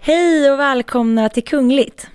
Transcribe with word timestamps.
Hej 0.00 0.50
och 0.50 0.58
välkomna 0.58 1.28
till 1.28 1.44
Kungligt. 1.44 2.10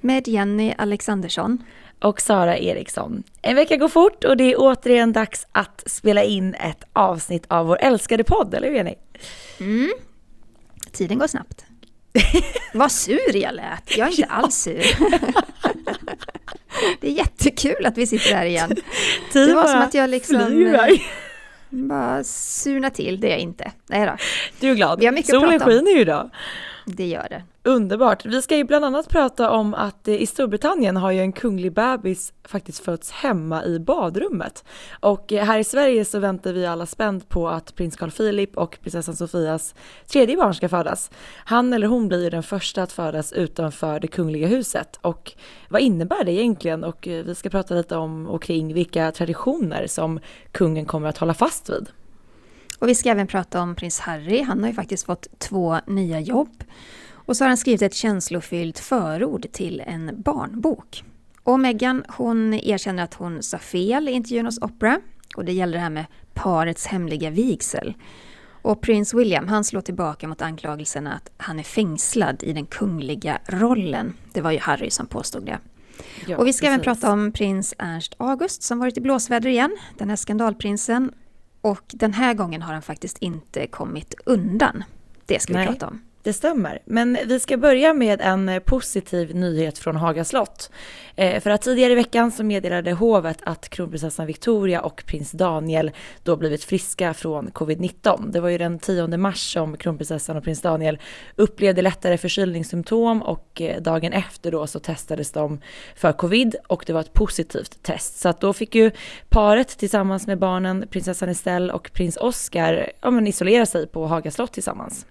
Med 0.00 0.28
Jenny 0.28 0.74
Alexandersson. 0.78 1.64
Och 2.00 2.20
Sara 2.20 2.58
Eriksson. 2.58 3.22
En 3.42 3.56
vecka 3.56 3.76
går 3.76 3.88
fort 3.88 4.24
och 4.24 4.36
det 4.36 4.52
är 4.52 4.54
återigen 4.58 5.12
dags 5.12 5.46
att 5.52 5.82
spela 5.86 6.22
in 6.22 6.54
ett 6.54 6.84
avsnitt 6.92 7.44
av 7.48 7.66
vår 7.66 7.78
älskade 7.80 8.24
podd, 8.24 8.54
eller 8.54 8.68
hur 8.68 8.74
Jenny? 8.74 8.94
Mm. 9.60 9.92
Tiden 10.92 11.18
går 11.18 11.26
snabbt. 11.26 11.64
Vad 12.74 12.92
sur 12.92 13.36
jag 13.36 13.54
lät. 13.54 13.96
Jag 13.96 14.08
är 14.08 14.10
inte 14.10 14.24
alls 14.24 14.54
sur. 14.54 14.82
det 17.00 17.08
är 17.08 17.12
jättekul 17.12 17.86
att 17.86 17.98
vi 17.98 18.06
sitter 18.06 18.34
här 18.34 18.46
igen. 18.46 18.76
Tiden 19.32 19.48
det 19.48 19.54
var 19.54 19.66
som 19.66 19.80
att 19.80 19.94
jag 19.94 20.10
liksom... 20.10 20.40
iväg. 20.40 21.02
Bara 21.70 22.24
surna 22.24 22.90
till, 22.90 23.20
det 23.20 23.26
är 23.26 23.30
jag 23.30 23.40
inte. 23.40 23.72
Nej 23.86 24.06
då, 24.06 24.16
Du 24.60 24.70
är 24.70 24.74
glad? 24.74 25.00
Vi 25.00 25.06
har 25.06 25.12
mycket 25.12 25.34
att 25.34 25.40
Solen 25.40 25.58
prata 25.58 25.64
om. 25.64 25.70
skiner 25.70 25.90
ju 25.90 26.00
idag. 26.00 26.30
det 26.84 27.06
gör 27.06 27.26
det. 27.30 27.42
Underbart. 27.66 28.26
Vi 28.26 28.42
ska 28.42 28.56
ju 28.56 28.64
bland 28.64 28.84
annat 28.84 29.08
prata 29.08 29.50
om 29.50 29.74
att 29.74 30.08
eh, 30.08 30.14
i 30.14 30.26
Storbritannien 30.26 30.96
har 30.96 31.10
ju 31.10 31.20
en 31.20 31.32
kunglig 31.32 31.72
bebis 31.72 32.32
faktiskt 32.44 32.84
fötts 32.84 33.10
hemma 33.10 33.64
i 33.64 33.78
badrummet. 33.78 34.64
Och 35.00 35.32
eh, 35.32 35.44
här 35.44 35.58
i 35.58 35.64
Sverige 35.64 36.04
så 36.04 36.18
väntar 36.18 36.52
vi 36.52 36.66
alla 36.66 36.86
spänt 36.86 37.28
på 37.28 37.48
att 37.48 37.74
prins 37.74 37.96
Carl 37.96 38.10
Philip 38.10 38.56
och 38.56 38.78
prinsessan 38.82 39.16
Sofias 39.16 39.74
tredje 40.06 40.36
barn 40.36 40.54
ska 40.54 40.68
födas. 40.68 41.10
Han 41.44 41.72
eller 41.72 41.86
hon 41.86 42.08
blir 42.08 42.24
ju 42.24 42.30
den 42.30 42.42
första 42.42 42.82
att 42.82 42.92
födas 42.92 43.32
utanför 43.32 44.00
det 44.00 44.08
kungliga 44.08 44.46
huset. 44.46 44.98
Och 45.02 45.32
vad 45.68 45.80
innebär 45.80 46.24
det 46.24 46.32
egentligen? 46.32 46.84
Och 46.84 47.08
eh, 47.08 47.24
vi 47.24 47.34
ska 47.34 47.50
prata 47.50 47.74
lite 47.74 47.96
om 47.96 48.26
och 48.26 48.42
kring 48.42 48.74
vilka 48.74 49.12
traditioner 49.12 49.86
som 49.86 50.20
kungen 50.52 50.86
kommer 50.86 51.08
att 51.08 51.18
hålla 51.18 51.34
fast 51.34 51.70
vid. 51.70 51.88
Och 52.78 52.88
vi 52.88 52.94
ska 52.94 53.10
även 53.10 53.26
prata 53.26 53.60
om 53.62 53.74
prins 53.74 54.00
Harry. 54.00 54.42
Han 54.42 54.60
har 54.60 54.68
ju 54.68 54.74
faktiskt 54.74 55.06
fått 55.06 55.38
två 55.38 55.78
nya 55.86 56.20
jobb. 56.20 56.64
Och 57.26 57.36
så 57.36 57.44
har 57.44 57.48
han 57.48 57.56
skrivit 57.56 57.82
ett 57.82 57.94
känslofyllt 57.94 58.78
förord 58.78 59.46
till 59.52 59.82
en 59.86 60.22
barnbok. 60.22 61.04
Och 61.42 61.60
Meghan 61.60 62.04
hon 62.08 62.54
erkänner 62.54 63.02
att 63.02 63.14
hon 63.14 63.42
sa 63.42 63.58
fel 63.58 64.08
i 64.08 64.12
intervjun 64.12 64.46
hos 64.46 64.58
Oprah. 64.58 64.96
Och 65.36 65.44
det 65.44 65.52
gäller 65.52 65.72
det 65.72 65.82
här 65.82 65.90
med 65.90 66.04
parets 66.34 66.86
hemliga 66.86 67.30
vigsel. 67.30 67.94
Och 68.62 68.80
prins 68.80 69.14
William 69.14 69.48
han 69.48 69.64
slår 69.64 69.80
tillbaka 69.80 70.28
mot 70.28 70.42
anklagelserna 70.42 71.14
att 71.14 71.30
han 71.36 71.58
är 71.58 71.62
fängslad 71.62 72.42
i 72.42 72.52
den 72.52 72.66
kungliga 72.66 73.38
rollen. 73.46 74.12
Det 74.32 74.40
var 74.40 74.50
ju 74.50 74.58
Harry 74.58 74.90
som 74.90 75.06
påstod 75.06 75.46
det. 75.46 75.58
Ja, 76.26 76.36
och 76.36 76.46
vi 76.46 76.52
ska 76.52 76.66
även 76.66 76.80
precis. 76.80 77.00
prata 77.00 77.12
om 77.12 77.32
prins 77.32 77.74
Ernst 77.78 78.14
August 78.18 78.62
som 78.62 78.78
varit 78.78 78.98
i 78.98 79.00
blåsväder 79.00 79.50
igen, 79.50 79.76
den 79.98 80.08
här 80.08 80.16
skandalprinsen. 80.16 81.12
Och 81.60 81.84
den 81.86 82.12
här 82.12 82.34
gången 82.34 82.62
har 82.62 82.72
han 82.72 82.82
faktiskt 82.82 83.18
inte 83.18 83.66
kommit 83.66 84.14
undan. 84.26 84.84
Det 85.26 85.42
ska 85.42 85.52
vi 85.52 85.58
Nej. 85.58 85.66
prata 85.66 85.86
om. 85.86 86.00
Det 86.26 86.32
stämmer. 86.32 86.78
Men 86.84 87.18
vi 87.26 87.40
ska 87.40 87.56
börja 87.56 87.94
med 87.94 88.20
en 88.20 88.48
eh, 88.48 88.58
positiv 88.58 89.34
nyhet 89.34 89.78
från 89.78 89.96
Haga 89.96 90.24
slott. 90.24 90.70
Eh, 91.16 91.40
för 91.40 91.50
att 91.50 91.62
tidigare 91.62 91.92
i 91.92 91.94
veckan 91.94 92.30
så 92.30 92.44
meddelade 92.44 92.92
hovet 92.92 93.38
att 93.42 93.68
kronprinsessan 93.68 94.26
Victoria 94.26 94.80
och 94.80 95.04
prins 95.06 95.30
Daniel 95.30 95.90
då 96.22 96.36
blivit 96.36 96.64
friska 96.64 97.14
från 97.14 97.48
covid-19. 97.48 98.32
Det 98.32 98.40
var 98.40 98.48
ju 98.48 98.58
den 98.58 98.78
10 98.78 99.16
mars 99.16 99.52
som 99.52 99.76
kronprinsessan 99.76 100.36
och 100.36 100.44
prins 100.44 100.60
Daniel 100.60 100.98
upplevde 101.36 101.82
lättare 101.82 102.18
förkylningssymptom 102.18 103.22
och 103.22 103.60
eh, 103.60 103.82
dagen 103.82 104.12
efter 104.12 104.50
då 104.50 104.66
så 104.66 104.78
testades 104.78 105.32
de 105.32 105.60
för 105.96 106.12
covid 106.12 106.56
och 106.66 106.84
det 106.86 106.92
var 106.92 107.00
ett 107.00 107.12
positivt 107.12 107.82
test. 107.82 108.20
Så 108.20 108.28
att 108.28 108.40
då 108.40 108.52
fick 108.52 108.74
ju 108.74 108.90
paret 109.28 109.68
tillsammans 109.68 110.26
med 110.26 110.38
barnen, 110.38 110.84
prinsessan 110.90 111.28
Estelle 111.28 111.72
och 111.72 111.90
prins 111.92 112.16
Oscar, 112.16 112.92
ja 113.00 113.10
men 113.10 113.26
isolera 113.26 113.66
sig 113.66 113.86
på 113.86 114.06
Haga 114.06 114.30
slott 114.30 114.52
tillsammans. 114.52 115.06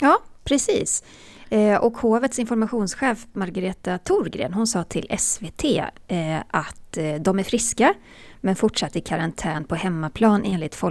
Ja, 0.00 0.18
precis. 0.44 1.02
Eh, 1.50 1.76
och 1.76 1.98
hovets 1.98 2.38
informationschef 2.38 3.26
Margareta 3.32 3.98
Thorgren, 3.98 4.54
hon 4.54 4.66
sa 4.66 4.84
till 4.84 5.06
SVT 5.18 5.64
eh, 6.08 6.38
att 6.48 6.96
eh, 6.96 7.14
de 7.14 7.38
är 7.38 7.42
friska 7.42 7.94
men 8.40 8.56
fortsatt 8.56 8.96
i 8.96 9.00
karantän 9.00 9.64
på 9.64 9.74
hemmaplan 9.74 10.44
enligt 10.44 10.82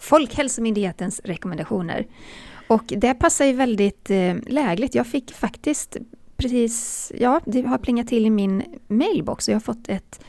Folkhälsomyndighetens 0.00 1.20
rekommendationer. 1.24 2.06
Och 2.68 2.84
det 2.86 3.14
passar 3.14 3.44
ju 3.44 3.52
väldigt 3.52 4.10
lägligt. 4.46 4.94
Jag 4.94 5.06
fick 5.06 5.32
faktiskt 5.32 5.96
precis, 6.36 7.12
ja, 7.14 7.40
det 7.46 7.62
har 7.62 7.78
plingat 7.78 8.08
till 8.08 8.26
i 8.26 8.30
min 8.30 8.62
mailbox 8.88 9.48
och 9.48 9.52
jag 9.52 9.56
har 9.56 9.60
fått 9.60 9.88
ett 9.88 10.20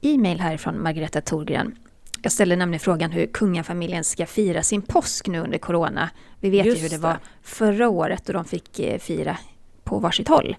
e-mail 0.00 0.40
härifrån 0.40 0.82
Margareta 0.82 1.20
Thorgren. 1.20 1.76
Jag 2.24 2.32
ställde 2.32 2.56
nämligen 2.56 2.80
frågan 2.80 3.10
hur 3.10 3.26
kungafamiljen 3.26 4.04
ska 4.04 4.26
fira 4.26 4.62
sin 4.62 4.82
påsk 4.82 5.28
nu 5.28 5.40
under 5.40 5.58
corona. 5.58 6.10
Vi 6.40 6.50
vet 6.50 6.66
Just 6.66 6.78
ju 6.78 6.82
hur 6.82 6.88
det 6.88 6.96
det. 6.96 7.02
var 7.02 7.18
förra 7.42 7.88
året 7.88 8.28
och 8.28 8.34
de 8.34 8.44
fick 8.44 8.80
eh, 8.80 8.98
fira 8.98 9.38
på 9.82 9.98
varsitt 9.98 10.28
håll. 10.28 10.56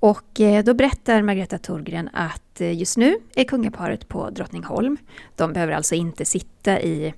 Och 0.00 0.40
eh, 0.40 0.64
då 0.64 0.74
berättar 0.74 1.22
Margareta 1.22 1.58
Thorgren 1.58 2.10
att 2.12 2.60
eh, 2.60 2.78
just 2.78 2.96
nu 2.96 3.16
är 3.34 3.44
kungaparet 3.44 4.08
på 4.08 4.30
Drottningholm. 4.30 4.96
De 5.36 5.52
behöver 5.52 5.72
alltså 5.72 5.94
inte 5.94 6.24
sitta 6.24 6.80
i 6.80 7.14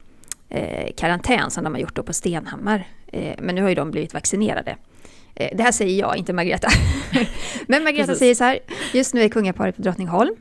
karantän 0.96 1.50
som 1.50 1.64
de 1.64 1.74
har 1.74 1.80
gjort 1.80 1.96
då 1.96 2.02
på 2.02 2.12
Stenhammar. 2.12 2.88
Men 3.38 3.54
nu 3.54 3.62
har 3.62 3.68
ju 3.68 3.74
de 3.74 3.90
blivit 3.90 4.14
vaccinerade. 4.14 4.76
Det 5.34 5.62
här 5.62 5.72
säger 5.72 6.00
jag, 6.00 6.16
inte 6.16 6.32
Margareta. 6.32 6.68
men 7.66 7.84
Margareta 7.84 8.06
Precis. 8.06 8.18
säger 8.18 8.34
så 8.34 8.44
här, 8.44 8.58
just 8.94 9.14
nu 9.14 9.22
är 9.22 9.28
kungaparet 9.28 9.76
på 9.76 9.82
Drottningholm. 9.82 10.36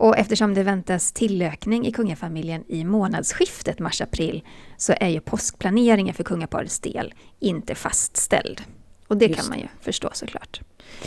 Och 0.00 0.18
eftersom 0.18 0.54
det 0.54 0.62
väntas 0.62 1.12
tillökning 1.12 1.86
i 1.86 1.92
kungafamiljen 1.92 2.64
i 2.68 2.84
månadsskiftet 2.84 3.78
mars-april 3.78 4.42
så 4.76 4.94
är 5.00 5.08
ju 5.08 5.20
påskplaneringen 5.20 6.14
för 6.14 6.24
kungaparets 6.24 6.80
del 6.80 7.14
inte 7.40 7.74
fastställd. 7.74 8.60
Och 9.08 9.16
det 9.16 9.26
Just 9.26 9.40
kan 9.40 9.48
man 9.48 9.58
ju 9.58 9.66
förstå 9.80 10.10
såklart. 10.12 10.60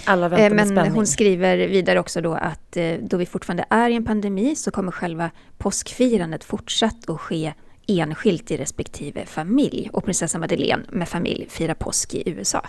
Alla 0.06 0.30
väntar 0.30 0.46
Eh, 0.46 0.54
Men 0.54 0.68
spänning. 0.68 0.92
hon 0.92 1.08
skriver 1.08 1.58
vidare 1.58 2.00
också 2.00 2.22
då 2.22 2.34
att 2.34 2.78
eh, 2.78 2.94
då 3.02 3.18
vi 3.18 3.26
fortfarande 3.26 3.66
är 3.70 3.90
i 3.90 3.96
en 3.96 4.06
pandemi 4.06 4.56
så 4.56 4.72
kommer 4.72 4.92
själva 4.92 5.32
påskfirandet 5.58 6.44
fortsatt 6.44 7.10
att 7.10 7.22
ske 7.22 7.54
enskilt 7.88 8.52
i 8.52 8.58
respektive 8.58 9.26
familj. 9.26 9.90
Och 9.94 10.06
prinsessa 10.06 10.40
Madeleine 10.40 10.84
med 10.90 11.10
familj 11.10 11.48
firar 11.50 11.74
påsk 11.74 12.14
i 12.14 12.30
USA. 12.30 12.66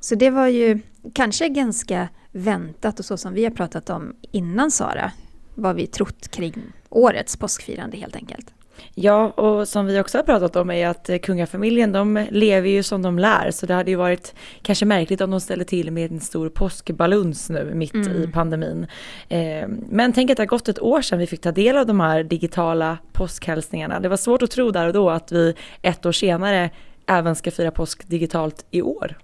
Så 0.00 0.14
det 0.14 0.30
var 0.30 0.46
ju 0.46 0.80
kanske 1.14 1.48
ganska 1.48 2.08
väntat 2.32 2.98
och 2.98 3.04
så 3.04 3.16
som 3.16 3.34
vi 3.34 3.44
har 3.44 3.50
pratat 3.50 3.90
om 3.90 4.16
innan 4.32 4.70
Sara. 4.70 5.12
Vad 5.54 5.76
vi 5.76 5.86
trott 5.86 6.28
kring 6.28 6.54
årets 6.88 7.36
påskfirande 7.36 7.96
helt 7.96 8.16
enkelt. 8.16 8.46
Ja, 8.94 9.30
och 9.30 9.68
som 9.68 9.86
vi 9.86 10.00
också 10.00 10.18
har 10.18 10.22
pratat 10.22 10.56
om 10.56 10.70
är 10.70 10.86
att 10.88 11.08
eh, 11.08 11.18
kungafamiljen, 11.18 11.92
de 11.92 12.26
lever 12.30 12.68
ju 12.68 12.82
som 12.82 13.02
de 13.02 13.18
lär. 13.18 13.50
Så 13.50 13.66
det 13.66 13.74
hade 13.74 13.90
ju 13.90 13.96
varit 13.96 14.34
kanske 14.62 14.84
märkligt 14.84 15.20
om 15.20 15.30
de 15.30 15.40
ställer 15.40 15.64
till 15.64 15.90
med 15.90 16.12
en 16.12 16.20
stor 16.20 16.48
påskbaluns 16.48 17.50
nu 17.50 17.74
mitt 17.74 17.94
Mm. 17.94 18.22
i 18.22 18.26
pandemin. 18.26 18.86
Eh, 19.28 19.68
men 19.90 20.12
tänk 20.12 20.30
att 20.30 20.36
det 20.36 20.42
har 20.42 20.46
gått 20.46 20.68
ett 20.68 20.80
år 20.80 21.02
sedan 21.02 21.18
vi 21.18 21.26
fick 21.26 21.40
ta 21.40 21.52
del 21.52 21.76
av 21.76 21.86
de 21.86 22.00
här 22.00 22.22
digitala 22.24 22.98
påskhälsningarna. 23.12 24.00
Det 24.00 24.08
var 24.08 24.16
svårt 24.16 24.42
att 24.42 24.50
tro 24.50 24.70
där 24.70 24.86
och 24.86 24.92
då 24.92 25.10
att 25.10 25.32
vi 25.32 25.54
ett 25.82 26.06
år 26.06 26.12
senare 26.12 26.70
även 27.06 27.36
ska 27.36 27.50
fira 27.50 27.70
påsk 27.70 28.08
digitalt 28.08 28.66
i 28.70 28.82
år. 28.82 29.18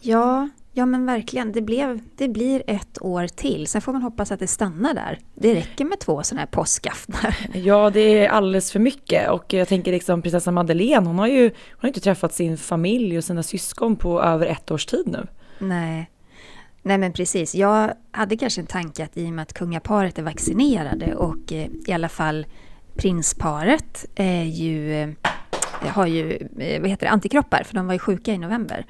Ja, 0.00 0.48
ja 0.78 0.86
men 0.86 1.06
verkligen. 1.06 1.52
Det, 1.52 1.62
blev, 1.62 2.00
det 2.16 2.28
blir 2.28 2.62
ett 2.66 3.02
år 3.02 3.26
till. 3.26 3.66
Sen 3.66 3.82
får 3.82 3.92
man 3.92 4.02
hoppas 4.02 4.32
att 4.32 4.40
det 4.40 4.46
stannar 4.46 4.94
där. 4.94 5.18
Det 5.34 5.54
räcker 5.54 5.84
med 5.84 6.00
två 6.00 6.22
sådana 6.22 6.40
här 6.40 6.46
påskaftnar. 6.46 7.36
Ja, 7.54 7.90
det 7.90 8.00
är 8.00 8.28
alldeles 8.28 8.72
för 8.72 8.78
mycket 8.78 9.30
och 9.30 9.52
jag 9.52 9.68
tänker 9.68 9.92
liksom 9.92 10.22
prinsessa 10.22 10.50
Madeleine, 10.50 11.06
hon 11.06 11.18
har 11.18 11.26
ju 11.26 11.42
hon 11.42 11.78
har 11.78 11.88
inte 11.88 12.00
träffat 12.00 12.34
sin 12.34 12.58
familj 12.58 13.18
och 13.18 13.24
sina 13.24 13.42
syskon 13.42 13.96
på 13.96 14.22
över 14.22 14.46
ett 14.46 14.70
års 14.70 14.86
tid 14.86 15.06
nu. 15.06 15.26
Nej. 15.58 16.10
Nej 16.82 16.98
men 16.98 17.12
precis. 17.12 17.54
Jag 17.54 17.92
hade 18.10 18.36
kanske 18.36 18.60
en 18.60 18.66
tanke 18.66 19.04
att 19.04 19.16
i 19.16 19.26
och 19.26 19.32
med 19.32 19.42
att 19.42 19.52
kungaparet 19.52 20.18
är 20.18 20.22
vaccinerade 20.22 21.14
och 21.14 21.52
eh, 21.52 21.68
i 21.86 21.92
alla 21.92 22.08
fall 22.08 22.46
prinsparet 22.96 24.06
är 24.14 24.44
ju, 24.44 25.02
eh, 25.02 25.08
har 25.88 26.06
ju 26.06 26.32
eh, 26.58 26.80
vad 26.80 26.90
heter 26.90 27.06
det, 27.06 27.10
antikroppar 27.10 27.62
för 27.62 27.74
de 27.74 27.86
var 27.86 27.92
ju 27.92 27.98
sjuka 27.98 28.32
i 28.32 28.38
november. 28.38 28.86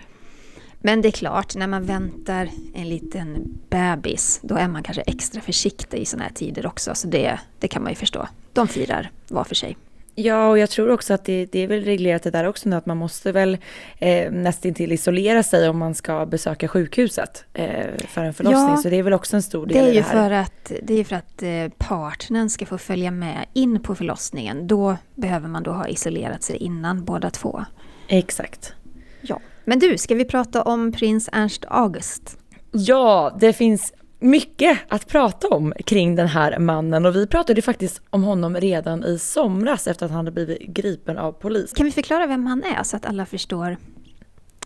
Men 0.80 1.02
det 1.02 1.08
är 1.08 1.12
klart, 1.12 1.56
när 1.56 1.66
man 1.66 1.84
väntar 1.86 2.48
en 2.74 2.88
liten 2.88 3.58
bebis 3.70 4.40
då 4.42 4.54
är 4.54 4.68
man 4.68 4.82
kanske 4.82 5.02
extra 5.02 5.40
försiktig 5.40 5.98
i 5.98 6.04
sådana 6.04 6.24
här 6.24 6.32
tider 6.32 6.66
också. 6.66 6.94
Så 6.94 7.08
det, 7.08 7.38
det 7.58 7.68
kan 7.68 7.82
man 7.82 7.92
ju 7.92 7.96
förstå. 7.96 8.28
De 8.52 8.68
firar 8.68 9.10
var 9.28 9.44
för 9.44 9.54
sig. 9.54 9.76
Ja, 10.14 10.48
och 10.48 10.58
jag 10.58 10.70
tror 10.70 10.90
också 10.90 11.14
att 11.14 11.24
det, 11.24 11.46
det 11.46 11.58
är 11.58 11.66
väl 11.66 11.84
reglerat 11.84 12.22
det 12.22 12.30
där 12.30 12.44
också 12.44 12.68
nu 12.68 12.76
att 12.76 12.86
man 12.86 12.96
måste 12.96 13.32
väl 13.32 13.58
eh, 13.98 14.32
nästintill 14.32 14.92
isolera 14.92 15.42
sig 15.42 15.68
om 15.68 15.78
man 15.78 15.94
ska 15.94 16.26
besöka 16.26 16.68
sjukhuset 16.68 17.44
eh, 17.54 17.86
för 18.08 18.24
en 18.24 18.34
förlossning. 18.34 18.70
Ja, 18.70 18.76
Så 18.76 18.88
det 18.88 18.96
är 18.96 19.02
väl 19.02 19.12
också 19.12 19.36
en 19.36 19.42
stor 19.42 19.66
del 19.66 19.74
Det 19.74 19.80
är 19.90 19.92
i 19.92 19.94
ju 19.94 20.00
det 20.00 20.06
här. 20.08 20.12
för 20.28 20.30
att, 20.30 20.72
det 20.82 20.94
är 21.00 21.04
för 21.04 21.16
att 21.16 21.42
eh, 21.42 21.68
partnern 21.78 22.50
ska 22.50 22.66
få 22.66 22.78
följa 22.78 23.10
med 23.10 23.46
in 23.52 23.80
på 23.82 23.94
förlossningen. 23.94 24.66
Då 24.66 24.96
behöver 25.14 25.48
man 25.48 25.62
då 25.62 25.70
ha 25.72 25.88
isolerat 25.88 26.42
sig 26.42 26.56
innan 26.56 27.04
båda 27.04 27.30
två. 27.30 27.64
Exakt. 28.08 28.72
Ja. 29.20 29.40
Men 29.68 29.78
du, 29.78 29.98
ska 29.98 30.14
vi 30.14 30.24
prata 30.24 30.62
om 30.62 30.92
prins 30.92 31.28
Ernst 31.32 31.64
August? 31.68 32.38
Ja, 32.72 33.36
det 33.40 33.52
finns 33.52 33.92
mycket 34.18 34.78
att 34.88 35.06
prata 35.06 35.48
om 35.48 35.72
kring 35.86 36.16
den 36.16 36.26
här 36.26 36.58
mannen 36.58 37.06
och 37.06 37.16
vi 37.16 37.26
pratade 37.26 37.62
faktiskt 37.62 38.02
om 38.10 38.22
honom 38.22 38.56
redan 38.56 39.04
i 39.04 39.18
somras 39.18 39.86
efter 39.86 40.06
att 40.06 40.12
han 40.12 40.18
hade 40.18 40.30
blivit 40.30 40.62
gripen 40.62 41.18
av 41.18 41.32
polis. 41.32 41.72
Kan 41.72 41.86
vi 41.86 41.92
förklara 41.92 42.26
vem 42.26 42.46
han 42.46 42.64
är 42.64 42.82
så 42.82 42.96
att 42.96 43.06
alla 43.06 43.26
förstår 43.26 43.76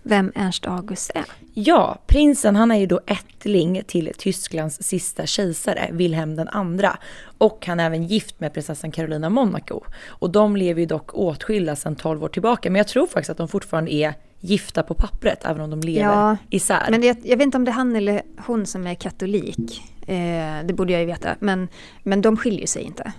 vem 0.02 0.32
Ernst 0.34 0.66
August 0.66 1.10
är? 1.14 1.24
Ja, 1.54 1.98
prinsen 2.06 2.56
han 2.56 2.70
är 2.70 2.76
ju 2.76 2.86
då 2.86 3.00
ättling 3.06 3.82
till 3.86 4.12
Tysklands 4.18 4.82
sista 4.82 5.26
kejsare, 5.26 5.88
Wilhelm 5.92 6.36
den 6.36 6.48
andra. 6.48 6.98
Och 7.38 7.66
han 7.66 7.80
är 7.80 7.86
även 7.86 8.04
gift 8.04 8.40
med 8.40 8.52
prinsessan 8.52 8.92
Carolina 8.92 9.30
Monaco. 9.30 9.80
Och 10.06 10.30
de 10.30 10.56
lever 10.56 10.80
ju 10.80 10.86
dock 10.86 11.14
åtskilda 11.14 11.76
sedan 11.76 11.96
12 11.96 12.24
år 12.24 12.28
tillbaka, 12.28 12.70
men 12.70 12.78
jag 12.78 12.88
tror 12.88 13.06
faktiskt 13.06 13.30
att 13.30 13.36
de 13.36 13.48
fortfarande 13.48 13.92
är 13.94 14.14
gifta 14.42 14.82
på 14.82 14.94
pappret, 14.94 15.44
även 15.44 15.60
om 15.60 15.70
de 15.70 15.80
lever 15.80 16.12
ja, 16.12 16.36
isär. 16.50 16.86
Men 16.90 17.02
jag, 17.02 17.16
jag 17.22 17.36
vet 17.36 17.44
inte 17.44 17.56
om 17.56 17.64
det 17.64 17.70
är 17.70 17.72
han 17.72 17.96
eller 17.96 18.22
hon 18.46 18.66
som 18.66 18.86
är 18.86 18.94
katolik. 18.94 19.82
Eh, 20.06 20.64
det 20.64 20.74
borde 20.76 20.92
jag 20.92 21.00
ju 21.00 21.06
veta, 21.06 21.36
men, 21.40 21.68
men 22.02 22.22
de 22.22 22.36
skiljer 22.36 22.66
sig 22.66 22.82
inte. 22.82 23.12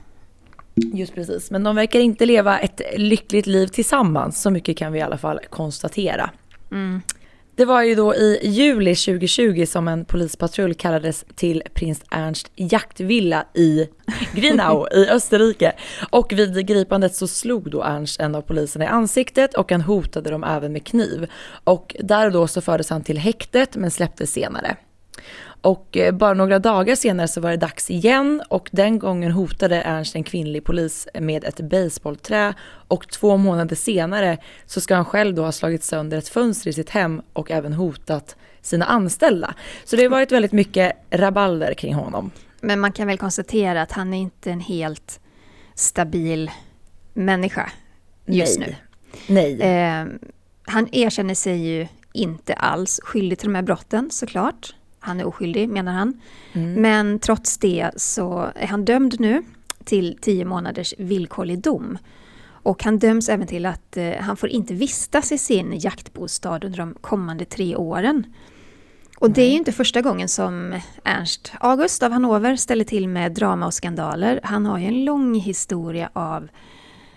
Just 0.75 1.15
precis, 1.15 1.51
men 1.51 1.63
de 1.63 1.75
verkar 1.75 1.99
inte 1.99 2.25
leva 2.25 2.59
ett 2.59 2.81
lyckligt 2.97 3.47
liv 3.47 3.67
tillsammans, 3.67 4.41
så 4.41 4.49
mycket 4.49 4.77
kan 4.77 4.91
vi 4.91 4.99
i 4.99 5.01
alla 5.01 5.17
fall 5.17 5.39
konstatera. 5.49 6.29
Mm. 6.71 7.01
Det 7.55 7.65
var 7.65 7.83
ju 7.83 7.95
då 7.95 8.15
i 8.15 8.39
juli 8.43 8.95
2020 8.95 9.65
som 9.65 9.87
en 9.87 10.05
polispatrull 10.05 10.73
kallades 10.73 11.25
till 11.35 11.63
prins 11.73 12.01
Ernst 12.11 12.51
jaktvilla 12.55 13.45
i 13.53 13.87
Grinau 14.35 14.87
i 14.91 15.07
Österrike. 15.09 15.73
Och 16.09 16.33
vid 16.33 16.67
gripandet 16.67 17.15
så 17.15 17.27
slog 17.27 17.71
då 17.71 17.83
Ernst 17.83 18.19
en 18.19 18.35
av 18.35 18.41
poliserna 18.41 18.85
i 18.85 18.87
ansiktet 18.87 19.53
och 19.53 19.71
han 19.71 19.81
hotade 19.81 20.29
dem 20.29 20.43
även 20.43 20.73
med 20.73 20.85
kniv. 20.85 21.27
Och 21.63 21.95
där 21.99 22.25
och 22.25 22.31
då 22.31 22.47
så 22.47 22.61
fördes 22.61 22.89
han 22.89 23.03
till 23.03 23.17
häktet 23.17 23.75
men 23.75 23.91
släpptes 23.91 24.31
senare. 24.31 24.77
Och 25.63 25.97
eh, 25.97 26.11
bara 26.11 26.33
några 26.33 26.59
dagar 26.59 26.95
senare 26.95 27.27
så 27.27 27.41
var 27.41 27.51
det 27.51 27.57
dags 27.57 27.89
igen 27.89 28.43
och 28.49 28.69
den 28.71 28.99
gången 28.99 29.31
hotade 29.31 29.81
Ernst 29.81 30.15
en 30.15 30.23
kvinnlig 30.23 30.63
polis 30.63 31.07
med 31.13 31.43
ett 31.43 31.59
baseballträ 31.59 32.53
och 32.87 33.07
två 33.07 33.37
månader 33.37 33.75
senare 33.75 34.37
så 34.65 34.81
ska 34.81 34.95
han 34.95 35.05
själv 35.05 35.35
då 35.35 35.43
ha 35.43 35.51
slagit 35.51 35.83
sönder 35.83 36.17
ett 36.17 36.27
fönster 36.27 36.69
i 36.69 36.73
sitt 36.73 36.89
hem 36.89 37.21
och 37.33 37.51
även 37.51 37.73
hotat 37.73 38.35
sina 38.61 38.85
anställda. 38.85 39.53
Så 39.83 39.95
det 39.95 40.03
har 40.03 40.09
varit 40.09 40.31
väldigt 40.31 40.51
mycket 40.51 40.91
rabalder 41.11 41.73
kring 41.73 41.93
honom. 41.93 42.31
Men 42.61 42.79
man 42.79 42.91
kan 42.91 43.07
väl 43.07 43.17
konstatera 43.17 43.81
att 43.81 43.91
han 43.91 44.13
är 44.13 44.17
inte 44.17 44.51
en 44.51 44.59
helt 44.59 45.19
stabil 45.75 46.51
människa 47.13 47.71
just 48.25 48.59
Nej. 48.59 48.77
nu. 49.27 49.33
Nej. 49.33 49.61
Eh, 49.61 50.05
han 50.65 50.87
erkänner 50.91 51.35
sig 51.35 51.57
ju 51.57 51.87
inte 52.13 52.53
alls 52.53 52.99
skyldig 53.03 53.39
till 53.39 53.47
de 53.47 53.55
här 53.55 53.61
brotten 53.61 54.11
såklart 54.11 54.75
han 55.03 55.19
är 55.19 55.25
oskyldig 55.25 55.69
menar 55.69 55.93
han. 55.93 56.21
Mm. 56.53 56.81
Men 56.81 57.19
trots 57.19 57.57
det 57.57 57.89
så 57.95 58.51
är 58.55 58.67
han 58.67 58.85
dömd 58.85 59.19
nu 59.19 59.43
till 59.83 60.17
tio 60.21 60.45
månaders 60.45 60.93
villkorlig 60.97 61.59
dom. 61.59 61.97
Och 62.45 62.83
han 62.83 62.99
döms 62.99 63.29
även 63.29 63.47
till 63.47 63.65
att 63.65 63.97
eh, 63.97 64.13
han 64.19 64.37
får 64.37 64.49
inte 64.49 64.73
vistas 64.73 65.31
i 65.31 65.37
sin 65.37 65.79
jaktbostad 65.79 66.65
under 66.65 66.77
de 66.77 66.93
kommande 67.01 67.45
tre 67.45 67.75
åren. 67.75 68.25
Och 69.19 69.31
det 69.31 69.41
är 69.41 69.49
ju 69.49 69.57
inte 69.57 69.71
första 69.71 70.01
gången 70.01 70.29
som 70.29 70.79
Ernst 71.03 71.53
August 71.59 72.03
av 72.03 72.11
Hannover 72.11 72.55
ställer 72.55 72.85
till 72.85 73.07
med 73.07 73.31
drama 73.31 73.65
och 73.65 73.73
skandaler. 73.73 74.39
Han 74.43 74.65
har 74.65 74.79
ju 74.79 74.85
en 74.85 75.05
lång 75.05 75.35
historia 75.35 76.09
av 76.13 76.47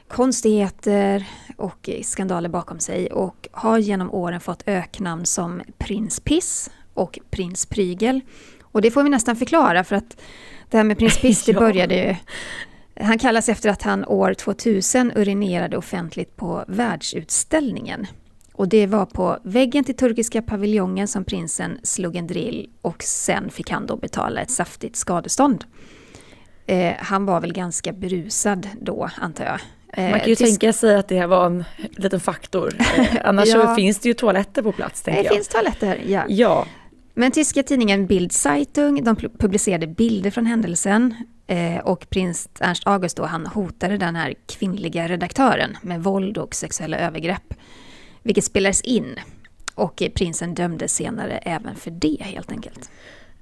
konstigheter 0.09 1.27
och 1.56 1.91
skandaler 2.03 2.49
bakom 2.49 2.81
sig 2.81 3.06
och 3.06 3.49
har 3.53 3.79
genom 3.79 4.11
åren 4.11 4.41
fått 4.41 4.62
öknamn 4.67 5.27
som 5.27 5.62
Prins 5.79 6.21
Piss 6.21 6.71
och 6.96 7.19
prins 7.31 7.66
Prygel. 7.66 8.20
Och 8.62 8.82
det 8.82 8.90
får 8.90 9.02
vi 9.02 9.10
nästan 9.10 9.37
förklara 9.37 9.84
för 9.84 9.96
att 9.96 10.20
det 10.70 10.76
här 10.76 10.84
med 10.84 10.98
prins 10.98 11.19
Piss 11.20 11.44
det 11.44 11.52
började 11.52 11.94
ju 11.94 12.16
han 13.00 13.19
kallas 13.19 13.48
efter 13.48 13.70
att 13.70 13.82
han 13.82 14.04
år 14.04 14.34
2000 14.34 15.12
urinerade 15.16 15.76
offentligt 15.76 16.37
på 16.37 16.64
världsutställningen. 16.69 18.06
Och 18.52 18.69
det 18.69 18.87
var 18.87 19.06
på 19.06 19.38
väggen 19.43 19.84
till 19.84 19.96
turkiska 19.96 20.43
paviljongen 20.43 21.08
som 21.08 21.25
prinsen 21.25 21.78
slog 21.82 22.16
en 22.16 22.26
drill 22.26 22.70
och 22.82 23.02
sen 23.02 23.50
fick 23.50 23.70
han 23.70 23.87
då 23.87 23.96
betala 23.96 24.40
ett 24.40 24.50
saftigt 24.50 24.96
skadestånd. 24.96 25.64
Eh, 26.66 26.94
han 26.98 27.26
var 27.26 27.40
väl 27.40 27.52
ganska 27.52 27.93
berusad 27.93 28.69
då, 28.81 29.10
antar 29.16 29.44
jag. 29.44 29.60
Eh, 29.93 30.10
Man 30.10 30.20
kan 30.20 30.28
ju 30.28 30.34
tänka 30.34 30.72
sig 30.72 30.96
att 30.96 31.08
det 31.08 31.26
var 31.26 31.46
en 31.46 31.64
liten 31.96 32.20
faktor. 32.20 32.75
Eh, 32.78 33.16
annars 33.25 33.48
ja. 33.48 33.66
så 33.66 33.75
finns 33.75 33.98
det 33.98 34.08
ju 34.08 34.14
toaletter 34.14 34.62
på 34.62 34.72
plats. 34.72 35.02
Det 35.02 35.22
jag. 35.22 35.34
finns 35.34 35.48
toaletter, 35.48 36.02
ja. 36.06 36.25
ja. 36.28 36.66
Men 37.19 37.33
tyska 37.33 37.63
tidningen 37.63 38.07
Bild 38.07 38.33
Zeitung 38.33 39.05
de 39.05 39.17
publicerade 39.17 39.87
bilder 39.87 40.31
från 40.31 40.47
händelsen 40.47 41.15
eh, 41.47 41.79
och 41.79 42.11
prins 42.11 42.49
Ernst 42.61 42.87
August 42.87 43.17
då, 43.17 43.25
han 43.25 43.47
hotade 43.47 43.97
den 43.97 44.17
här 44.17 44.35
kvinnliga 44.47 45.09
redaktören 45.09 45.77
med 45.83 46.03
våld 46.03 46.39
och 46.39 46.55
sexuella 46.55 46.99
övergrepp. 46.99 47.55
Vilket 48.23 48.45
spelades 48.45 48.81
in 48.81 49.15
och 49.75 50.03
eh, 50.03 50.11
prinsen 50.11 50.55
dömdes 50.55 50.95
senare 50.95 51.39
även 51.39 51.77
för 51.77 51.91
det 51.91 52.17
helt 52.21 52.51
enkelt. 52.51 52.91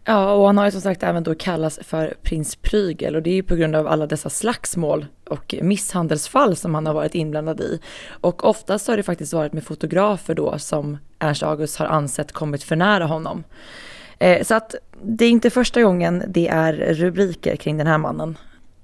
Ja, 0.05 0.33
och 0.33 0.47
han 0.47 0.59
har 0.59 0.65
ju 0.65 0.71
som 0.71 0.81
sagt 0.81 1.03
även 1.03 1.23
då 1.23 1.35
kallats 1.35 1.79
för 1.83 2.15
prins 2.23 2.57
Prygel 2.57 3.17
och 3.17 3.23
det 3.23 3.31
är 3.31 3.35
ju 3.35 3.43
på 3.43 3.55
grund 3.55 3.77
av 3.77 3.87
alla 3.87 4.07
dessa 4.07 4.31
slagsmål 4.31 5.07
och 5.31 5.55
misshandelsfall 5.63 6.57
som 6.57 6.75
han 6.75 6.87
har 6.87 6.95
varit 6.95 7.15
inblandad 7.15 7.61
i. 7.61 7.81
Och 8.09 8.45
oftast 8.45 8.89
har 8.89 8.97
det 8.97 9.03
faktiskt 9.03 9.33
varit 9.33 9.53
med 9.53 9.65
fotografer 9.65 10.35
då 10.35 10.59
som 10.59 10.99
Ernst 11.25 11.43
August 11.43 11.77
har 11.77 11.87
ansett 11.87 12.33
kommit 12.33 12.63
för 12.63 12.77
nära 12.77 13.07
honom. 13.07 13.45
Eh, 14.19 14.43
så 14.43 14.55
att 14.55 14.75
det 15.03 15.25
är 15.25 15.31
inte 15.31 15.51
första 15.51 15.83
gången 15.83 16.25
det 16.29 16.49
är 16.49 16.73
rubriker 16.73 17.57
kring 17.57 17.77
den 17.77 17.87
här 17.87 17.99
mannen. 17.99 18.39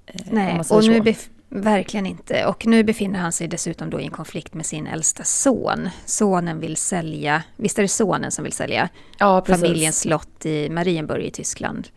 Eh, 0.07 0.21
Nej, 0.31 0.61
och 0.71 0.85
nu 0.85 1.15
Verkligen 1.53 2.07
inte. 2.07 2.47
Och 2.47 2.67
nu 2.67 2.85
befinner 2.85 3.19
han 3.19 3.33
sig 3.33 3.49
dessutom 3.49 3.91
då 3.91 4.01
i 4.01 4.05
en 4.05 4.11
konflikt 4.11 4.55
med 4.55 4.67
sin 4.67 4.87
äldsta 4.87 5.25
son. 5.25 5.89
Sonen 6.07 6.61
vill 6.61 6.77
sälja, 6.77 7.43
visst 7.57 7.79
är 7.79 7.83
det 7.83 7.89
sonen 7.89 8.31
som 8.31 8.45
vill 8.45 8.53
sälja 8.53 8.89
ja, 9.19 9.45
familjens 9.47 10.01
slott 10.01 10.47
i 10.47 10.69
Marienburg 10.69 11.25
i 11.25 11.31
Tyskland. 11.31 11.89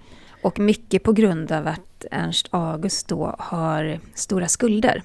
Och 0.42 0.60
mycket 0.60 1.04
på 1.04 1.14
grund 1.14 1.52
av 1.52 1.68
att 1.68 2.06
Ernst 2.12 2.48
August 2.52 3.08
då 3.08 3.36
har 3.40 4.00
stora 4.14 4.48
skulder. 4.48 5.04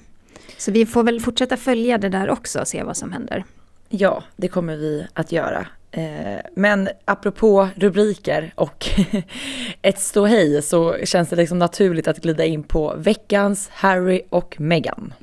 Så 0.57 0.71
vi 0.71 0.85
får 0.85 1.03
väl 1.03 1.21
fortsätta 1.21 1.57
följa 1.57 1.97
det 1.97 2.09
där 2.09 2.29
också 2.29 2.59
och 2.59 2.67
se 2.67 2.83
vad 2.83 2.97
som 2.97 3.11
händer. 3.11 3.45
Ja, 3.89 4.23
det 4.35 4.47
kommer 4.47 4.75
vi 4.75 5.07
att 5.13 5.31
göra. 5.31 5.67
Eh, 5.91 6.39
men 6.55 6.89
apropå 7.05 7.69
rubriker 7.75 8.53
och 8.55 8.89
ett 9.81 9.99
ståhej 9.99 10.61
så 10.61 10.97
känns 11.05 11.29
det 11.29 11.35
liksom 11.35 11.59
naturligt 11.59 12.07
att 12.07 12.17
glida 12.17 12.45
in 12.45 12.63
på 12.63 12.93
veckans 12.97 13.69
Harry 13.69 14.21
och 14.29 14.55
Meghan. 14.59 15.13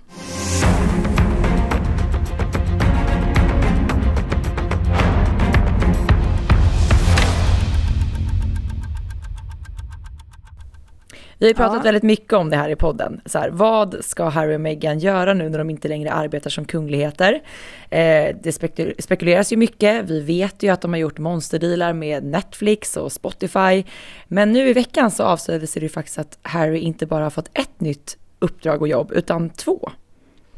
Vi 11.39 11.47
har 11.47 11.49
ju 11.49 11.55
pratat 11.55 11.77
ja. 11.77 11.83
väldigt 11.83 12.03
mycket 12.03 12.33
om 12.33 12.51
det 12.51 12.57
här 12.57 12.69
i 12.69 12.77
podden. 12.77 13.21
Så 13.27 13.39
här, 13.39 13.51
vad 13.51 13.97
ska 14.01 14.29
Harry 14.29 14.57
och 14.57 14.61
Meghan 14.61 14.99
göra 14.99 15.35
nu 15.35 15.49
när 15.49 15.59
de 15.59 15.71
inte 15.71 15.89
längre 15.89 16.13
arbetar 16.13 16.51
som 16.51 16.65
kungligheter? 16.65 17.43
Eh, 17.91 18.37
det 18.43 18.53
spekuleras 18.99 19.53
ju 19.53 19.57
mycket. 19.57 20.05
Vi 20.05 20.21
vet 20.21 20.63
ju 20.63 20.69
att 20.69 20.81
de 20.81 20.93
har 20.93 20.99
gjort 20.99 21.19
monsterdealar 21.19 21.93
med 21.93 22.25
Netflix 22.25 22.97
och 22.97 23.13
Spotify. 23.13 23.85
Men 24.29 24.53
nu 24.53 24.69
i 24.69 24.73
veckan 24.73 25.11
så 25.11 25.23
avslöjades 25.23 25.75
det 25.75 25.81
ju 25.81 25.89
faktiskt 25.89 26.19
att 26.19 26.39
Harry 26.43 26.79
inte 26.79 27.07
bara 27.07 27.25
har 27.25 27.31
fått 27.31 27.51
ett 27.53 27.81
nytt 27.81 28.19
uppdrag 28.39 28.83
och 28.83 28.89
jobb, 28.89 29.13
utan 29.15 29.51
två. 29.51 29.91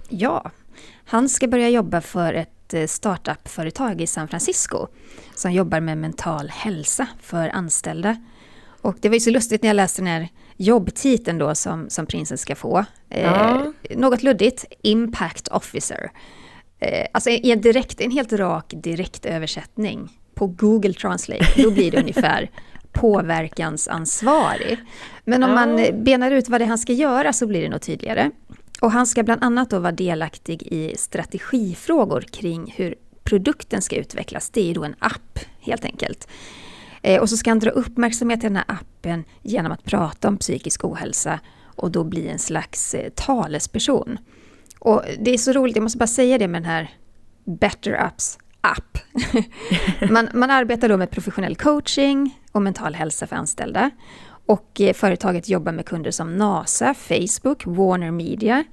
Ja, 0.08 0.50
han 1.04 1.28
ska 1.28 1.48
börja 1.48 1.68
jobba 1.68 2.00
för 2.00 2.34
ett 2.34 2.74
eh, 2.74 2.86
startup-företag 2.86 4.00
i 4.00 4.06
San 4.06 4.28
Francisco 4.28 4.86
som 5.34 5.52
jobbar 5.52 5.80
med 5.80 5.98
mental 5.98 6.48
hälsa 6.48 7.06
för 7.20 7.48
anställda. 7.48 8.16
Och 8.80 8.96
det 9.00 9.08
var 9.08 9.14
ju 9.14 9.20
så 9.20 9.30
lustigt 9.30 9.62
när 9.62 9.68
jag 9.68 9.74
läste 9.74 10.02
den 10.02 10.06
här 10.06 10.28
jobbtiteln 10.58 11.38
då 11.38 11.54
som, 11.54 11.90
som 11.90 12.06
prinsen 12.06 12.38
ska 12.38 12.54
få. 12.54 12.84
Eh, 13.10 13.22
ja. 13.22 13.72
Något 13.90 14.22
luddigt, 14.22 14.64
Impact 14.82 15.48
Officer. 15.48 16.10
Eh, 16.78 17.06
alltså 17.12 17.30
i 17.30 17.50
en, 17.50 17.60
direkt, 17.60 18.00
en 18.00 18.10
helt 18.10 18.32
rak 18.32 18.74
direktöversättning 18.76 20.08
på 20.34 20.46
Google 20.46 20.92
Translate, 20.92 21.62
då 21.62 21.70
blir 21.70 21.90
det 21.90 21.98
ungefär 22.00 22.50
påverkansansvarig. 22.92 24.78
Men 25.24 25.42
om 25.42 25.50
ja. 25.50 25.54
man 25.54 26.04
benar 26.04 26.30
ut 26.30 26.48
vad 26.48 26.60
det 26.60 26.64
är 26.64 26.68
han 26.68 26.78
ska 26.78 26.92
göra 26.92 27.32
så 27.32 27.46
blir 27.46 27.62
det 27.62 27.68
nog 27.68 27.80
tydligare. 27.80 28.30
Och 28.80 28.92
han 28.92 29.06
ska 29.06 29.22
bland 29.22 29.44
annat 29.44 29.70
då 29.70 29.78
vara 29.78 29.92
delaktig 29.92 30.62
i 30.62 30.96
strategifrågor 30.96 32.20
kring 32.20 32.74
hur 32.76 32.94
produkten 33.22 33.82
ska 33.82 33.96
utvecklas. 33.96 34.50
Det 34.50 34.60
är 34.60 34.64
ju 34.64 34.72
då 34.72 34.84
en 34.84 34.94
app 34.98 35.38
helt 35.60 35.84
enkelt. 35.84 36.28
Eh, 37.02 37.20
och 37.20 37.28
så 37.28 37.36
ska 37.36 37.50
han 37.50 37.58
dra 37.58 37.70
uppmärksamhet 37.70 38.40
till 38.40 38.48
den 38.48 38.56
här 38.56 38.64
appen 38.68 39.24
genom 39.42 39.72
att 39.72 39.84
prata 39.84 40.28
om 40.28 40.36
psykisk 40.36 40.84
ohälsa 40.84 41.40
och 41.64 41.90
då 41.90 42.04
bli 42.04 42.28
en 42.28 42.38
slags 42.38 42.94
eh, 42.94 43.10
talesperson. 43.14 44.18
Och 44.78 45.02
det 45.18 45.30
är 45.30 45.38
så 45.38 45.52
roligt, 45.52 45.76
jag 45.76 45.82
måste 45.82 45.98
bara 45.98 46.06
säga 46.06 46.38
det 46.38 46.48
med 46.48 46.62
den 46.62 46.70
här 46.70 46.90
Better 47.44 48.06
Ups 48.06 48.38
app. 48.60 48.98
man, 50.10 50.28
man 50.34 50.50
arbetar 50.50 50.88
då 50.88 50.96
med 50.96 51.10
professionell 51.10 51.56
coaching 51.56 52.38
och 52.52 52.62
mental 52.62 52.94
hälsa 52.94 53.26
för 53.26 53.36
anställda. 53.36 53.90
Och 54.46 54.80
eh, 54.80 54.92
företaget 54.94 55.48
jobbar 55.48 55.72
med 55.72 55.86
kunder 55.86 56.10
som 56.10 56.36
NASA, 56.36 56.94
Facebook, 56.94 57.66
Warner 57.66 58.10
Media. 58.10 58.64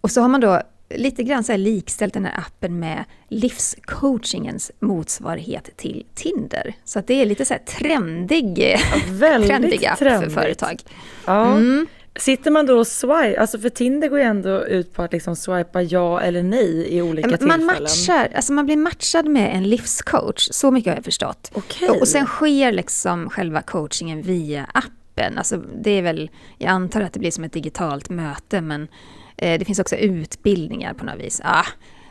Och 0.00 0.10
så 0.10 0.20
har 0.20 0.28
man 0.28 0.40
då 0.40 0.62
lite 0.96 1.22
grann 1.22 1.44
så 1.44 1.56
likställt 1.56 2.14
den 2.14 2.24
här 2.24 2.38
appen 2.38 2.78
med 2.78 3.04
livscoachingens 3.28 4.72
motsvarighet 4.80 5.76
till 5.76 6.06
Tinder. 6.14 6.74
Så 6.84 7.02
det 7.06 7.14
är 7.14 7.26
lite 7.26 7.44
så 7.44 7.54
här 7.54 7.60
trendig, 7.60 8.58
ja, 8.58 9.46
trendig 9.46 9.86
app 9.86 9.98
trendigt. 9.98 10.32
för 10.32 10.40
företag. 10.40 10.82
Ja. 11.26 11.56
Mm. 11.56 11.86
Sitter 12.16 12.50
man 12.50 12.66
då 12.66 12.78
och 12.78 12.86
swipe, 12.86 13.40
alltså 13.40 13.58
för 13.58 13.68
Tinder 13.68 14.08
går 14.08 14.18
ju 14.18 14.24
ändå 14.24 14.66
ut 14.66 14.92
på 14.92 15.02
att 15.02 15.12
liksom 15.12 15.36
swipa 15.36 15.82
ja 15.82 16.20
eller 16.20 16.42
nej 16.42 16.94
i 16.94 17.02
olika 17.02 17.28
man 17.28 17.38
tillfällen. 17.38 17.66
Matchar, 17.66 18.28
alltså 18.34 18.52
man 18.52 18.66
blir 18.66 18.76
matchad 18.76 19.26
med 19.26 19.56
en 19.56 19.68
livscoach, 19.68 20.48
så 20.50 20.70
mycket 20.70 20.90
har 20.90 20.96
jag 20.96 21.04
förstått. 21.04 21.50
Okay. 21.54 21.88
Och, 21.88 22.08
sen 22.08 22.26
sker 22.26 22.72
liksom 22.72 23.30
själva 23.30 23.62
coachingen 23.62 24.22
via 24.22 24.66
appen. 24.74 25.38
Alltså 25.38 25.56
det 25.56 25.90
är 25.90 26.02
väl, 26.02 26.30
jag 26.58 26.68
antar 26.68 27.00
att 27.00 27.12
det 27.12 27.18
blir 27.18 27.30
som 27.30 27.44
ett 27.44 27.52
digitalt 27.52 28.10
möte 28.10 28.60
men 28.60 28.88
Eh, 29.36 29.58
det 29.58 29.64
finns 29.64 29.78
också 29.78 29.96
utbildningar 29.96 30.94
på 30.94 31.04
något 31.04 31.20
vis. 31.20 31.40
Ah, 31.44 31.66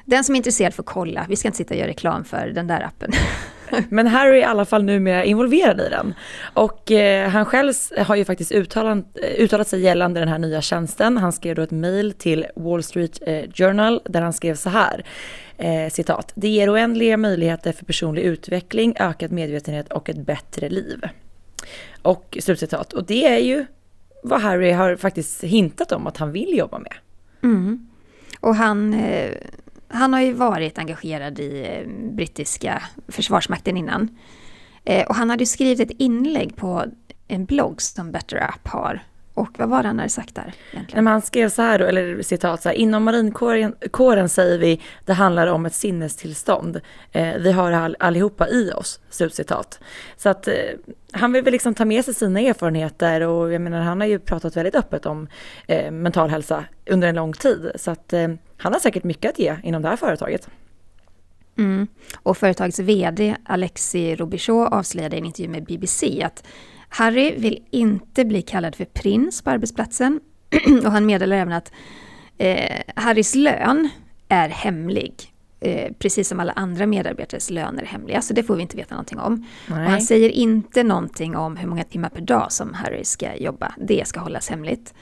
den 0.06 0.24
som 0.24 0.36
är 0.36 0.38
intresserad 0.38 0.74
får 0.74 0.84
kolla. 0.84 1.25
Vi 1.30 1.36
ska 1.36 1.48
inte 1.48 1.58
sitta 1.58 1.74
och 1.74 1.77
göra 1.77 1.89
reklam 1.89 2.24
för 2.24 2.48
den 2.48 2.68
där 2.68 2.82
appen. 2.82 3.12
Men 3.89 4.08
Harry 4.08 4.38
är 4.38 4.42
i 4.42 4.44
alla 4.44 4.65
fall 4.65 4.84
numera 4.84 5.24
involverad 5.24 5.82
i 5.82 5.89
den. 5.89 6.13
Och 6.53 6.92
eh, 6.92 7.30
han 7.30 7.46
själv 7.46 7.74
har 7.98 8.15
ju 8.15 8.25
faktiskt 8.25 8.51
uttalat, 8.51 8.98
eh, 8.98 9.44
uttalat 9.44 9.68
sig 9.68 9.82
gällande 9.82 10.20
den 10.20 10.30
här 10.30 10.38
nya 10.39 10.62
tjänsten. 10.62 11.18
Han 11.18 11.32
skrev 11.32 11.56
då 11.56 11.62
ett 11.62 11.72
mail 11.72 12.13
till 12.13 12.46
Wall 12.56 12.84
Street 12.84 13.20
eh, 13.27 13.51
Journal 13.53 14.01
där 14.06 14.22
han 14.22 14.34
skrev 14.34 14.56
så 14.56 14.70
här. 14.70 15.06
Eh, 15.58 15.89
citat. 15.89 16.32
Det 16.36 16.48
ger 16.48 16.74
oändliga 16.74 17.18
möjligheter 17.18 17.72
för 17.72 17.86
personlig 17.86 18.22
utveckling, 18.22 18.96
ökad 19.00 19.32
medvetenhet 19.32 19.94
och 19.94 20.10
ett 20.10 20.25
bättre 20.25 20.70
liv. 20.70 21.01
Och 22.01 22.38
slutcitat. 22.42 22.94
Och 22.94 23.06
det 23.06 23.25
är 23.25 23.39
ju 23.39 23.65
vad 24.24 24.42
Harry 24.42 24.72
har 24.72 24.96
faktiskt 24.96 25.44
hintat 25.44 25.92
om 25.92 26.08
att 26.08 26.18
han 26.18 26.32
vill 26.32 26.58
jobba 26.58 26.80
med. 26.80 26.94
Mm. 27.43 27.88
Och 28.39 28.55
han, 28.55 28.93
eh, 28.93 29.31
han 29.88 30.13
har 30.13 30.21
ju 30.21 30.33
varit 30.33 30.77
engagerad 30.77 31.39
i 31.39 31.65
eh, 31.69 32.13
brittiska 32.15 32.83
försvarsmakten 33.07 33.77
innan. 33.77 34.17
Eh, 34.85 35.07
och 35.07 35.15
han 35.15 35.29
hade 35.29 35.45
skrivit 35.45 35.79
ett 35.79 35.97
inlägg 36.00 36.55
på 36.55 36.85
en 37.27 37.45
blogg 37.45 37.81
som 37.81 38.12
Better 38.12 38.38
App 38.38 38.67
har 38.67 39.03
och 39.34 39.50
vad 39.60 39.70
var 39.70 39.82
det 39.82 39.88
han 39.88 40.00
hade 40.00 40.10
sagt 40.10 40.36
där? 40.36 40.54
Egentligen? 40.72 41.08
Han 41.08 41.22
skrev 41.22 41.50
så 41.50 41.62
här, 41.62 41.80
då, 41.80 41.86
eller 41.86 42.22
citat 42.22 42.62
så 42.62 42.70
här, 42.70 42.75
inom 42.75 43.04
marinkåren 43.04 44.30
säger 44.30 44.58
vi 44.58 44.82
det 45.06 45.13
handlar 45.13 45.48
om 45.48 45.66
ett 45.66 45.74
sinnestillstånd. 45.74 46.82
Eh, 47.12 47.34
vi 47.40 47.52
har 47.52 47.72
all, 47.72 47.96
allihopa 48.00 48.50
i 48.50 48.72
oss, 48.72 49.00
slutcitat. 49.10 49.80
Så 50.18 50.30
att 50.30 50.48
eh, 50.48 50.54
han 51.12 51.34
vill 51.34 51.44
väl 51.44 51.52
liksom 51.52 51.74
ta 51.74 51.86
med 51.86 52.06
sig 52.06 52.13
sina 52.13 52.40
erfarenheter 52.40 53.22
och 53.22 53.54
jag 53.54 53.62
menar 53.62 53.82
han 53.82 54.02
har 54.02 54.08
ju 54.08 54.20
pratat 54.20 54.58
väldigt 54.58 54.75
öppet 54.75 55.06
om 55.06 55.28
eh, 55.68 55.92
mental 55.92 56.30
hälsa 56.30 56.66
under 56.90 57.08
en 57.08 57.16
lång 57.16 57.34
tid. 57.34 57.72
Så 57.75 57.92
att 57.92 58.13
eh, 58.13 58.28
han 58.58 58.74
har 58.74 58.80
säkert 58.80 59.04
mycket 59.04 59.32
att 59.32 59.40
ge 59.40 59.56
inom 59.63 59.82
det 59.82 59.90
här 59.90 59.96
företaget. 59.96 60.50
Mm. 61.58 61.88
Och 62.24 62.38
företagets 62.38 62.80
VD 62.80 63.36
Alexi 63.46 64.16
Robichaud 64.16 64.74
avslöjade 64.74 65.16
i 65.16 65.20
en 65.20 65.25
intervju 65.25 65.52
med 65.52 65.63
BBC 65.63 66.24
att 66.24 66.44
Harry 66.95 67.35
vill 67.38 67.63
inte 67.71 68.25
bli 68.25 68.41
kallad 68.41 68.75
för 68.75 68.85
prins 68.85 69.41
på 69.41 69.50
arbetsplatsen 69.50 70.19
och 70.85 70.91
han 70.91 71.05
meddelar 71.05 71.38
även 71.38 71.53
att 71.53 71.71
eh, 72.38 72.81
Harrys 72.95 73.35
lön 73.35 73.89
är 74.29 74.50
hemlig. 74.50 75.33
Eh, 75.59 75.91
precis 76.00 76.27
som 76.27 76.39
alla 76.39 76.51
andra 76.51 76.85
medarbetares 76.85 77.50
löner 77.50 77.83
är 77.83 77.88
hemliga, 77.88 78.21
så 78.21 78.33
det 78.33 78.43
får 78.43 78.55
vi 78.55 78.62
inte 78.62 78.77
veta 78.77 78.95
någonting 78.95 79.19
om. 79.19 79.45
Han 79.67 80.01
säger 80.01 80.29
inte 80.29 80.83
någonting 80.83 81.35
om 81.35 81.57
hur 81.57 81.67
många 81.67 81.83
timmar 81.83 82.09
per 82.09 82.21
dag 82.21 82.51
som 82.51 82.73
Harry 82.73 83.03
ska 83.03 83.35
jobba. 83.35 83.73
Det 83.77 84.07
ska 84.07 84.19
hållas 84.19 84.50
hemligt. 84.50 84.93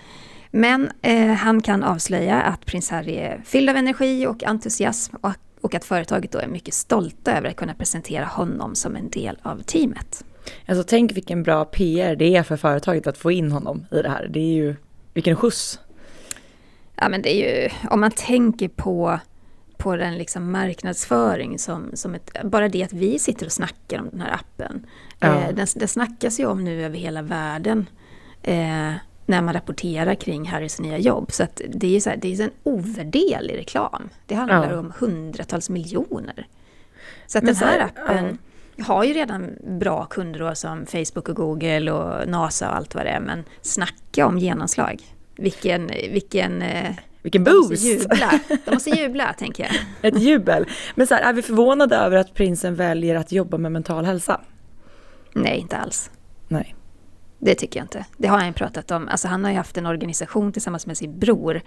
Men 0.51 0.91
eh, 1.01 1.27
han 1.27 1.61
kan 1.61 1.83
avslöja 1.83 2.41
att 2.41 2.65
prins 2.65 2.89
Harry 2.89 3.15
är 3.15 3.41
fylld 3.45 3.69
av 3.69 3.75
energi 3.75 4.27
och 4.27 4.43
entusiasm 4.43 5.15
och, 5.21 5.31
och 5.61 5.75
att 5.75 5.85
företaget 5.85 6.31
då 6.31 6.39
är 6.39 6.47
mycket 6.47 6.73
stolta 6.73 7.37
över 7.37 7.49
att 7.49 7.55
kunna 7.55 7.73
presentera 7.73 8.25
honom 8.25 8.75
som 8.75 8.95
en 8.95 9.09
del 9.09 9.37
av 9.41 9.61
teamet. 9.61 10.23
Alltså 10.65 10.83
tänk 10.87 11.11
vilken 11.11 11.43
bra 11.43 11.65
PR 11.65 12.15
det 12.15 12.35
är 12.35 12.43
för 12.43 12.57
företaget 12.57 13.07
att 13.07 13.17
få 13.17 13.31
in 13.31 13.51
honom 13.51 13.85
i 13.91 14.01
det 14.01 14.09
här. 14.09 14.27
Det 14.29 14.39
är 14.39 14.53
ju, 14.53 14.75
vilken 15.13 15.35
skjuts. 15.35 15.79
Ja 16.95 17.09
men 17.09 17.21
det 17.21 17.35
är 17.35 17.63
ju, 17.63 17.69
om 17.89 17.99
man 17.99 18.11
tänker 18.11 18.67
på, 18.67 19.19
på 19.77 19.95
den 19.95 20.17
liksom 20.17 20.51
marknadsföring 20.51 21.59
som, 21.59 21.91
som 21.93 22.15
ett, 22.15 22.31
bara 22.43 22.69
det 22.69 22.83
att 22.83 22.93
vi 22.93 23.19
sitter 23.19 23.45
och 23.45 23.51
snackar 23.51 23.99
om 23.99 24.09
den 24.11 24.21
här 24.21 24.33
appen. 24.33 24.85
Ja. 25.19 25.27
Eh, 25.27 25.55
den, 25.55 25.67
den 25.75 25.87
snackas 25.87 26.39
ju 26.39 26.45
om 26.45 26.63
nu 26.63 26.85
över 26.85 26.97
hela 26.97 27.21
världen. 27.21 27.89
Eh, 28.43 28.93
när 29.25 29.41
man 29.41 29.53
rapporterar 29.53 30.15
kring 30.15 30.45
Harrys 30.45 30.79
nya 30.79 30.97
jobb. 30.97 31.31
Så 31.31 31.47
det 31.67 31.95
är 31.95 31.99
så 31.99 32.09
här, 32.09 32.17
det 32.17 32.33
är 32.33 32.41
en 32.41 32.51
ovärderlig 32.63 33.57
reklam. 33.57 34.09
Det 34.25 34.35
handlar 34.35 34.71
ja. 34.71 34.79
om 34.79 34.93
hundratals 34.99 35.69
miljoner. 35.69 36.47
Så 37.27 37.37
att 37.37 37.43
men 37.43 37.53
den 37.53 37.63
här 37.63 37.79
appen, 37.79 38.25
ja 38.25 38.50
har 38.83 39.03
ju 39.03 39.13
redan 39.13 39.49
bra 39.79 40.05
kunder 40.05 40.39
då, 40.39 40.55
som 40.55 40.85
Facebook 40.85 41.29
och 41.29 41.35
Google 41.35 41.91
och 41.91 42.27
NASA 42.27 42.69
och 42.69 42.75
allt 42.75 42.95
vad 42.95 43.05
det 43.05 43.09
är. 43.09 43.19
Men 43.19 43.43
snacka 43.61 44.25
om 44.25 44.37
genomslag. 44.37 45.01
Vilken, 45.35 45.87
vilken 45.87 46.61
eh, 46.61 46.95
vilken 47.21 47.43
boost! 47.43 47.69
De 47.69 47.73
måste 47.73 47.87
jubla, 47.87 48.39
de 48.65 48.73
måste 48.73 48.89
jubla 48.89 49.33
tänker 49.37 49.63
jag. 49.63 49.73
Ett 50.01 50.21
jubel. 50.21 50.65
Men 50.95 51.07
så 51.07 51.15
här, 51.15 51.21
är 51.21 51.33
vi 51.33 51.41
förvånade 51.41 51.95
över 51.95 52.17
att 52.17 52.33
prinsen 52.33 52.75
väljer 52.75 53.15
att 53.15 53.31
jobba 53.31 53.57
med 53.57 53.71
mental 53.71 54.05
hälsa? 54.05 54.41
Nej, 55.33 55.57
inte 55.59 55.77
alls. 55.77 56.11
Nej. 56.47 56.75
Det 57.39 57.55
tycker 57.55 57.79
jag 57.79 57.83
inte. 57.83 58.05
Det 58.17 58.27
har 58.27 58.39
han 58.39 58.53
pratat 58.53 58.91
om. 58.91 59.07
Alltså 59.07 59.27
han 59.27 59.43
har 59.43 59.51
ju 59.51 59.57
haft 59.57 59.77
en 59.77 59.85
organisation 59.85 60.53
tillsammans 60.53 60.87
med 60.87 60.97
sin 60.97 61.19
bror. 61.19 61.61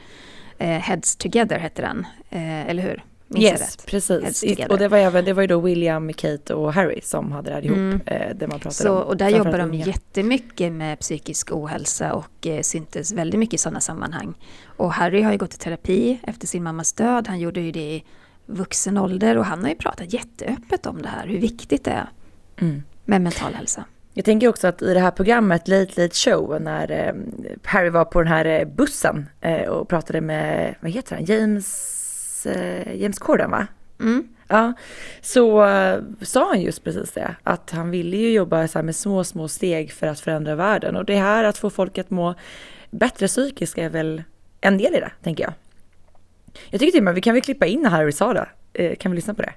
Eh, 0.58 0.68
Heads 0.68 1.16
Together 1.16 1.58
heter 1.58 1.82
den, 1.82 2.06
eh, 2.30 2.70
eller 2.70 2.82
hur? 2.82 3.04
Minns 3.28 3.44
yes, 3.44 3.76
precis. 3.76 4.66
Och 4.68 4.78
det 4.78 4.88
var, 4.88 4.98
även, 4.98 5.24
det 5.24 5.32
var 5.32 5.42
ju 5.42 5.46
då 5.46 5.60
William, 5.60 6.12
Kate 6.12 6.54
och 6.54 6.72
Harry 6.72 7.00
som 7.02 7.32
hade 7.32 7.50
det 7.50 7.54
här 7.54 7.64
ihop. 7.64 7.76
Mm. 7.76 8.00
Eh, 8.06 8.36
där 8.36 8.46
man 8.46 8.58
pratade 8.58 8.74
Så, 8.74 8.98
om, 8.98 9.02
och 9.02 9.16
där 9.16 9.28
jobbar 9.28 9.58
de 9.58 9.74
jättemycket 9.74 10.72
med 10.72 11.00
psykisk 11.00 11.52
ohälsa 11.52 12.12
och 12.12 12.46
eh, 12.46 12.60
syntes 12.60 13.12
väldigt 13.12 13.40
mycket 13.40 13.54
i 13.54 13.58
sådana 13.58 13.80
sammanhang. 13.80 14.34
Och 14.76 14.92
Harry 14.92 15.22
har 15.22 15.32
ju 15.32 15.38
gått 15.38 15.54
i 15.54 15.58
terapi 15.58 16.20
efter 16.22 16.46
sin 16.46 16.62
mammas 16.62 16.92
död. 16.92 17.28
Han 17.28 17.40
gjorde 17.40 17.60
ju 17.60 17.72
det 17.72 17.94
i 17.94 18.04
vuxen 18.46 18.98
ålder 18.98 19.38
och 19.38 19.44
han 19.44 19.62
har 19.62 19.68
ju 19.68 19.76
pratat 19.76 20.12
jätteöppet 20.12 20.86
om 20.86 21.02
det 21.02 21.08
här, 21.08 21.26
hur 21.26 21.38
viktigt 21.38 21.84
det 21.84 21.90
är 21.90 22.08
mm. 22.56 22.82
med 23.04 23.20
mental 23.20 23.54
hälsa. 23.54 23.84
Jag 24.16 24.24
tänker 24.24 24.48
också 24.48 24.66
att 24.66 24.82
i 24.82 24.94
det 24.94 25.00
här 25.00 25.10
programmet 25.10 25.68
Late 25.68 26.02
Late 26.02 26.14
Show 26.14 26.60
när 26.60 26.90
eh, 26.90 27.14
Harry 27.64 27.90
var 27.90 28.04
på 28.04 28.22
den 28.22 28.32
här 28.32 28.44
eh, 28.44 28.64
bussen 28.68 29.28
eh, 29.40 29.68
och 29.68 29.88
pratade 29.88 30.20
med, 30.20 30.74
vad 30.80 30.90
heter 30.90 31.16
han, 31.16 31.24
James 31.24 31.93
eh, 32.46 32.96
James 32.96 33.18
Corden 33.18 33.50
va? 33.50 33.66
Mm. 34.00 34.28
Ja, 34.48 34.72
så 35.20 35.66
uh, 35.66 36.02
sa 36.20 36.48
han 36.48 36.60
just 36.60 36.84
precis 36.84 37.12
det, 37.12 37.36
att 37.42 37.70
han 37.70 37.90
ville 37.90 38.16
ju 38.16 38.32
jobba 38.32 38.68
så 38.68 38.82
med 38.82 38.96
små, 38.96 39.24
små 39.24 39.48
steg 39.48 39.92
för 39.92 40.06
att 40.06 40.20
förändra 40.20 40.54
världen. 40.54 40.96
Och 40.96 41.04
det 41.04 41.16
här 41.16 41.44
att 41.44 41.58
få 41.58 41.70
folk 41.70 41.98
att 41.98 42.10
må 42.10 42.34
bättre 42.90 43.26
psykiskt 43.26 43.78
är 43.78 43.88
väl 43.88 44.22
en 44.60 44.78
del 44.78 44.94
i 44.94 45.00
det, 45.00 45.10
tänker 45.22 45.44
jag. 45.44 45.52
Jag 46.70 46.80
tycker 46.80 46.92
till 46.92 47.00
och 47.00 47.04
med 47.04 47.14
vi 47.14 47.20
kan 47.20 47.34
väl 47.34 47.42
klippa 47.42 47.66
in 47.66 47.82
när 47.82 47.90
Harry 47.90 48.12
sa 48.12 48.32
det. 48.32 48.48
Uh, 48.80 48.94
kan 48.94 49.10
vi 49.12 49.16
lyssna 49.16 49.34
på 49.34 49.42
det? 49.42 49.52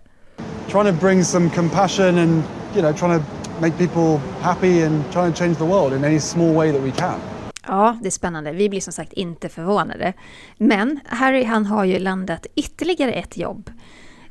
Trying 0.71 0.85
to 0.85 1.05
bring 1.05 1.23
some 1.23 1.49
compassion 1.49 2.17
and, 2.17 2.43
you 2.75 2.81
know, 2.81 2.93
trying 2.93 3.19
to 3.19 3.25
make 3.61 3.77
people 3.77 4.19
happy 4.41 4.83
and 4.83 5.03
trying 5.11 5.33
to 5.33 5.39
change 5.39 5.55
the 5.55 5.65
world 5.65 5.93
in 5.93 6.03
any 6.03 6.19
small 6.19 6.55
way 6.55 6.71
that 6.71 6.81
we 6.81 6.91
can. 6.91 7.36
Ja, 7.67 7.97
det 8.01 8.07
är 8.07 8.11
spännande. 8.11 8.51
Vi 8.51 8.69
blir 8.69 8.81
som 8.81 8.93
sagt 8.93 9.13
inte 9.13 9.49
förvånade. 9.49 10.13
Men 10.57 10.99
Harry 11.05 11.43
han 11.43 11.65
har 11.65 11.85
ju 11.85 11.99
landat 11.99 12.45
ytterligare 12.55 13.11
ett 13.11 13.37
jobb. 13.37 13.71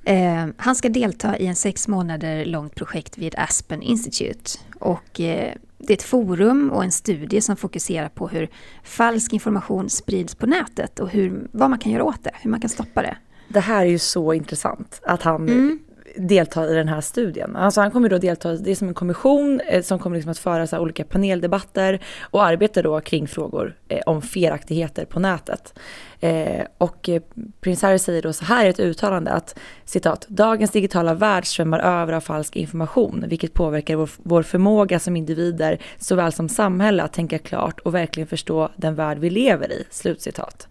Eh, 0.04 0.46
han 0.56 0.76
ska 0.76 0.88
delta 0.88 1.38
i 1.38 1.46
en 1.46 1.56
sex 1.56 1.88
månader 1.88 2.44
långt 2.44 2.74
projekt 2.74 3.18
vid 3.18 3.34
Aspen 3.38 3.82
Institute. 3.82 4.50
Och 4.80 5.20
eh, 5.20 5.52
det 5.78 5.92
är 5.92 5.96
ett 5.96 6.02
forum 6.02 6.70
och 6.70 6.84
en 6.84 6.92
studie 6.92 7.40
som 7.40 7.56
fokuserar 7.56 8.08
på 8.08 8.28
hur 8.28 8.48
falsk 8.84 9.32
information 9.32 9.90
sprids 9.90 10.34
på 10.34 10.46
nätet 10.46 10.98
och 10.98 11.08
hur, 11.08 11.48
vad 11.52 11.70
man 11.70 11.78
kan 11.78 11.92
göra 11.92 12.04
åt 12.04 12.24
det, 12.24 12.30
hur 12.34 12.50
man 12.50 12.60
kan 12.60 12.70
stoppa 12.70 13.02
det. 13.02 13.16
Det 13.48 13.60
här 13.60 13.80
är 13.80 13.90
ju 13.90 13.98
så 13.98 14.32
intressant 14.32 15.00
att 15.04 15.22
han 15.22 15.48
mm 15.48 15.78
delta 16.18 16.70
i 16.70 16.75
den 16.75 16.88
här 16.88 17.00
studien. 17.00 17.56
Alltså 17.56 17.80
han 17.80 17.90
kommer 17.90 18.08
då 18.08 18.18
delta, 18.18 18.52
det 18.52 18.70
är 18.70 18.75
som 18.75 18.88
en 18.88 18.94
kommission 18.94 19.61
eh, 19.61 19.82
som 19.82 19.99
kommer 19.99 20.16
liksom 20.16 20.30
att 20.30 20.38
föra 20.38 20.66
så 20.66 20.78
olika 20.78 21.04
paneldebatter 21.04 22.00
och 22.20 22.44
arbeta 22.44 22.82
då 22.82 23.00
kring 23.00 23.28
frågor 23.28 23.76
eh, 23.88 24.00
om 24.06 24.23
felaktigheter 24.23 25.04
på 25.04 25.20
nätet. 25.20 25.75
Eh, 26.20 26.64
och 26.78 27.08
eh, 27.08 27.23
prins 27.61 27.82
Harry 27.82 27.99
säger 27.99 28.23
då 28.23 28.32
så 28.32 28.44
här 28.44 28.66
i 28.66 28.68
ett 28.68 28.80
uttalande 28.80 29.30
att 29.30 29.58
citat, 29.85 30.26
dagens 30.28 30.70
digitala 30.70 31.14
värld 31.14 31.46
svämmar 31.46 31.78
över 31.78 32.12
av 32.12 32.20
falsk 32.20 32.56
information, 32.56 33.25
vilket 33.28 33.54
påverkar 33.54 33.96
vår, 33.96 34.11
vår 34.16 34.42
förmåga 34.42 34.99
som 34.99 35.16
individer 35.16 35.78
såväl 35.99 36.32
som 36.32 36.49
samhälle 36.49 37.02
att 37.02 37.12
tänka 37.12 37.38
klart 37.38 37.80
och 37.80 37.94
verkligen 37.94 38.26
förstå 38.26 38.68
den 38.76 38.94
värld 38.94 39.18
vi 39.18 39.30
lever 39.30 39.73
i. 39.73 39.85
Slutcitat. 39.90 40.68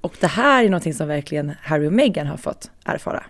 Och 0.00 0.16
det 0.20 0.26
här 0.26 0.64
är 0.64 0.68
någonting 0.68 0.94
som 0.94 1.08
verkligen 1.08 1.52
Harry 1.62 1.88
och 1.88 1.92
Meghan 1.92 2.26
har 2.26 2.36
fått 2.36 2.70
erfara. 2.84 3.22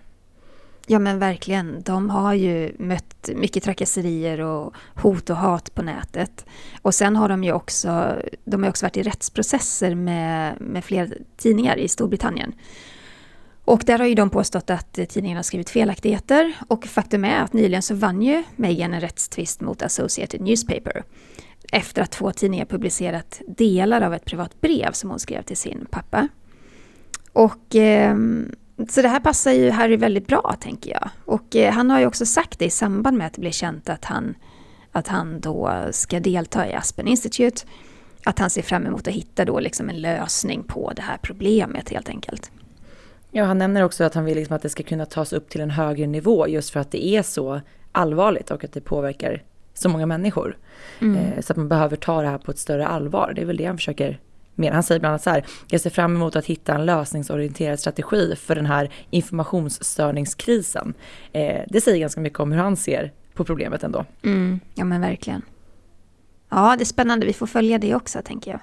Ja 0.86 0.98
men 0.98 1.18
verkligen. 1.18 1.82
De 1.82 2.10
har 2.10 2.34
ju 2.34 2.76
mött 2.78 3.30
mycket 3.34 3.62
trakasserier 3.62 4.40
och 4.40 4.74
hot 4.94 5.30
och 5.30 5.36
hat 5.36 5.74
på 5.74 5.82
nätet. 5.82 6.46
Och 6.82 6.94
sen 6.94 7.16
har 7.16 7.28
de 7.28 7.44
ju 7.44 7.52
också, 7.52 8.16
de 8.44 8.62
har 8.62 8.70
också 8.70 8.86
varit 8.86 8.96
i 8.96 9.02
rättsprocesser 9.02 9.94
med, 9.94 10.60
med 10.60 10.84
flera 10.84 11.08
tidningar 11.36 11.76
i 11.76 11.88
Storbritannien. 11.88 12.54
Och 13.64 13.82
där 13.86 13.98
har 13.98 14.06
ju 14.06 14.14
de 14.14 14.30
påstått 14.30 14.70
att 14.70 14.92
tidningen 14.92 15.36
har 15.36 15.42
skrivit 15.42 15.70
felaktigheter 15.70 16.52
och 16.68 16.86
faktum 16.86 17.24
är 17.24 17.40
att 17.40 17.52
nyligen 17.52 17.82
så 17.82 17.94
vann 17.94 18.22
ju 18.22 18.42
Meghan 18.56 18.94
en 18.94 19.00
rättstvist 19.00 19.60
mot 19.60 19.82
Associated 19.82 20.40
Newspaper 20.40 21.04
efter 21.72 22.02
att 22.02 22.10
två 22.10 22.32
tidningar 22.32 22.64
publicerat 22.64 23.40
delar 23.48 24.00
av 24.00 24.14
ett 24.14 24.24
privat 24.24 24.60
brev 24.60 24.92
som 24.92 25.10
hon 25.10 25.18
skrev 25.18 25.42
till 25.42 25.56
sin 25.56 25.86
pappa. 25.90 26.28
Och 27.32 27.76
eh, 27.76 28.16
så 28.88 29.02
det 29.02 29.08
här 29.08 29.20
passar 29.20 29.52
ju 29.52 29.70
Harry 29.70 29.96
väldigt 29.96 30.26
bra, 30.26 30.56
tänker 30.60 30.90
jag. 30.90 31.10
Och 31.24 31.56
eh, 31.56 31.72
han 31.72 31.90
har 31.90 32.00
ju 32.00 32.06
också 32.06 32.26
sagt 32.26 32.58
det 32.58 32.64
i 32.64 32.70
samband 32.70 33.18
med 33.18 33.26
att 33.26 33.32
det 33.32 33.40
blev 33.40 33.50
känt 33.50 33.88
att 33.88 34.04
han, 34.04 34.34
att 34.92 35.08
han 35.08 35.40
då 35.40 35.86
ska 35.90 36.20
delta 36.20 36.68
i 36.68 36.74
Aspen 36.74 37.06
Institute. 37.06 37.66
Att 38.24 38.38
han 38.38 38.50
ser 38.50 38.62
fram 38.62 38.86
emot 38.86 39.08
att 39.08 39.14
hitta 39.14 39.44
då 39.44 39.60
liksom 39.60 39.88
en 39.88 40.00
lösning 40.00 40.62
på 40.62 40.92
det 40.96 41.02
här 41.02 41.18
problemet 41.22 41.90
helt 41.90 42.08
enkelt. 42.08 42.50
Ja, 43.30 43.44
han 43.44 43.58
nämner 43.58 43.82
också 43.82 44.04
att 44.04 44.14
han 44.14 44.24
vill 44.24 44.36
liksom 44.36 44.56
att 44.56 44.62
det 44.62 44.68
ska 44.68 44.82
kunna 44.82 45.06
tas 45.06 45.32
upp 45.32 45.48
till 45.48 45.60
en 45.60 45.70
högre 45.70 46.06
nivå 46.06 46.48
just 46.48 46.70
för 46.70 46.80
att 46.80 46.90
det 46.90 47.06
är 47.06 47.22
så 47.22 47.60
allvarligt 47.92 48.50
och 48.50 48.64
att 48.64 48.72
det 48.72 48.80
påverkar 48.80 49.42
så 49.74 49.88
många 49.88 50.06
människor. 50.06 50.58
Mm. 51.00 51.16
Eh, 51.16 51.40
så 51.40 51.52
att 51.52 51.56
man 51.56 51.68
behöver 51.68 51.96
ta 51.96 52.22
det 52.22 52.28
här 52.28 52.38
på 52.38 52.50
ett 52.50 52.58
större 52.58 52.86
allvar. 52.86 53.32
Det 53.36 53.42
är 53.42 53.46
väl 53.46 53.56
det 53.56 53.64
han 53.64 53.76
försöker 53.76 54.20
mena. 54.56 54.74
Han 54.74 54.82
säger 54.82 55.00
bland 55.00 55.10
annat 55.10 55.22
så 55.22 55.30
här, 55.30 55.44
jag 55.68 55.80
ser 55.80 55.90
fram 55.90 56.16
emot 56.16 56.36
att 56.36 56.46
hitta 56.46 56.74
en 56.74 56.86
lösningsorienterad 56.86 57.80
strategi 57.80 58.36
för 58.36 58.54
den 58.54 58.66
här 58.66 58.90
informationsstörningskrisen. 59.10 60.94
Eh, 61.32 61.62
det 61.68 61.80
säger 61.80 61.98
ganska 61.98 62.20
mycket 62.20 62.40
om 62.40 62.52
hur 62.52 62.58
han 62.58 62.76
ser 62.76 63.12
på 63.34 63.44
problemet 63.44 63.82
ändå. 63.82 64.04
Mm, 64.22 64.60
ja 64.74 64.84
men 64.84 65.00
verkligen. 65.00 65.42
Ja, 66.48 66.74
det 66.78 66.82
är 66.82 66.86
spännande. 66.86 67.26
Vi 67.26 67.32
får 67.32 67.46
följa 67.46 67.78
det 67.78 67.94
också, 67.94 68.18
tänker 68.24 68.50
jag. 68.50 68.60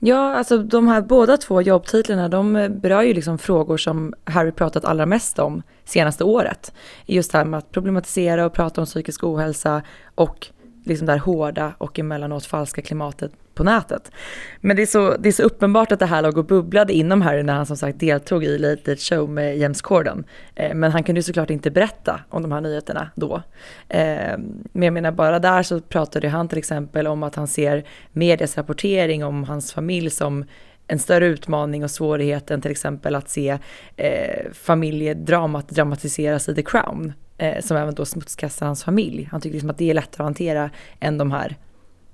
Ja, 0.00 0.34
alltså 0.34 0.58
de 0.58 0.88
här 0.88 1.02
båda 1.02 1.36
två 1.36 1.62
jobbtitlarna, 1.62 2.28
de 2.28 2.68
berör 2.82 3.02
ju 3.02 3.14
liksom 3.14 3.38
frågor 3.38 3.76
som 3.76 4.14
Harry 4.24 4.52
pratat 4.52 4.84
allra 4.84 5.06
mest 5.06 5.38
om 5.38 5.62
senaste 5.84 6.24
året. 6.24 6.72
Just 7.06 7.32
det 7.32 7.38
här 7.38 7.44
med 7.44 7.58
att 7.58 7.70
problematisera 7.70 8.46
och 8.46 8.52
prata 8.52 8.80
om 8.80 8.86
psykisk 8.86 9.24
ohälsa 9.24 9.82
och 10.14 10.46
liksom 10.88 11.06
det 11.06 11.12
här 11.12 11.18
hårda 11.18 11.74
och 11.78 11.98
emellanåt 11.98 12.46
falska 12.46 12.82
klimatet 12.82 13.32
på 13.54 13.64
nätet. 13.64 14.12
Men 14.60 14.76
det 14.76 14.82
är, 14.82 14.86
så, 14.86 15.16
det 15.16 15.28
är 15.28 15.32
så 15.32 15.42
uppenbart 15.42 15.92
att 15.92 15.98
det 15.98 16.06
här 16.06 16.22
låg 16.22 16.38
och 16.38 16.44
bubblade 16.44 16.92
inom 16.92 17.22
Harry 17.22 17.42
när 17.42 17.54
han 17.54 17.66
som 17.66 17.76
sagt 17.76 18.00
deltog 18.00 18.44
i 18.44 18.58
Late 18.58 18.90
Late 18.90 18.96
Show 18.96 19.30
med 19.30 19.58
James 19.58 19.82
Corden. 19.82 20.24
Eh, 20.54 20.74
men 20.74 20.92
han 20.92 21.02
kunde 21.02 21.18
ju 21.18 21.22
såklart 21.22 21.50
inte 21.50 21.70
berätta 21.70 22.20
om 22.28 22.42
de 22.42 22.52
här 22.52 22.60
nyheterna 22.60 23.10
då. 23.14 23.42
Eh, 23.88 24.38
men 24.72 24.82
jag 24.82 24.92
menar 24.92 25.12
bara 25.12 25.38
där 25.38 25.62
så 25.62 25.80
pratade 25.80 26.28
han 26.28 26.48
till 26.48 26.58
exempel 26.58 27.06
om 27.06 27.22
att 27.22 27.34
han 27.34 27.48
ser 27.48 27.84
medias 28.12 28.56
rapportering 28.56 29.24
om 29.24 29.44
hans 29.44 29.72
familj 29.72 30.10
som 30.10 30.44
en 30.86 30.98
större 30.98 31.26
utmaning 31.26 31.84
och 31.84 31.90
svårighet 31.90 32.50
än 32.50 32.60
till 32.60 32.70
exempel 32.70 33.14
att 33.14 33.28
se 33.28 33.58
eh, 33.96 34.52
familjedramat 34.52 35.68
dramatiseras 35.68 36.48
i 36.48 36.54
The 36.54 36.62
Crown. 36.62 37.12
Eh, 37.38 37.60
som 37.60 37.76
även 37.76 37.94
då 37.94 38.04
smutskastar 38.04 38.66
hans 38.66 38.84
familj. 38.84 39.28
Han 39.32 39.40
tycker 39.40 39.54
liksom 39.54 39.70
att 39.70 39.78
det 39.78 39.90
är 39.90 39.94
lättare 39.94 40.22
att 40.22 40.26
hantera 40.26 40.70
än 41.00 41.18
de 41.18 41.30
här, 41.30 41.56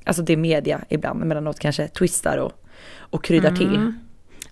alltså 0.04 0.22
det 0.22 0.36
media 0.36 0.80
ibland 0.88 1.22
emellanåt 1.22 1.58
kanske 1.58 1.88
twistar 1.88 2.38
och, 2.38 2.52
och 2.96 3.24
kryddar 3.24 3.48
mm. 3.48 3.58
till. 3.58 3.92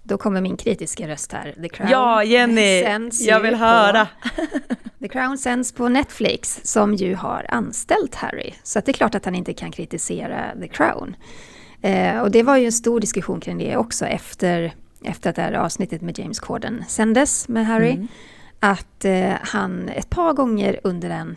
Då 0.03 0.19
kommer 0.19 0.41
min 0.41 0.57
kritiska 0.57 1.09
röst 1.09 1.33
här. 1.33 1.55
The 1.63 1.69
Crown 1.69 1.91
ja, 1.91 2.25
Jenny! 2.25 2.85
Jag 3.21 3.41
vill 3.41 3.55
höra! 3.55 4.09
The 5.01 5.09
Crown 5.09 5.39
sänds 5.39 5.73
på 5.73 5.89
Netflix 5.89 6.61
som 6.65 6.95
ju 6.95 7.15
har 7.15 7.47
anställt 7.49 8.15
Harry. 8.15 8.53
Så 8.63 8.81
det 8.81 8.89
är 8.89 8.93
klart 8.93 9.15
att 9.15 9.25
han 9.25 9.35
inte 9.35 9.55
kan 9.55 9.71
kritisera 9.71 10.53
The 10.61 10.69
Crown. 10.69 11.17
Eh, 11.83 12.21
och 12.21 12.31
det 12.31 12.43
var 12.43 12.57
ju 12.57 12.67
en 12.67 12.73
stor 12.73 13.01
diskussion 13.01 13.41
kring 13.41 13.59
det 13.59 13.77
också 13.77 14.07
efter, 14.07 14.75
efter 15.05 15.31
att 15.31 15.37
det 15.37 15.43
här 15.43 15.53
avsnittet 15.53 16.03
med 16.03 16.19
James 16.19 16.41
Corden 16.41 16.85
sändes 16.89 17.49
med 17.49 17.67
Harry. 17.67 17.91
Mm. 17.91 18.09
Att 18.65 19.05
eh, 19.05 19.35
han 19.43 19.89
ett 19.89 20.11
par 20.11 20.33
gånger 20.33 20.81
under 20.85 21.09
den 21.09 21.37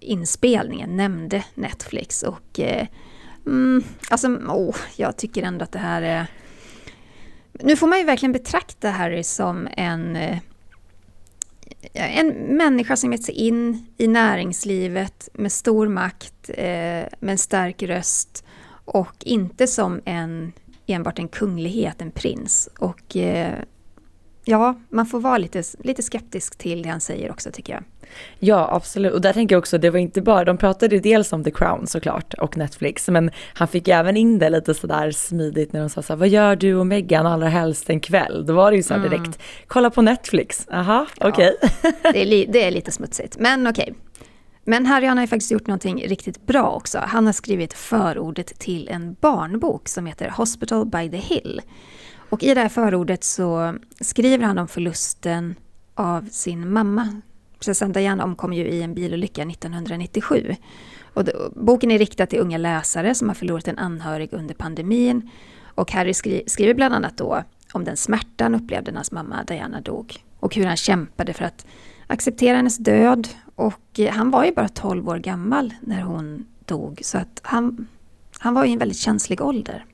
inspelningen 0.00 0.96
nämnde 0.96 1.44
Netflix 1.54 2.22
och 2.22 2.60
eh, 2.60 2.86
mm, 3.46 3.84
alltså, 4.10 4.28
oh, 4.28 4.76
jag 4.96 5.16
tycker 5.16 5.42
ändå 5.42 5.62
att 5.64 5.72
det 5.72 5.78
här 5.78 6.02
är... 6.02 6.26
Nu 7.52 7.76
får 7.76 7.86
man 7.86 7.98
ju 7.98 8.04
verkligen 8.04 8.32
betrakta 8.32 8.90
Harry 8.90 9.22
som 9.22 9.68
en 9.76 10.16
eh, 10.16 10.38
en 11.92 12.28
människa 12.56 12.96
som 12.96 13.12
gett 13.12 13.24
sig 13.24 13.34
in 13.34 13.86
i 13.96 14.08
näringslivet 14.08 15.28
med 15.32 15.52
stor 15.52 15.88
makt, 15.88 16.50
eh, 16.54 17.04
med 17.20 17.32
en 17.32 17.38
stark 17.38 17.82
röst 17.82 18.44
och 18.84 19.14
inte 19.20 19.66
som 19.66 20.00
en, 20.04 20.52
enbart 20.86 21.18
en 21.18 21.28
kunglighet, 21.28 22.02
en 22.02 22.10
prins. 22.10 22.68
Och 22.78 23.16
eh, 23.16 23.58
ja, 24.44 24.74
man 24.88 25.06
får 25.06 25.20
vara 25.20 25.38
lite, 25.38 25.62
lite 25.78 26.02
skeptisk 26.02 26.58
till 26.58 26.82
det 26.82 26.88
han 26.88 27.00
säger 27.00 27.30
också 27.30 27.50
tycker 27.52 27.72
jag. 27.72 27.82
Ja, 28.38 28.68
absolut. 28.72 29.12
Och 29.12 29.20
där 29.20 29.32
tänker 29.32 29.54
jag 29.54 29.58
också, 29.60 29.78
det 29.78 29.90
var 29.90 29.98
inte 29.98 30.22
bara, 30.22 30.44
de 30.44 30.58
pratade 30.58 30.98
dels 30.98 31.32
om 31.32 31.44
The 31.44 31.50
Crown 31.50 31.86
såklart 31.86 32.34
och 32.34 32.56
Netflix, 32.56 33.08
men 33.08 33.30
han 33.54 33.68
fick 33.68 33.88
även 33.88 34.16
in 34.16 34.38
det 34.38 34.50
lite 34.50 34.74
sådär 34.74 35.10
smidigt 35.10 35.72
när 35.72 35.80
de 35.80 35.88
sa 35.88 36.02
så 36.02 36.12
här, 36.12 36.18
vad 36.18 36.28
gör 36.28 36.56
du 36.56 36.74
och 36.74 36.86
Meghan 36.86 37.26
allra 37.26 37.48
helst 37.48 37.90
en 37.90 38.00
kväll? 38.00 38.46
Då 38.46 38.52
var 38.52 38.70
det 38.70 38.76
ju 38.76 38.82
så 38.82 38.94
här 38.94 39.00
direkt, 39.00 39.26
mm. 39.26 39.38
kolla 39.66 39.90
på 39.90 40.02
Netflix, 40.02 40.68
aha, 40.70 41.06
ja, 41.18 41.28
okej. 41.28 41.56
Okay. 41.62 42.24
det, 42.24 42.46
det, 42.52 42.64
är 42.64 42.70
lite 42.70 42.90
smutsigt, 42.90 43.36
men 43.38 43.66
okej. 43.66 43.82
Okay. 43.82 43.94
Men 44.66 44.86
Harry 44.86 45.06
han 45.06 45.16
har 45.16 45.24
ju 45.24 45.28
faktiskt 45.28 45.50
gjort 45.50 45.66
någonting 45.66 46.08
riktigt 46.08 46.46
bra 46.46 46.70
också. 46.70 46.98
Han 47.02 47.26
har 47.26 47.32
skrivit 47.32 47.74
förordet 47.74 48.58
till 48.58 48.88
en 48.88 49.16
barnbok 49.20 49.88
som 49.88 50.06
heter 50.06 50.28
Hospital 50.28 50.86
by 50.86 51.10
the 51.10 51.16
Hill. 51.16 51.60
Och 52.34 52.42
i 52.42 52.54
det 52.54 52.60
här 52.60 52.68
förordet 52.68 53.24
så 53.24 53.74
skriver 54.00 54.44
han 54.44 54.58
om 54.58 54.68
förlusten 54.68 55.54
av 55.94 56.28
sin 56.30 56.72
mamma. 56.72 57.20
Prinsessan 57.58 57.92
Diana 57.92 58.24
omkom 58.24 58.52
ju 58.52 58.66
i 58.66 58.82
en 58.82 58.94
bilolycka 58.94 59.42
1997. 59.42 60.56
Och 61.14 61.24
boken 61.56 61.90
är 61.90 61.98
riktad 61.98 62.26
till 62.26 62.38
unga 62.38 62.58
läsare 62.58 63.14
som 63.14 63.28
har 63.28 63.34
förlorat 63.34 63.68
en 63.68 63.78
anhörig 63.78 64.32
under 64.32 64.54
pandemin. 64.54 65.30
Och 65.74 65.92
Harry 65.92 66.14
skri 66.14 66.44
skriver 66.46 66.74
bland 66.74 66.94
annat 66.94 67.16
då 67.16 67.42
om 67.72 67.84
den 67.84 67.96
smärta 67.96 68.44
han 68.44 68.54
upplevde 68.54 68.90
när 68.90 68.98
hans 68.98 69.12
mamma 69.12 69.44
Diana 69.44 69.80
dog. 69.80 70.16
Och 70.40 70.54
hur 70.54 70.66
han 70.66 70.76
kämpade 70.76 71.32
för 71.32 71.44
att 71.44 71.66
acceptera 72.06 72.56
hennes 72.56 72.78
död. 72.78 73.28
Och 73.54 74.00
eh, 74.00 74.12
han 74.12 74.30
var 74.30 74.44
ju 74.44 74.52
bara 74.52 74.68
12 74.68 75.08
år 75.08 75.18
gammal 75.18 75.74
när 75.80 76.02
hon 76.02 76.46
dog. 76.64 77.00
Så 77.02 77.18
att 77.18 77.40
han, 77.42 77.86
han 78.38 78.54
var 78.54 78.64
i 78.64 78.72
en 78.72 78.78
väldigt 78.78 78.98
känslig 78.98 79.40
ålder. 79.40 79.84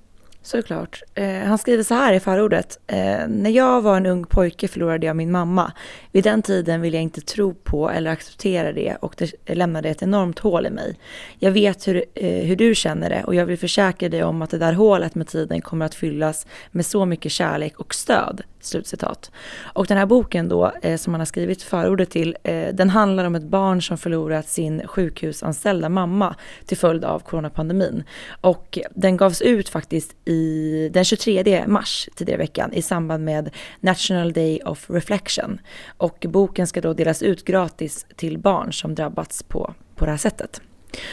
Såklart. 0.43 1.03
Eh, 1.15 1.39
han 1.39 1.59
skriver 1.59 1.83
så 1.83 1.95
här 1.95 2.13
i 2.13 2.21
förordet. 2.21 2.79
Eh, 2.87 3.29
när 3.29 3.51
jag 3.51 3.81
var 3.81 3.97
en 3.97 4.07
ung 4.07 4.25
pojke 4.25 4.69
förlorade 4.69 5.07
jag 5.07 5.17
min 5.17 5.31
mamma. 5.31 5.73
Vid 6.13 6.25
den 6.25 6.43
tiden 6.43 6.81
ville 6.81 6.97
jag 6.97 7.03
inte 7.03 7.21
tro 7.21 7.55
på 7.55 7.91
eller 7.91 8.11
acceptera 8.11 8.73
det 8.73 8.97
och 9.01 9.15
det 9.19 9.55
lämnade 9.55 9.89
ett 9.89 10.03
enormt 10.03 10.39
hål 10.39 10.67
i 10.67 10.71
mig. 10.71 10.99
Jag 11.39 11.51
vet 11.51 11.89
hur, 11.89 12.05
eh, 12.15 12.45
hur 12.47 12.57
du 12.57 12.75
känner 12.75 13.11
det 13.11 13.25
och 13.25 13.35
jag 13.35 13.47
vill 13.47 13.59
försäkra 13.59 14.09
dig 14.09 14.25
om 14.25 14.43
att 14.43 14.51
det 14.51 14.59
där 14.59 14.73
hålet 14.73 15.15
med 15.15 15.29
tiden 15.29 15.61
kommer 15.61 15.87
att 15.87 15.95
fyllas 15.95 16.47
med 16.71 16.87
så 16.87 17.05
mycket 17.05 17.33
kärlek 17.33 17.81
och 17.81 17.95
stöd. 17.95 18.43
Slutcitat. 18.63 19.31
Och 19.63 19.87
den 19.87 19.97
här 19.97 20.07
boken 20.07 20.49
då, 20.49 20.73
eh, 20.83 20.97
som 20.97 21.15
han 21.15 21.21
har 21.21 21.27
skrivit 21.27 21.63
förordet 21.63 22.11
till, 22.11 22.37
eh, 22.43 22.69
den 22.75 22.91
handlar 22.91 23.25
om 23.25 23.35
ett 23.35 23.43
barn 23.43 23.83
som 23.83 23.99
förlorat 23.99 24.49
sin 24.49 24.87
sjukhusanställda 24.87 25.89
mamma 25.89 26.35
till 26.67 26.77
följd 26.77 27.05
av 27.05 27.19
coronapandemin. 27.19 28.05
Och 28.41 28.79
den 28.95 29.17
gavs 29.17 29.43
ut 29.43 29.69
faktiskt 29.69 30.17
i 30.31 30.91
den 30.93 31.05
23 31.05 31.65
mars 31.67 32.09
tidigare 32.15 32.43
i 32.43 32.47
veckan 32.47 32.73
i 32.73 32.83
samband 32.83 33.25
med 33.25 33.51
National 33.81 34.33
Day 34.33 34.61
of 34.65 34.91
Reflection. 34.91 35.61
Och 35.97 36.27
boken 36.29 36.67
ska 36.67 36.81
då 36.81 36.93
delas 36.93 37.23
ut 37.23 37.45
gratis 37.45 38.07
till 38.17 38.39
barn 38.39 38.73
som 38.73 38.95
drabbats 38.95 39.43
på, 39.43 39.75
på 39.95 40.05
det 40.05 40.11
här 40.11 40.19
sättet. 40.19 40.63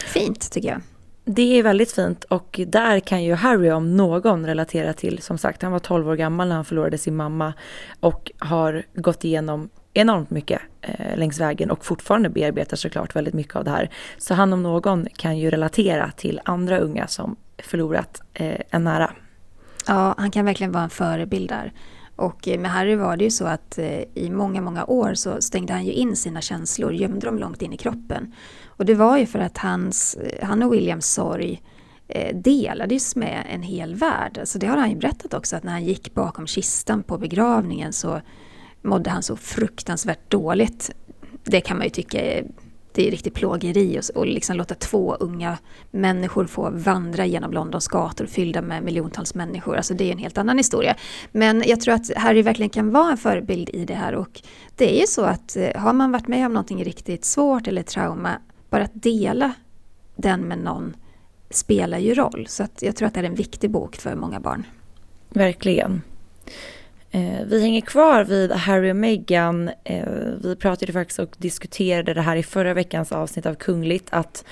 Fint 0.06 0.52
tycker 0.52 0.70
jag. 0.70 0.82
Det 1.26 1.60
är 1.60 1.64
väldigt 1.64 1.92
fint 1.92 2.24
och 2.24 2.60
där 2.68 3.00
kan 3.00 3.24
ju 3.24 3.34
Harry 3.34 3.72
om 3.72 3.98
någon 3.98 4.46
relatera 4.46 4.94
till, 4.94 5.22
som 5.22 5.38
sagt 5.38 5.62
han 5.62 5.72
var 5.72 5.80
12 5.80 6.10
år 6.10 6.16
gammal 6.16 6.48
när 6.48 6.56
han 6.56 6.66
förlorade 6.66 6.98
sin 6.98 7.16
mamma 7.16 7.54
och 8.00 8.32
har 8.40 8.84
gått 8.94 9.24
igenom 9.24 9.70
enormt 9.94 10.30
mycket 10.30 10.62
eh, 10.82 11.18
längs 11.18 11.40
vägen 11.40 11.72
och 11.72 11.86
fortfarande 11.86 12.30
bearbetar 12.30 12.78
såklart 12.78 13.16
väldigt 13.16 13.34
mycket 13.34 13.56
av 13.56 13.64
det 13.64 13.72
här. 13.72 13.90
Så 14.18 14.34
han 14.34 14.54
om 14.54 14.64
någon 14.64 15.08
kan 15.16 15.38
ju 15.38 15.50
relatera 15.50 16.12
till 16.12 16.42
andra 16.46 16.80
unga 16.80 17.08
som 17.08 17.36
förlorat 17.64 18.22
eh, 18.34 18.62
en 18.70 18.84
nära. 18.84 19.12
Ja, 19.88 20.16
han 20.18 20.32
kan 20.32 20.46
verkligen 20.46 20.72
vara 20.72 20.84
en 20.84 20.90
förebild 20.90 21.50
där. 21.50 21.74
Och 22.16 22.48
eh, 22.48 22.60
med 22.60 22.72
Harry 22.72 22.96
var 22.96 23.18
det 23.18 23.24
ju 23.24 23.32
så 23.32 23.46
att 23.46 23.78
eh, 23.78 24.02
i 24.14 24.30
många, 24.30 24.62
många 24.62 24.86
år 24.86 25.14
så 25.14 25.42
stängde 25.42 25.74
han 25.74 25.86
ju 25.86 25.92
in 25.92 26.16
sina 26.16 26.42
känslor, 26.42 26.94
gömde 26.94 27.26
dem 27.26 27.40
långt 27.40 27.62
in 27.62 27.74
i 27.74 27.78
kroppen. 27.78 28.34
Och 28.66 28.86
det 28.86 28.96
var 28.96 29.18
ju 29.18 29.26
för 29.26 29.40
att 29.40 29.58
hans, 29.58 30.16
eh, 30.16 30.48
han 30.48 30.64
och 30.64 30.74
Williams 30.74 31.14
sorg 31.14 31.62
eh, 32.08 32.36
delades 32.36 33.16
med 33.16 33.46
en 33.50 33.62
hel 33.62 33.96
värld. 33.96 34.40
Så 34.44 34.58
det 34.58 34.68
har 34.68 34.78
han 34.78 34.90
ju 34.90 34.96
berättat 34.96 35.34
också, 35.34 35.56
att 35.56 35.64
när 35.64 35.72
han 35.72 35.86
gick 35.86 36.14
bakom 36.14 36.48
kistan 36.48 37.04
på 37.04 37.18
begravningen 37.18 37.94
så 37.94 38.22
mådde 38.82 39.10
han 39.10 39.24
så 39.24 39.36
fruktansvärt 39.36 40.32
dåligt. 40.32 40.92
det 41.44 41.62
kan 41.62 41.78
man 41.78 41.86
ju 41.86 41.90
tycka 41.90 42.22
är 42.22 42.46
det 42.98 43.08
är 43.08 43.12
riktigt 43.12 43.34
plågeri 43.34 44.00
och, 44.00 44.18
och 44.18 44.28
liksom 44.28 44.58
låta 44.58 44.76
två 44.76 45.16
unga 45.20 45.58
människor 45.92 46.46
få 46.46 46.70
vandra 46.70 47.26
genom 47.26 47.52
Londons 47.52 47.88
gator 47.88 48.26
fyllda 48.26 48.62
med 48.62 48.84
miljontals 48.84 49.36
människor. 49.36 49.76
Alltså 49.76 49.94
det 49.94 50.04
är 50.04 50.12
en 50.12 50.18
helt 50.18 50.38
annan 50.38 50.58
historia. 50.58 50.96
Men 51.32 51.64
jag 51.66 51.82
tror 51.82 51.94
att 51.94 52.12
Harry 52.16 52.42
verkligen 52.42 52.70
kan 52.70 52.92
vara 52.92 53.12
en 53.12 53.18
förebild 53.18 53.70
i 53.70 53.86
det 53.86 53.94
här 53.94 54.16
och 54.16 54.42
det 54.76 54.96
är 54.98 55.02
ju 55.02 55.08
så 55.08 55.22
att 55.22 55.56
eh, 55.56 55.82
har 55.82 55.94
man 55.94 56.12
varit 56.12 56.28
med 56.28 56.46
om 56.46 56.54
någonting 56.54 56.84
riktigt 56.84 57.26
svårt 57.26 57.68
eller 57.68 57.84
trauma, 57.84 58.32
bara 58.70 58.84
att 58.84 59.04
dela 59.04 59.54
den 60.16 60.42
med 60.42 60.58
någon 60.58 60.96
spelar 61.50 61.98
ju 61.98 62.14
roll. 62.14 62.46
Så 62.50 62.64
att 62.64 62.82
jag 62.82 62.96
tror 62.96 63.08
att 63.08 63.14
det 63.14 63.20
är 63.20 63.24
en 63.24 63.36
viktig 63.36 63.72
bok 63.72 63.96
för 63.96 64.16
många 64.16 64.40
barn. 64.40 64.64
Verkligen. 65.30 66.02
Eh, 67.12 67.46
vi 67.46 67.62
hänger 67.62 67.82
kvar 67.82 68.24
vid 68.24 68.52
Harry 68.52 68.92
och 68.92 68.96
Meghan. 68.96 69.70
Eh, 69.84 70.06
vi 70.44 70.56
pratade 70.56 70.94
faktiskt 70.94 71.20
och 71.20 71.36
diskuterade 71.38 72.14
det 72.14 72.22
här 72.22 72.36
i 72.36 72.44
förra 72.44 72.74
veckans 72.74 73.12
avsnitt 73.12 73.46
av 73.46 73.56
Kungligt 73.56 74.08
att 74.10 74.46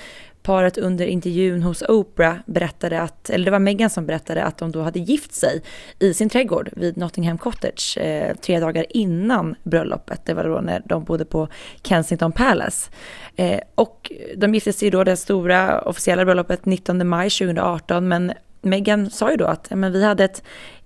paret 0.46 0.78
under 0.78 1.06
intervjun 1.06 1.64
hos 1.64 1.82
Oprah 1.82 2.36
berättade 2.46 3.02
att, 3.02 3.30
eller 3.30 3.46
det 3.46 3.52
var 3.52 3.60
Meghan 3.60 3.90
som 3.90 4.06
berättade 4.06 4.44
att 4.44 4.58
de 4.58 4.72
då 4.72 4.82
hade 4.82 5.00
gift 5.00 5.34
sig 5.34 5.62
i 6.00 6.14
sin 6.14 6.30
trädgård 6.30 6.70
vid 6.72 6.98
Nottingham 6.98 7.38
Cottage 7.38 7.98
eh, 7.98 8.36
tre 8.36 8.60
dagar 8.60 8.86
innan 8.90 9.56
bröllopet. 9.64 10.22
Det 10.26 10.34
var 10.34 10.44
då 10.44 10.62
när 10.62 10.82
de 10.86 11.04
bodde 11.04 11.26
på 11.26 11.48
Kensington 11.84 12.32
Palace. 12.32 12.92
Eh, 13.36 13.60
och 13.76 14.12
de 14.38 14.54
gifte 14.54 14.74
sig 14.74 14.92
då 14.92 15.04
det 15.04 15.18
stora 15.18 15.82
officiella 15.82 16.26
bröllopet 16.26 16.66
19 16.66 17.08
maj 17.08 17.30
2018 17.30 18.08
men 18.08 18.34
Meghan 18.62 19.10
sa 19.10 19.32
ju 19.32 19.38
då 19.38 19.46
att 19.46 19.70
men 19.70 19.92
vi 19.92 20.04
hade 20.04 20.24
ett 20.24 20.44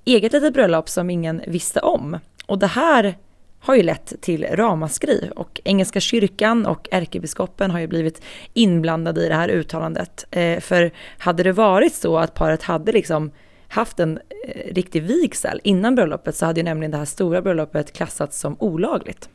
eget 0.09 0.33
litet 0.33 0.53
bröllop 0.53 0.89
som 0.89 1.09
ingen 1.09 1.41
visste 1.47 1.79
om. 1.79 2.19
Och 2.45 2.59
det 2.59 2.67
här 2.67 3.17
har 3.59 3.75
ju 3.75 3.83
lett 3.83 4.13
till 4.21 4.47
ramaskri 4.51 5.31
och 5.35 5.61
Engelska 5.63 5.99
kyrkan 5.99 6.65
och 6.65 6.87
ärkebiskopen 6.91 7.71
har 7.71 7.79
ju 7.79 7.87
blivit 7.87 8.21
inblandade 8.53 9.25
i 9.25 9.27
det 9.27 9.35
här 9.35 9.49
uttalandet. 9.49 10.25
Eh, 10.31 10.59
för 10.59 10.91
hade 11.17 11.43
det 11.43 11.51
varit 11.51 11.93
så 11.93 12.17
att 12.17 12.33
paret 12.33 12.63
hade 12.63 12.91
liksom 12.91 13.31
haft 13.67 13.99
en 13.99 14.19
eh, 14.47 14.73
riktig 14.73 15.03
vigsel 15.03 15.61
innan 15.63 15.95
bröllopet 15.95 16.35
så 16.35 16.45
hade 16.45 16.59
ju 16.59 16.63
nämligen 16.63 16.91
det 16.91 16.97
här 16.97 17.05
stora 17.05 17.41
bröllopet 17.41 17.93
klassats 17.93 18.39
som 18.39 18.55
olagligt. 18.59 19.29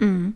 Mm. 0.00 0.34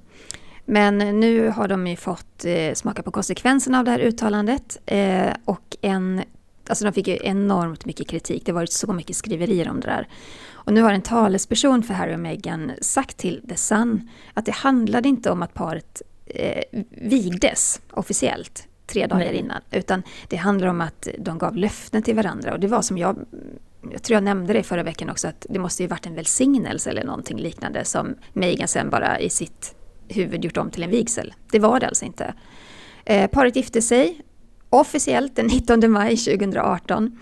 Men 0.65 0.99
nu 0.99 1.49
har 1.49 1.69
de 1.69 1.87
ju 1.87 1.97
fått 1.97 2.45
eh, 2.45 2.75
smaka 2.75 3.03
på 3.03 3.11
konsekvenserna 3.11 3.79
av 3.79 3.85
det 3.85 3.91
här 3.91 3.99
uttalandet 3.99 4.81
eh, 4.87 5.33
och 5.45 5.77
en 5.81 6.23
Alltså 6.71 6.85
de 6.85 6.93
fick 6.93 7.09
ju 7.09 7.19
enormt 7.23 7.85
mycket 7.85 8.09
kritik, 8.09 8.47
det 8.47 8.53
har 8.53 8.55
varit 8.55 8.73
så 8.73 8.93
mycket 8.93 9.17
skriverier 9.17 9.69
om 9.69 9.81
det 9.81 9.87
där. 9.87 10.09
Och 10.53 10.73
nu 10.73 10.83
har 10.83 10.93
en 10.93 11.03
talesperson 11.03 11.83
för 11.83 11.95
Harry 11.95 12.15
och 12.15 12.21
Meghan 12.21 12.73
sagt 12.81 13.17
till 13.17 13.43
The 13.49 13.57
Sun 13.57 14.11
att 14.35 14.47
det 14.47 14.53
handlade 14.53 15.09
inte 15.09 15.31
om 15.31 15.43
att 15.43 15.55
paret 15.55 16.03
eh, 16.27 16.63
vigdes 16.91 17.81
officiellt 17.91 18.69
tre 18.87 19.07
dagar 19.07 19.27
Nej. 19.27 19.37
innan, 19.37 19.61
utan 19.71 20.03
det 20.29 20.37
handlar 20.37 20.69
om 20.69 20.81
att 20.81 21.09
de 21.19 21.39
gav 21.39 21.57
löften 21.57 22.03
till 22.03 22.17
varandra. 22.17 22.53
Och 22.53 22.61
det 22.61 22.67
var 22.67 22.83
som 22.83 22.99
jag, 22.99 23.17
jag 23.93 24.03
tror 24.03 24.15
jag 24.15 24.25
nämnde 24.25 24.53
det 24.53 24.63
förra 24.63 24.83
veckan 24.83 25.11
också, 25.11 25.29
att 25.29 25.47
det 25.49 25.59
måste 25.59 25.83
ju 25.83 25.89
varit 25.89 26.07
en 26.07 26.15
välsignelse 26.15 26.91
eller 26.91 27.05
någonting 27.05 27.39
liknande 27.39 27.85
som 27.85 28.15
Meghan 28.33 28.69
sen 28.69 28.91
bara 28.91 29.21
i 29.21 29.31
sitt 29.31 29.75
huvud 30.09 30.45
gjort 30.45 30.57
om 30.57 30.71
till 30.71 30.83
en 30.83 30.91
vigsel. 30.91 31.35
Det 31.51 31.59
var 31.59 31.81
det 31.81 31.89
alltså 31.89 32.05
inte. 32.05 32.35
Eh, 33.05 33.31
paret 33.31 33.57
gifte 33.57 33.83
sig 33.83 34.21
officiellt 34.71 35.37
den 35.37 35.47
19 35.47 35.91
maj 35.91 36.17
2018. 36.17 37.19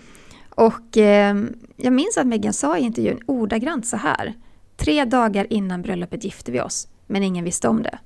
Och 0.49 0.97
eh, 0.97 1.35
jag 1.77 1.93
minns 1.93 2.17
att 2.17 2.27
Meghan 2.27 2.53
sa 2.53 2.77
i 2.77 2.81
intervjun 2.81 3.19
ordagrant 3.25 3.87
så 3.87 3.97
här. 3.97 4.33
Tre 4.77 5.05
dagar 5.05 5.47
innan 5.49 5.81
bröllopet 5.81 6.23
gifte 6.23 6.51
vi 6.51 6.61
oss, 6.61 6.87
men 7.07 7.23
ingen 7.23 7.45
visste 7.45 7.67
om 7.67 7.83
det. 7.83 7.99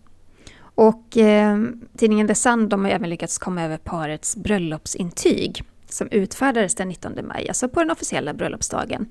Och 0.75 1.17
eh, 1.17 1.60
tidningen 1.97 2.27
The 2.27 2.36
Sun 2.36 2.69
de 2.69 2.86
har 2.86 2.91
även 2.91 3.10
lyckats 3.10 3.38
komma 3.38 3.63
över 3.63 3.77
parets 3.77 4.36
bröllopsintyg 4.36 5.63
som 5.89 6.08
utfärdades 6.12 6.75
den 6.75 6.88
19 6.88 7.13
maj, 7.27 7.47
alltså 7.47 7.69
på 7.69 7.79
den 7.79 7.91
officiella 7.91 8.34
bröllopsdagen. 8.34 9.06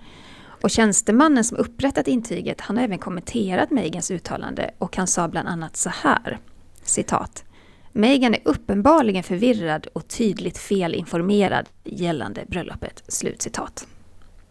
Och 0.63 0.71
tjänstemannen 0.71 1.45
som 1.45 1.57
upprättat 1.59 2.09
intyget, 2.09 2.61
han 2.61 2.77
har 2.77 2.85
även 2.85 2.99
kommenterat 2.99 3.71
Megans 3.71 4.11
uttalande 4.11 4.71
och 4.79 4.97
han 4.97 5.07
sa 5.07 5.29
bland 5.29 5.49
annat 5.49 5.77
så 5.77 5.91
här, 5.91 6.39
citat. 6.83 7.45
Meghan 7.93 8.35
är 8.35 8.41
uppenbarligen 8.45 9.23
förvirrad 9.23 9.87
och 9.93 10.09
tydligt 10.09 10.59
felinformerad 10.59 11.69
gällande 11.85 12.45
bröllopet. 12.47 13.03
Slutcitat. 13.09 13.87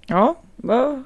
Ja, 0.05 0.35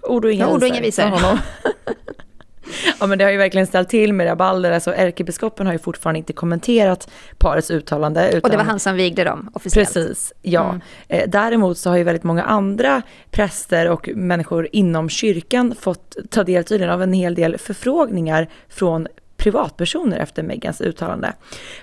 ord 0.01 0.25
och 0.25 0.31
inga 0.31 0.45
ja, 0.45 0.53
ord 0.53 0.61
och 0.61 0.67
inga 0.67 0.81
visor. 0.81 1.05
ja 2.99 3.07
men 3.07 3.17
det 3.17 3.23
har 3.23 3.31
ju 3.31 3.37
verkligen 3.37 3.67
ställt 3.67 3.89
till 3.89 4.13
med 4.13 4.27
rabalder. 4.27 4.71
Alltså 4.71 4.93
ärkebiskopen 4.93 5.65
har 5.65 5.73
ju 5.73 5.79
fortfarande 5.79 6.17
inte 6.17 6.33
kommenterat 6.33 7.09
parets 7.37 7.71
uttalande. 7.71 8.29
Utan... 8.29 8.41
Och 8.41 8.49
det 8.49 8.57
var 8.57 8.63
han 8.63 8.79
som 8.79 8.95
vigde 8.95 9.23
dem 9.23 9.49
officiellt. 9.53 9.93
Precis, 9.93 10.33
ja. 10.41 10.69
Mm. 10.69 10.81
Eh, 11.07 11.29
däremot 11.29 11.77
så 11.77 11.89
har 11.89 11.97
ju 11.97 12.03
väldigt 12.03 12.23
många 12.23 12.43
andra 12.43 13.01
präster 13.31 13.89
och 13.89 14.09
människor 14.15 14.67
inom 14.71 15.09
kyrkan 15.09 15.75
fått 15.79 16.15
ta 16.29 16.43
del 16.43 16.63
tydligen 16.63 16.93
av 16.93 17.03
en 17.03 17.13
hel 17.13 17.35
del 17.35 17.57
förfrågningar 17.57 18.49
från 18.69 19.07
privatpersoner 19.37 20.17
efter 20.19 20.43
Megans 20.43 20.81
uttalande. 20.81 21.33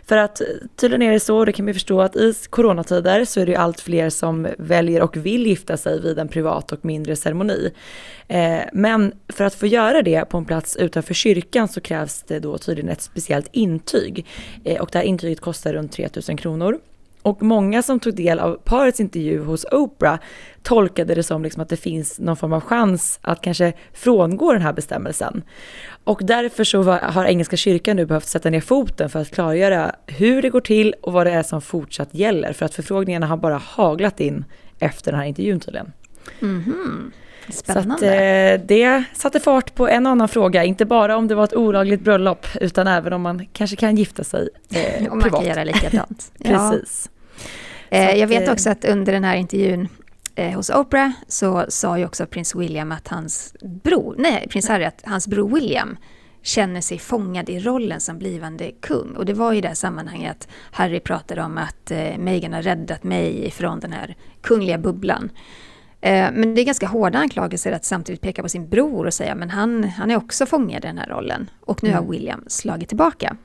För 0.09 0.17
att 0.17 0.41
eh, 0.41 0.47
tydligen 0.77 1.03
är 1.03 1.13
det 1.13 1.21
så, 1.21 1.45
det 1.45 1.53
kan 1.53 1.67
vi 1.67 1.73
förstå 1.73 2.01
att 2.01 2.17
i 2.17 2.35
coronatider 2.51 3.25
så 3.25 3.41
är 3.41 3.47
det 3.47 3.53
ju 3.53 3.59
allt 3.59 3.81
fler 3.81 4.11
som 4.11 4.49
väljer 4.59 5.03
och 5.03 5.17
vill 5.17 5.47
gifta 5.47 5.77
sig 5.77 6.01
vid 6.01 6.19
en 6.19 6.29
privat 6.29 6.73
och 6.73 6.85
mindre 6.85 7.17
ceremoni. 7.17 7.73
Eh, 8.29 8.61
men 8.73 9.13
för 9.29 9.45
att 9.45 9.55
få 9.55 9.67
göra 9.67 10.03
det 10.03 10.25
på 10.25 10.39
en 10.39 10.45
plats 10.45 10.77
utanför 10.77 11.15
kyrkan 11.15 11.69
så 11.69 11.81
krävs 11.81 12.23
det 12.23 12.39
då 12.39 12.59
tydligen 12.59 12.91
ett 12.91 13.03
speciellt 13.03 13.49
intyg. 13.53 14.27
Eh, 14.65 14.81
och 14.81 14.89
det 14.93 14.99
här 14.99 15.07
intyget 15.07 15.41
kostar 15.41 15.73
runt 15.73 15.93
3000 15.93 16.37
kronor. 16.37 16.79
Och 17.23 17.43
många 17.43 17.83
som 17.83 18.01
tog 18.01 18.15
del 18.15 18.39
av 18.39 18.55
parets 18.65 19.01
intervju 19.01 19.45
hos 19.45 19.65
Oprah 19.73 20.19
tolkade 20.63 21.15
det 21.15 21.23
som 21.23 21.43
liksom 21.43 21.63
att 21.63 21.69
det 21.69 21.77
finns 21.77 22.21
någon 22.21 22.37
form 22.37 22.53
av 22.53 22.61
chans 22.61 23.19
att 23.23 23.43
kanske 23.43 23.73
frångå 23.93 24.53
den 24.53 24.63
här 24.63 24.73
bestämmelsen. 24.73 25.43
Och 26.05 26.21
därför 26.23 26.65
så 26.65 26.83
har 26.83 27.25
Engelska 27.25 27.57
kyrkan 27.57 27.97
nu 27.97 28.07
behövt 28.07 28.27
sätta 28.27 28.51
ner 28.51 28.61
foten 28.61 29.11
för 29.11 29.21
att 29.21 29.31
klargöra 29.31 29.95
hur 30.07 30.43
det 30.43 30.51
går 30.51 30.61
till 30.61 30.95
och 31.03 31.13
vad 31.13 31.27
det 31.27 31.31
är 31.31 31.43
som 31.43 31.61
fortsatt 31.63 32.15
gäller. 32.15 32.53
För 32.53 32.67
att 32.67 32.75
förfrågningarna 32.75 33.27
har 33.27 33.37
bara 33.37 33.57
haglat 33.57 34.21
in 34.21 34.45
efter 34.79 35.13
den 35.13 35.21
här 35.21 35.27
intervjun 35.27 35.61
tydligen. 35.61 35.93
Mm 36.41 36.63
-hmm. 36.63 37.13
Spännande. 37.49 37.99
Så 37.99 38.07
att, 38.07 38.61
eh, 38.61 38.67
det 38.67 39.05
satte 39.15 39.41
fart 39.41 39.75
på 39.75 39.89
en 39.89 40.07
annan 40.07 40.29
fråga, 40.29 40.65
inte 40.65 40.85
bara 40.85 41.17
om 41.17 41.29
det 41.29 41.35
var 41.35 41.45
ett 41.45 41.55
olagligt 41.55 42.01
bröllop, 42.01 42.47
utan 42.61 42.87
även 42.87 43.13
om 43.13 43.23
man 43.23 43.47
kanske 43.53 43.77
kan 43.77 43.97
gifta 43.97 44.25
sig 44.25 44.49
eh, 44.71 45.07
Om 45.13 45.19
man 45.19 45.31
kan 45.31 45.45
göra 45.45 45.65
likadant. 45.65 46.33
Precis. 46.45 47.11
Eh, 47.91 48.11
jag 48.11 48.27
vet 48.27 48.49
eh, 48.49 48.53
också 48.53 48.71
att 48.71 48.85
under 48.85 49.13
den 49.13 49.25
här 49.25 49.37
intervjun 49.37 49.89
eh, 50.35 50.51
hos 50.51 50.71
Oprah 50.71 51.11
så 51.29 51.65
sa 51.69 51.99
ju 51.99 52.05
också 52.05 52.27
prins 52.27 52.55
William 52.55 52.93
att 52.93 53.09
hans 53.09 53.55
bror, 53.61 54.15
nej 54.19 54.49
prins 54.51 54.69
Harry, 54.69 54.85
att 54.85 55.03
hans 55.05 55.29
bror 55.29 55.55
William 55.55 55.97
känner 56.43 56.81
sig 56.81 56.99
fångad 56.99 57.49
i 57.49 57.61
rollen 57.61 58.01
som 58.01 58.19
blivande 58.19 58.71
kung. 58.81 59.17
Och 59.17 59.27
det 59.27 59.33
var 59.33 59.53
i 59.53 59.61
det 59.61 59.69
här 59.69 59.75
sammanhanget 59.75 60.31
att 60.31 60.49
Harry 60.71 61.01
pratade 61.01 61.43
om 61.43 61.59
att 61.59 61.91
eh, 61.91 62.19
Meghan 62.19 62.53
har 62.53 62.63
räddat 62.63 63.05
mig 63.05 63.51
från 63.51 63.81
den 63.81 63.93
här 63.93 64.17
kungliga 64.41 64.79
bubblan. 64.79 65.31
Eh, 66.03 66.33
men 66.33 66.55
det 66.55 66.61
är 66.61 66.65
ganska 66.65 66.87
hårda 66.87 67.19
anklagelser 67.19 67.73
att 67.73 67.85
samtidigt 67.85 68.21
peka 68.21 68.43
på 68.43 68.49
sin 68.49 68.69
bror 68.69 69.07
och 69.07 69.15
säga 69.15 69.35
men 69.35 69.51
han, 69.51 69.85
han 69.85 70.11
är 70.11 70.17
också 70.17 70.47
fångad 70.47 70.85
i 70.85 70.87
den 70.87 70.99
här 70.99 71.07
rollen. 71.07 71.51
Och 71.61 71.83
nu 71.83 71.89
mm. 71.89 72.05
har 72.05 72.11
William 72.11 72.45
slagit 72.47 72.89
tillbaka. 72.89 73.37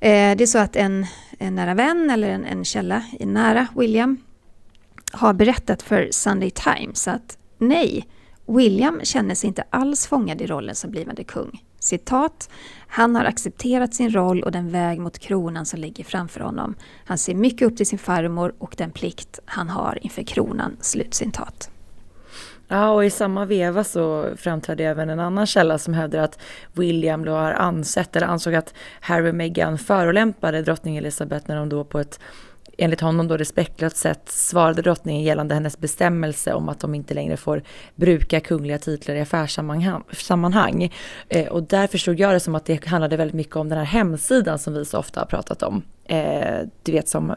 Eh, 0.00 0.36
det 0.36 0.44
är 0.44 0.46
så 0.46 0.58
att 0.58 0.76
en, 0.76 1.06
en 1.38 1.54
nära 1.54 1.74
vän 1.74 2.10
eller 2.10 2.28
en, 2.28 2.44
en 2.44 2.64
källa 2.64 3.02
nära 3.20 3.66
William 3.76 4.16
har 5.12 5.32
berättat 5.32 5.82
för 5.82 6.08
Sunday 6.10 6.50
Times 6.50 7.08
att 7.08 7.38
nej, 7.58 8.08
William 8.46 9.00
känner 9.02 9.34
sig 9.34 9.48
inte 9.48 9.64
alls 9.70 10.06
fångad 10.06 10.40
i 10.40 10.46
rollen 10.46 10.74
som 10.74 10.90
blivande 10.90 11.24
kung. 11.24 11.62
Citat, 11.84 12.50
han 12.88 13.16
har 13.16 13.24
accepterat 13.24 13.94
sin 13.94 14.10
roll 14.10 14.42
och 14.42 14.52
den 14.52 14.70
väg 14.70 15.00
mot 15.00 15.18
kronan 15.18 15.66
som 15.66 15.80
ligger 15.80 16.04
framför 16.04 16.40
honom. 16.40 16.74
Han 17.04 17.18
ser 17.18 17.34
mycket 17.34 17.68
upp 17.68 17.76
till 17.76 17.86
sin 17.86 17.98
farmor 17.98 18.54
och 18.58 18.74
den 18.78 18.90
plikt 18.90 19.40
han 19.44 19.68
har 19.68 19.98
inför 20.02 20.22
kronan. 20.22 20.76
Slutcitat. 20.80 21.70
Ja, 22.68 22.90
och 22.90 23.04
i 23.04 23.10
samma 23.10 23.44
veva 23.44 23.84
så 23.84 24.28
framträdde 24.36 24.84
även 24.84 25.10
en 25.10 25.20
annan 25.20 25.46
källa 25.46 25.78
som 25.78 25.94
hävdar 25.94 26.18
att 26.18 26.38
William 26.72 27.24
då 27.24 27.32
har 27.32 27.52
ansett 27.52 28.16
eller 28.16 28.26
ansåg 28.26 28.54
att 28.54 28.74
Harry 29.00 29.30
och 29.30 29.34
Meghan 29.34 29.78
förolämpade 29.78 30.62
drottning 30.62 30.96
Elizabeth 30.96 31.44
när 31.48 31.56
de 31.56 31.68
då 31.68 31.84
på 31.84 31.98
ett 31.98 32.20
enligt 32.78 33.00
honom 33.00 33.28
då 33.28 33.36
respektlöst 33.36 33.96
sätt 33.96 34.28
svarade 34.28 34.82
drottningen 34.82 35.22
gällande 35.22 35.54
hennes 35.54 35.78
bestämmelse 35.78 36.54
om 36.54 36.68
att 36.68 36.80
de 36.80 36.94
inte 36.94 37.14
längre 37.14 37.36
får 37.36 37.62
bruka 37.94 38.40
kungliga 38.40 38.78
titlar 38.78 39.14
i 39.14 39.20
affärssammanhang. 39.20 40.92
Eh, 41.28 41.46
och 41.46 41.62
där 41.62 41.86
förstod 41.86 42.20
jag 42.20 42.34
det 42.34 42.40
som 42.40 42.54
att 42.54 42.64
det 42.64 42.86
handlade 42.86 43.16
väldigt 43.16 43.34
mycket 43.34 43.56
om 43.56 43.68
den 43.68 43.78
här 43.78 43.84
hemsidan 43.84 44.58
som 44.58 44.74
vi 44.74 44.84
så 44.84 44.98
ofta 44.98 45.20
har 45.20 45.26
pratat 45.26 45.62
om. 45.62 45.82
Eh, 46.04 46.58
du 46.82 46.92
vet 46.92 47.08
som 47.08 47.30
eh, 47.30 47.36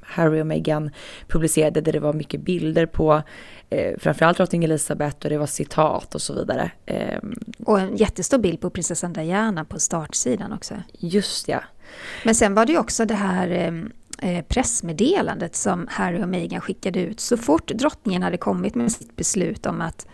Harry 0.00 0.40
och 0.40 0.46
Meghan 0.46 0.90
publicerade 1.28 1.80
där 1.80 1.92
det 1.92 2.00
var 2.00 2.12
mycket 2.12 2.40
bilder 2.40 2.86
på 2.86 3.22
eh, 3.70 3.98
framförallt 3.98 4.36
drottning 4.36 4.64
Elizabeth 4.64 5.16
och 5.24 5.30
det 5.30 5.38
var 5.38 5.46
citat 5.46 6.14
och 6.14 6.22
så 6.22 6.34
vidare. 6.34 6.70
Eh, 6.86 7.18
och 7.64 7.80
en 7.80 7.96
jättestor 7.96 8.38
bild 8.38 8.60
på 8.60 8.70
prinsessan 8.70 9.12
Diana 9.12 9.64
på 9.64 9.78
startsidan 9.78 10.52
också. 10.52 10.74
Just 10.98 11.48
ja. 11.48 11.62
Men 12.24 12.34
sen 12.34 12.54
var 12.54 12.66
det 12.66 12.72
ju 12.72 12.78
också 12.78 13.04
det 13.04 13.14
här 13.14 13.48
eh, 13.48 13.66
eh, 13.66 13.72
Eh, 14.22 14.44
pressmeddelandet 14.44 15.56
som 15.56 15.86
Harry 15.90 16.22
och 16.22 16.28
Meghan 16.28 16.60
skickade 16.60 17.00
ut 17.00 17.20
så 17.20 17.36
fort 17.36 17.68
drottningen 17.68 18.22
hade 18.22 18.36
kommit 18.36 18.74
med 18.74 18.92
sitt 18.92 19.16
beslut 19.16 19.66
om 19.66 19.80
att 19.80 20.06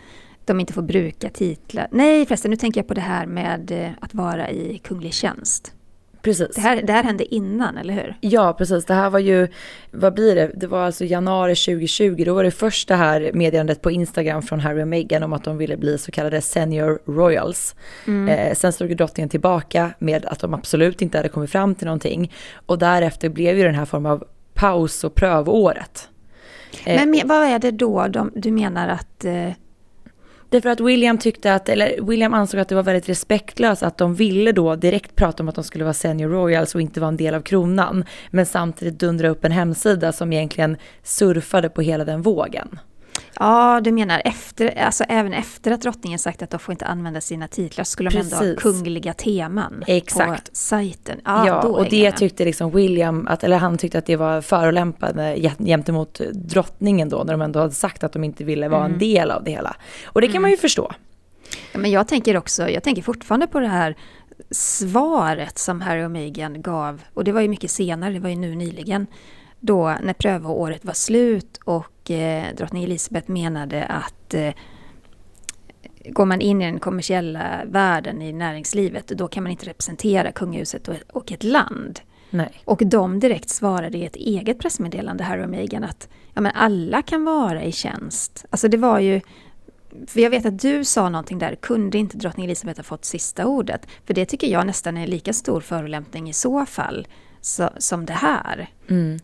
de 0.45 0.59
inte 0.59 0.73
får 0.73 0.81
bruka 0.81 1.29
titlar. 1.29 1.87
Nej 1.91 2.25
förresten, 2.25 2.51
nu 2.51 2.57
tänker 2.57 2.79
jag 2.79 2.87
på 2.87 2.93
det 2.93 3.01
här 3.01 3.25
med 3.25 3.71
eh, 3.71 3.91
att 4.01 4.13
vara 4.13 4.49
i 4.49 4.77
kunglig 4.77 5.13
tjänst. 5.13 5.73
Precis. 6.21 6.55
Det 6.55 6.61
här, 6.61 6.81
det 6.81 6.93
här 6.93 7.03
hände 7.03 7.35
innan, 7.35 7.77
eller 7.77 7.93
hur? 7.93 8.17
Ja, 8.21 8.53
precis. 8.53 8.85
Det 8.85 8.93
här 8.93 9.09
var 9.09 9.19
ju, 9.19 9.47
vad 9.91 10.13
blir 10.13 10.35
det? 10.35 10.51
Det 10.55 10.67
var 10.67 10.85
alltså 10.85 11.05
januari 11.05 11.55
2020. 11.55 12.23
Då 12.25 12.33
var 12.33 12.43
det 12.43 12.51
första 12.51 12.95
här 12.95 13.31
meddelandet 13.33 13.81
på 13.81 13.91
Instagram 13.91 14.41
från 14.41 14.59
Harry 14.59 14.83
och 14.83 14.87
Meghan 14.87 15.23
om 15.23 15.33
att 15.33 15.43
de 15.43 15.57
ville 15.57 15.77
bli 15.77 15.97
så 15.97 16.11
kallade 16.11 16.41
senior 16.41 16.99
royals. 17.05 17.75
Mm. 18.07 18.29
Eh, 18.29 18.53
sen 18.55 18.73
slog 18.73 18.97
drottningen 18.97 19.29
tillbaka 19.29 19.91
med 19.99 20.25
att 20.25 20.39
de 20.39 20.53
absolut 20.53 21.01
inte 21.01 21.17
hade 21.17 21.29
kommit 21.29 21.51
fram 21.51 21.75
till 21.75 21.85
någonting. 21.85 22.33
Och 22.65 22.79
därefter 22.79 23.29
blev 23.29 23.57
ju 23.57 23.63
den 23.63 23.75
här 23.75 23.85
formen 23.85 24.11
av 24.11 24.23
paus 24.53 25.03
och 25.03 25.15
prövåret. 25.15 26.09
Eh, 26.85 27.05
Men 27.05 27.27
vad 27.27 27.47
är 27.47 27.59
det 27.59 27.71
då 27.71 28.07
de, 28.07 28.31
du 28.35 28.51
menar 28.51 28.87
att 28.87 29.25
eh 29.25 29.49
Därför 30.49 30.69
att 30.69 30.79
William 30.79 31.17
tyckte 31.17 31.53
att, 31.53 31.69
eller 31.69 32.01
William 32.01 32.33
ansåg 32.33 32.59
att 32.59 32.69
det 32.69 32.75
var 32.75 32.83
väldigt 32.83 33.09
respektlöst 33.09 33.83
att 33.83 33.97
de 33.97 34.15
ville 34.15 34.51
då 34.51 34.75
direkt 34.75 35.15
prata 35.15 35.43
om 35.43 35.49
att 35.49 35.55
de 35.55 35.63
skulle 35.63 35.83
vara 35.83 35.93
senior 35.93 36.29
royals 36.29 36.75
och 36.75 36.81
inte 36.81 36.99
vara 36.99 37.07
en 37.07 37.17
del 37.17 37.33
av 37.33 37.41
kronan. 37.41 38.05
Men 38.29 38.45
samtidigt 38.45 38.99
dundra 38.99 39.29
upp 39.29 39.45
en 39.45 39.51
hemsida 39.51 40.11
som 40.11 40.33
egentligen 40.33 40.77
surfade 41.03 41.69
på 41.69 41.81
hela 41.81 42.05
den 42.05 42.21
vågen. 42.21 42.79
Ja, 43.39 43.81
du 43.83 43.91
menar 43.91 44.21
efter, 44.25 44.77
alltså 44.77 45.03
även 45.03 45.33
efter 45.33 45.71
att 45.71 45.81
drottningen 45.81 46.19
sagt 46.19 46.41
att 46.41 46.49
de 46.49 46.59
får 46.59 46.71
inte 46.71 46.85
använda 46.85 47.21
sina 47.21 47.47
titlar 47.47 47.83
skulle 47.83 48.09
de 48.09 48.15
Precis. 48.15 48.33
ändå 48.33 48.45
ha 48.45 48.55
kungliga 48.55 49.13
teman 49.13 49.83
Exakt. 49.87 50.49
på 50.49 50.55
sajten. 50.55 51.21
Ja, 51.25 51.47
ja 51.47 51.61
och 51.61 51.85
det 51.89 52.11
tyckte 52.11 52.45
liksom 52.45 52.71
William, 52.71 53.27
att, 53.27 53.43
eller 53.43 53.57
han 53.57 53.77
tyckte 53.77 53.97
att 53.97 54.05
det 54.05 54.15
var 54.15 54.41
förolämpande 54.41 55.51
gentemot 55.59 56.21
drottningen 56.33 57.09
då 57.09 57.23
när 57.23 57.33
de 57.33 57.41
ändå 57.41 57.59
hade 57.59 57.73
sagt 57.73 58.03
att 58.03 58.13
de 58.13 58.23
inte 58.23 58.43
ville 58.43 58.69
vara 58.69 58.81
mm. 58.81 58.93
en 58.93 58.99
del 58.99 59.31
av 59.31 59.43
det 59.43 59.51
hela. 59.51 59.75
Och 60.05 60.21
det 60.21 60.27
kan 60.27 60.33
mm. 60.33 60.41
man 60.41 60.51
ju 60.51 60.57
förstå. 60.57 60.91
Ja, 61.71 61.79
men 61.79 61.91
jag 61.91 62.07
tänker 62.07 62.37
också, 62.37 62.69
jag 62.69 62.83
tänker 62.83 63.01
fortfarande 63.01 63.47
på 63.47 63.59
det 63.59 63.67
här 63.67 63.95
svaret 64.51 65.57
som 65.57 65.81
Harry 65.81 66.03
och 66.03 66.11
Meghan 66.11 66.61
gav, 66.61 67.01
och 67.13 67.23
det 67.23 67.31
var 67.31 67.41
ju 67.41 67.47
mycket 67.47 67.71
senare, 67.71 68.13
det 68.13 68.19
var 68.19 68.29
ju 68.29 68.35
nu 68.35 68.55
nyligen, 68.55 69.07
då 69.59 69.97
när 70.01 70.13
prövoåret 70.13 70.85
var 70.85 70.93
slut 70.93 71.59
och 71.63 72.11
eh, 72.11 72.55
drottning 72.55 72.83
Elizabeth 72.83 73.31
menade 73.31 73.85
att 73.85 74.33
eh, 74.33 74.53
går 76.05 76.25
man 76.25 76.41
in 76.41 76.61
i 76.61 76.65
den 76.65 76.79
kommersiella 76.79 77.61
världen 77.65 78.21
i 78.21 78.33
näringslivet 78.33 79.07
då 79.07 79.27
kan 79.27 79.43
man 79.43 79.51
inte 79.51 79.65
representera 79.65 80.31
kungahuset 80.31 80.87
och, 80.87 80.95
och 81.13 81.31
ett 81.31 81.43
land. 81.43 81.99
Nej. 82.29 82.61
Och 82.65 82.81
de 82.85 83.19
direkt 83.19 83.49
svarade 83.49 83.97
i 83.97 84.05
ett 84.05 84.15
eget 84.15 84.59
pressmeddelande, 84.59 85.23
Harry 85.23 85.43
och 85.43 85.49
Meghan, 85.49 85.83
att 85.83 86.09
ja, 86.33 86.41
men 86.41 86.51
alla 86.55 87.01
kan 87.01 87.25
vara 87.25 87.63
i 87.63 87.71
tjänst. 87.71 88.45
Alltså 88.49 88.67
det 88.67 88.77
var 88.77 88.99
ju 88.99 89.21
för 90.07 90.19
jag 90.19 90.29
vet 90.29 90.45
att 90.45 90.59
du 90.59 90.85
sa 90.85 91.09
någonting 91.09 91.39
där, 91.39 91.55
kunde 91.55 91.97
inte 91.97 92.17
drottning 92.17 92.45
Elizabeth 92.45 92.79
ha 92.79 92.83
fått 92.83 93.05
sista 93.05 93.45
ordet? 93.45 93.87
För 94.05 94.13
det 94.13 94.25
tycker 94.25 94.47
jag 94.47 94.67
nästan 94.67 94.97
är 94.97 95.07
lika 95.07 95.33
stor 95.33 95.61
förolämpning 95.61 96.29
i 96.29 96.33
så 96.33 96.65
fall 96.65 97.07
så, 97.41 97.69
som 97.77 98.05
det 98.05 98.13
här. 98.13 98.69
Mm. 98.89 99.19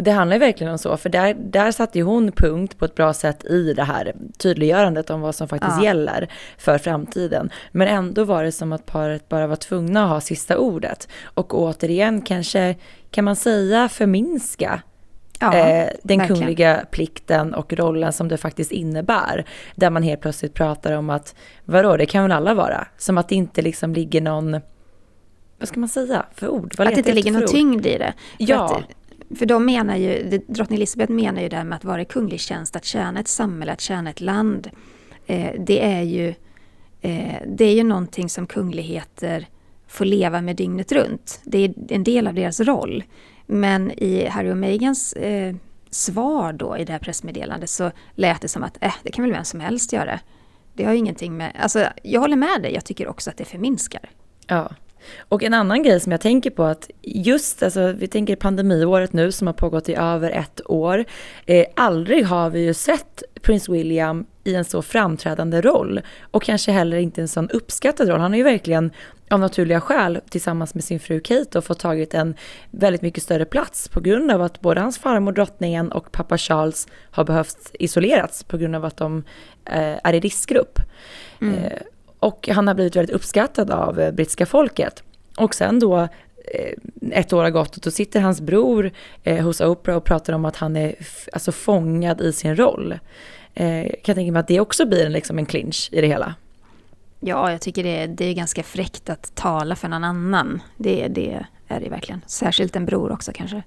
Det 0.00 0.10
handlar 0.10 0.36
ju 0.36 0.40
verkligen 0.40 0.72
om 0.72 0.78
så, 0.78 0.96
för 0.96 1.08
där, 1.08 1.34
där 1.34 1.72
satte 1.72 1.98
ju 1.98 2.04
hon 2.04 2.32
punkt 2.32 2.78
på 2.78 2.84
ett 2.84 2.94
bra 2.94 3.14
sätt 3.14 3.44
i 3.44 3.72
det 3.74 3.84
här 3.84 4.14
tydliggörandet 4.38 5.10
om 5.10 5.20
vad 5.20 5.34
som 5.34 5.48
faktiskt 5.48 5.76
ja. 5.78 5.84
gäller 5.84 6.28
för 6.58 6.78
framtiden. 6.78 7.50
Men 7.72 7.88
ändå 7.88 8.24
var 8.24 8.44
det 8.44 8.52
som 8.52 8.72
att 8.72 8.86
paret 8.86 9.28
bara 9.28 9.46
var 9.46 9.56
tvungna 9.56 10.04
att 10.04 10.10
ha 10.10 10.20
sista 10.20 10.58
ordet. 10.58 11.08
Och 11.24 11.54
återigen 11.54 12.22
kanske, 12.22 12.76
kan 13.10 13.24
man 13.24 13.36
säga 13.36 13.88
förminska 13.88 14.82
Ja, 15.40 15.56
eh, 15.56 15.88
den 16.02 16.18
verkligen. 16.18 16.40
kungliga 16.40 16.84
plikten 16.90 17.54
och 17.54 17.72
rollen 17.72 18.12
som 18.12 18.28
det 18.28 18.36
faktiskt 18.36 18.72
innebär. 18.72 19.44
Där 19.74 19.90
man 19.90 20.02
helt 20.02 20.20
plötsligt 20.20 20.54
pratar 20.54 20.92
om 20.92 21.10
att, 21.10 21.34
vadå, 21.64 21.96
det 21.96 22.06
kan 22.06 22.22
väl 22.22 22.32
alla 22.32 22.54
vara? 22.54 22.86
Som 22.96 23.18
att 23.18 23.28
det 23.28 23.34
inte 23.34 23.62
liksom 23.62 23.94
ligger 23.94 24.20
någon, 24.20 24.60
vad 25.58 25.68
ska 25.68 25.80
man 25.80 25.88
säga 25.88 26.26
för 26.34 26.48
ord? 26.48 26.74
Vad 26.78 26.86
att 26.86 26.94
det 26.94 26.98
inte 26.98 27.12
ligger 27.12 27.32
någon 27.32 27.48
tyngd 27.48 27.86
i 27.86 27.98
det. 27.98 28.14
ja. 28.38 28.76
Att, 28.76 28.82
för 29.36 29.46
de 29.46 29.64
menar 29.64 29.96
ju, 29.96 30.40
drottning 30.46 30.76
Elizabeth 30.76 31.12
menar 31.12 31.42
ju 31.42 31.48
det 31.48 31.56
här 31.56 31.64
med 31.64 31.76
att 31.76 31.84
vara 31.84 32.02
i 32.02 32.04
kunglig 32.04 32.40
tjänst, 32.40 32.76
att 32.76 32.84
tjäna 32.84 33.20
ett 33.20 33.28
samhälle, 33.28 33.72
att 33.72 33.80
tjäna 33.80 34.10
ett 34.10 34.20
land. 34.20 34.70
Eh, 35.26 35.52
det 35.58 35.84
är 35.84 36.02
ju 36.02 36.28
eh, 37.00 37.42
det 37.46 37.64
är 37.64 37.74
ju 37.74 37.84
någonting 37.84 38.28
som 38.28 38.46
kungligheter 38.46 39.46
får 39.88 40.04
leva 40.04 40.40
med 40.40 40.56
dygnet 40.56 40.92
runt. 40.92 41.40
Det 41.44 41.58
är 41.58 41.74
en 41.88 42.04
del 42.04 42.26
av 42.26 42.34
deras 42.34 42.60
roll. 42.60 43.04
Men 43.46 43.90
i 43.90 44.26
Harry 44.26 44.50
och 44.50 44.56
Meghans 44.56 45.12
eh, 45.12 45.54
svar 45.90 46.52
då 46.52 46.76
i 46.76 46.84
det 46.84 46.92
här 46.92 46.98
pressmeddelandet 46.98 47.70
så 47.70 47.90
lät 48.14 48.40
det 48.40 48.48
som 48.48 48.62
att 48.62 48.78
eh, 48.80 48.94
det 49.02 49.10
kan 49.10 49.24
väl 49.24 49.32
vem 49.32 49.44
som 49.44 49.60
helst 49.60 49.92
göra. 49.92 50.20
Det 50.74 50.84
har 50.84 50.94
ingenting 50.94 51.36
med, 51.36 51.52
alltså 51.60 51.86
jag 52.02 52.20
håller 52.20 52.36
med 52.36 52.62
dig, 52.62 52.74
jag 52.74 52.84
tycker 52.84 53.08
också 53.08 53.30
att 53.30 53.36
det 53.36 53.44
förminskar. 53.44 54.10
Ja. 54.46 54.70
Och 55.18 55.42
en 55.42 55.54
annan 55.54 55.82
grej 55.82 56.00
som 56.00 56.12
jag 56.12 56.20
tänker 56.20 56.50
på 56.50 56.64
att 56.64 56.90
just, 57.02 57.62
alltså 57.62 57.92
vi 57.92 58.06
tänker 58.06 58.36
pandemiåret 58.36 59.12
nu 59.12 59.32
som 59.32 59.46
har 59.46 59.54
pågått 59.54 59.88
i 59.88 59.94
över 59.94 60.30
ett 60.30 60.60
år. 60.70 61.04
Eh, 61.46 61.66
aldrig 61.76 62.26
har 62.26 62.50
vi 62.50 62.60
ju 62.60 62.74
sett 62.74 63.22
prins 63.42 63.68
William 63.68 64.26
i 64.44 64.54
en 64.54 64.64
så 64.64 64.82
framträdande 64.82 65.60
roll 65.60 66.00
och 66.30 66.42
kanske 66.42 66.72
heller 66.72 66.96
inte 66.96 67.20
en 67.20 67.28
sån 67.28 67.50
uppskattad 67.50 68.08
roll. 68.08 68.20
Han 68.20 68.32
har 68.32 68.36
ju 68.36 68.42
verkligen 68.42 68.90
av 69.30 69.40
naturliga 69.40 69.80
skäl 69.80 70.20
tillsammans 70.28 70.74
med 70.74 70.84
sin 70.84 71.00
fru 71.00 71.20
Kate 71.20 71.58
och 71.58 71.64
fått 71.64 71.78
tagit 71.78 72.14
en 72.14 72.34
väldigt 72.70 73.02
mycket 73.02 73.22
större 73.22 73.44
plats 73.44 73.88
på 73.88 74.00
grund 74.00 74.30
av 74.30 74.42
att 74.42 74.60
både 74.60 74.80
hans 74.80 74.98
farmor 74.98 75.32
drottningen 75.32 75.92
och 75.92 76.12
pappa 76.12 76.38
Charles 76.38 76.88
har 77.10 77.24
behövt 77.24 77.70
isolerats 77.78 78.44
på 78.44 78.56
grund 78.56 78.76
av 78.76 78.84
att 78.84 78.96
de 78.96 79.24
eh, 79.64 79.96
är 80.04 80.14
i 80.14 80.20
riskgrupp. 80.20 80.78
Mm. 81.40 81.54
Eh, 81.54 81.78
och 82.18 82.48
han 82.48 82.68
har 82.68 82.74
blivit 82.74 82.96
väldigt 82.96 83.14
uppskattad 83.14 83.70
av 83.70 84.00
eh, 84.00 84.12
brittiska 84.12 84.46
folket. 84.46 85.02
Och 85.36 85.54
sen 85.54 85.78
då 85.78 85.98
eh, 86.54 86.72
ett 87.10 87.32
år 87.32 87.42
har 87.42 87.50
gått 87.50 87.76
och 87.76 87.82
då 87.82 87.90
sitter 87.90 88.20
hans 88.20 88.40
bror 88.40 88.90
eh, 89.22 89.44
hos 89.44 89.60
Oprah 89.60 89.96
och 89.96 90.04
pratar 90.04 90.32
om 90.32 90.44
att 90.44 90.56
han 90.56 90.76
är 90.76 90.94
alltså 91.32 91.52
fångad 91.52 92.20
i 92.20 92.32
sin 92.32 92.56
roll. 92.56 92.92
Eh, 93.54 93.82
kan 93.82 94.02
jag 94.04 94.16
tänka 94.16 94.32
mig 94.32 94.40
att 94.40 94.48
det 94.48 94.60
också 94.60 94.86
blir 94.86 95.06
en, 95.06 95.12
liksom 95.12 95.38
en 95.38 95.46
clinch 95.46 95.88
i 95.92 96.00
det 96.00 96.06
hela. 96.06 96.34
Ja, 97.20 97.52
jag 97.52 97.60
tycker 97.60 97.84
det, 97.84 98.06
det 98.06 98.24
är 98.24 98.34
ganska 98.34 98.62
fräckt 98.62 99.10
att 99.10 99.34
tala 99.34 99.76
för 99.76 99.88
någon 99.88 100.04
annan. 100.04 100.62
Det, 100.76 101.08
det 101.08 101.44
är 101.68 101.80
det 101.80 101.88
verkligen. 101.88 102.20
Särskilt 102.26 102.76
en 102.76 102.86
bror 102.86 103.12
också 103.12 103.32
kanske. 103.34 103.62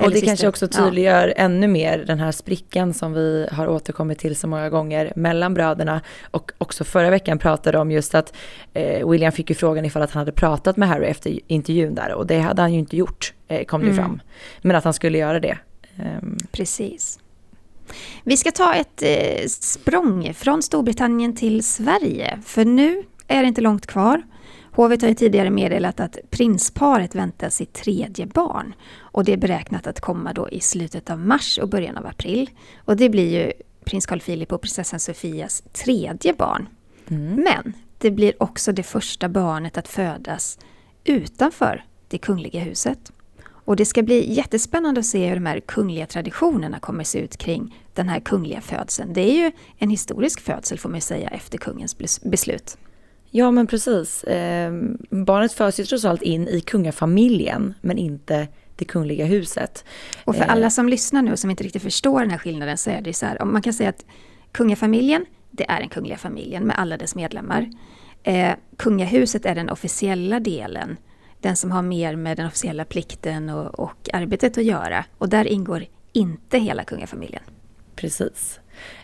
Och 0.00 0.10
det 0.10 0.20
kanske 0.20 0.48
också 0.48 0.68
tydliggör 0.68 1.28
ja. 1.28 1.34
ännu 1.34 1.68
mer 1.68 1.98
den 1.98 2.18
här 2.18 2.32
sprickan 2.32 2.94
som 2.94 3.12
vi 3.12 3.48
har 3.52 3.68
återkommit 3.68 4.18
till 4.18 4.36
så 4.36 4.46
många 4.46 4.70
gånger 4.70 5.12
mellan 5.16 5.54
bröderna. 5.54 6.00
Och 6.30 6.52
också 6.58 6.84
förra 6.84 7.10
veckan 7.10 7.38
pratade 7.38 7.78
om 7.78 7.90
just 7.90 8.14
att 8.14 8.36
eh, 8.74 9.08
William 9.08 9.32
fick 9.32 9.50
ju 9.50 9.56
frågan 9.56 9.84
ifall 9.84 10.02
att 10.02 10.10
han 10.10 10.20
hade 10.20 10.32
pratat 10.32 10.76
med 10.76 10.88
Harry 10.88 11.06
efter 11.06 11.38
intervjun 11.46 11.94
där. 11.94 12.14
Och 12.14 12.26
det 12.26 12.38
hade 12.38 12.62
han 12.62 12.72
ju 12.72 12.78
inte 12.78 12.96
gjort, 12.96 13.34
eh, 13.48 13.64
kom 13.64 13.80
det 13.80 13.86
mm. 13.86 13.96
fram. 13.96 14.20
Men 14.62 14.76
att 14.76 14.84
han 14.84 14.94
skulle 14.94 15.18
göra 15.18 15.40
det. 15.40 15.58
Um. 15.98 16.38
Precis. 16.52 17.18
Vi 18.24 18.36
ska 18.36 18.50
ta 18.50 18.74
ett 18.74 19.02
eh, 19.02 19.46
språng 19.46 20.34
från 20.34 20.62
Storbritannien 20.62 21.36
till 21.36 21.64
Sverige. 21.64 22.38
För 22.44 22.64
nu 22.64 23.02
är 23.28 23.42
det 23.42 23.48
inte 23.48 23.60
långt 23.60 23.86
kvar. 23.86 24.22
Hovet 24.80 25.02
har 25.02 25.08
ju 25.08 25.14
tidigare 25.14 25.50
meddelat 25.50 26.00
att 26.00 26.18
prinsparet 26.30 27.14
väntar 27.14 27.48
sitt 27.48 27.72
tredje 27.72 28.26
barn. 28.26 28.74
Och 28.98 29.24
det 29.24 29.32
är 29.32 29.36
beräknat 29.36 29.86
att 29.86 30.00
komma 30.00 30.32
då 30.32 30.48
i 30.48 30.60
slutet 30.60 31.10
av 31.10 31.18
mars 31.18 31.58
och 31.58 31.68
början 31.68 31.96
av 31.96 32.06
april. 32.06 32.50
Och 32.84 32.96
det 32.96 33.08
blir 33.08 33.40
ju 33.40 33.52
prins 33.84 34.06
Carl 34.06 34.20
Philip 34.20 34.52
och 34.52 34.60
prinsessan 34.60 35.00
Sofias 35.00 35.62
tredje 35.72 36.34
barn. 36.34 36.68
Mm. 37.08 37.34
Men 37.34 37.72
det 37.98 38.10
blir 38.10 38.42
också 38.42 38.72
det 38.72 38.82
första 38.82 39.28
barnet 39.28 39.78
att 39.78 39.88
födas 39.88 40.58
utanför 41.04 41.84
det 42.08 42.18
kungliga 42.18 42.60
huset. 42.60 43.12
Och 43.46 43.76
det 43.76 43.84
ska 43.84 44.02
bli 44.02 44.32
jättespännande 44.32 45.00
att 45.00 45.06
se 45.06 45.26
hur 45.26 45.34
de 45.34 45.46
här 45.46 45.60
kungliga 45.60 46.06
traditionerna 46.06 46.78
kommer 46.78 47.04
se 47.04 47.18
ut 47.18 47.36
kring 47.36 47.76
den 47.94 48.08
här 48.08 48.20
kungliga 48.20 48.60
födseln. 48.60 49.12
Det 49.12 49.30
är 49.30 49.44
ju 49.44 49.52
en 49.78 49.90
historisk 49.90 50.40
födsel 50.40 50.78
får 50.78 50.88
man 50.88 51.00
säga 51.00 51.28
efter 51.28 51.58
kungens 51.58 51.98
beslut. 52.22 52.76
Ja 53.30 53.50
men 53.50 53.66
precis. 53.66 54.24
Eh, 54.24 54.72
barnet 55.10 55.52
föds 55.52 55.80
ju 55.80 55.84
trots 55.84 56.04
allt 56.04 56.22
in 56.22 56.48
i 56.48 56.60
kungafamiljen 56.60 57.74
men 57.80 57.98
inte 57.98 58.48
det 58.76 58.84
kungliga 58.84 59.24
huset. 59.24 59.84
Och 60.24 60.36
för 60.36 60.42
eh. 60.42 60.52
alla 60.52 60.70
som 60.70 60.88
lyssnar 60.88 61.22
nu 61.22 61.32
och 61.32 61.38
som 61.38 61.50
inte 61.50 61.64
riktigt 61.64 61.82
förstår 61.82 62.20
den 62.20 62.30
här 62.30 62.38
skillnaden 62.38 62.78
så 62.78 62.90
är 62.90 63.00
det 63.00 63.12
så 63.12 63.26
här, 63.26 63.44
man 63.44 63.62
kan 63.62 63.72
säga 63.72 63.88
att 63.88 64.04
kungafamiljen, 64.52 65.26
det 65.50 65.70
är 65.70 65.80
den 65.80 65.88
kungliga 65.88 66.18
familjen 66.18 66.64
med 66.64 66.78
alla 66.78 66.96
dess 66.96 67.14
medlemmar. 67.14 67.70
Eh, 68.22 68.52
kungahuset 68.76 69.46
är 69.46 69.54
den 69.54 69.70
officiella 69.70 70.40
delen 70.40 70.96
den 71.40 71.56
som 71.56 71.70
har 71.70 71.82
mer 71.82 72.16
med 72.16 72.36
den 72.36 72.46
officiella 72.46 72.84
plikten 72.84 73.48
och, 73.48 73.78
och 73.78 74.08
arbetet 74.12 74.58
att 74.58 74.64
göra. 74.64 75.04
Och 75.18 75.28
där 75.28 75.44
ingår 75.44 75.84
inte 76.12 76.58
hela 76.58 76.84
kungafamiljen. 76.84 77.42
Precis. 77.96 78.59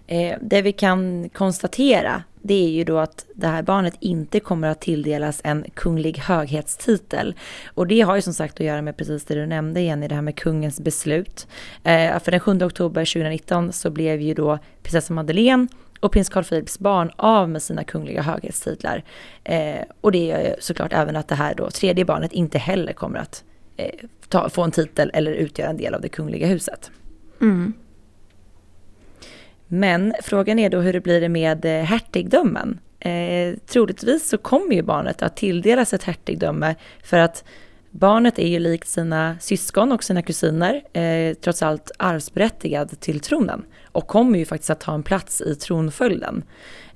Eh, 0.07 0.39
det 0.41 0.63
vi 0.63 0.73
kan 0.73 1.29
konstatera 1.29 2.23
det 2.47 2.65
är 2.65 2.71
ju 2.71 2.85
då 2.85 2.99
att 2.99 3.27
det 3.35 3.47
här 3.47 3.63
barnet 3.63 3.95
inte 4.01 4.41
kommer 4.41 4.69
att 4.69 4.81
tilldelas 4.81 5.41
en 5.45 5.65
kunglig 5.75 6.19
höghetstitel. 6.19 7.35
Och 7.67 7.87
det 7.87 8.01
har 8.01 8.17
ju 8.17 8.23
som 8.23 8.35
sagt 8.35 8.61
att 8.61 8.67
göra 8.67 8.83
med 8.83 8.97
precis 8.97 9.25
det 9.25 9.35
du 9.35 9.47
nämnde 9.47 9.81
igen 9.81 10.03
i 10.03 10.09
det 10.09 10.15
här 10.15 10.23
med 10.23 10.37
kungens 10.37 10.81
beslut. 10.81 11.47
Eh, 11.85 12.19
för 12.19 12.31
den 12.31 12.41
7 12.41 12.63
oktober 12.63 13.05
2019 13.05 13.73
så 13.73 13.91
blev 13.91 14.21
ju 14.21 14.35
då 14.35 14.59
prinsessa 14.83 15.15
Madeleine 15.15 15.67
och 16.01 16.13
prins 16.13 16.29
Carl 16.29 16.45
Philips 16.45 16.79
barn 16.79 17.11
av 17.17 17.49
med 17.49 17.63
sina 17.63 17.85
kungliga 17.85 18.23
höghetstitlar. 18.23 19.05
Eh, 19.45 19.81
och 20.01 20.13
det 20.13 20.27
gör 20.27 20.41
ju 20.41 20.55
såklart 20.59 20.93
även 20.93 21.17
att 21.17 21.29
det 21.29 21.35
här 21.35 21.55
då 21.55 21.71
tredje 21.71 22.05
barnet 22.05 22.33
inte 22.33 22.59
heller 22.59 22.93
kommer 22.93 23.19
att 23.19 23.45
eh, 23.77 23.91
ta, 24.29 24.49
få 24.49 24.63
en 24.63 24.71
titel 24.71 25.11
eller 25.15 25.33
utgöra 25.33 25.71
en 25.71 25.77
del 25.77 25.95
av 25.95 26.01
det 26.01 26.09
kungliga 26.09 26.47
huset. 26.47 26.91
Mm. 27.41 27.73
Men 29.69 30.15
frågan 30.23 30.59
är 30.59 30.71
då 30.71 30.81
hur 30.81 30.93
det 30.93 31.01
blir 31.01 31.29
med 31.29 31.65
eh, 31.65 31.85
hertigdömen. 31.85 32.79
Eh, 33.01 33.55
troligtvis 33.67 34.29
så 34.29 34.39
kommer 34.39 34.75
ju 34.75 34.83
barnet 34.83 35.23
att 35.23 35.37
tilldelas 35.37 35.95
ett 35.95 36.05
hertigdöme 36.05 36.75
för 37.03 37.19
att 37.19 37.45
barnet 37.91 38.39
är 38.39 38.49
ju 38.49 38.59
likt 38.59 38.89
sina 38.89 39.37
syskon 39.41 39.93
och 39.93 40.05
sina 40.05 40.23
kusiner 40.23 40.83
eh, 40.93 41.35
trots 41.35 41.63
allt 41.63 41.91
arvsberättigad 41.99 43.01
till 43.01 43.21
tronen 43.21 43.65
och 43.93 44.07
kommer 44.07 44.39
ju 44.39 44.45
faktiskt 44.45 44.71
att 44.71 44.81
ta 44.81 44.95
en 44.95 45.03
plats 45.03 45.41
i 45.41 45.55
tronföljden. 45.55 46.45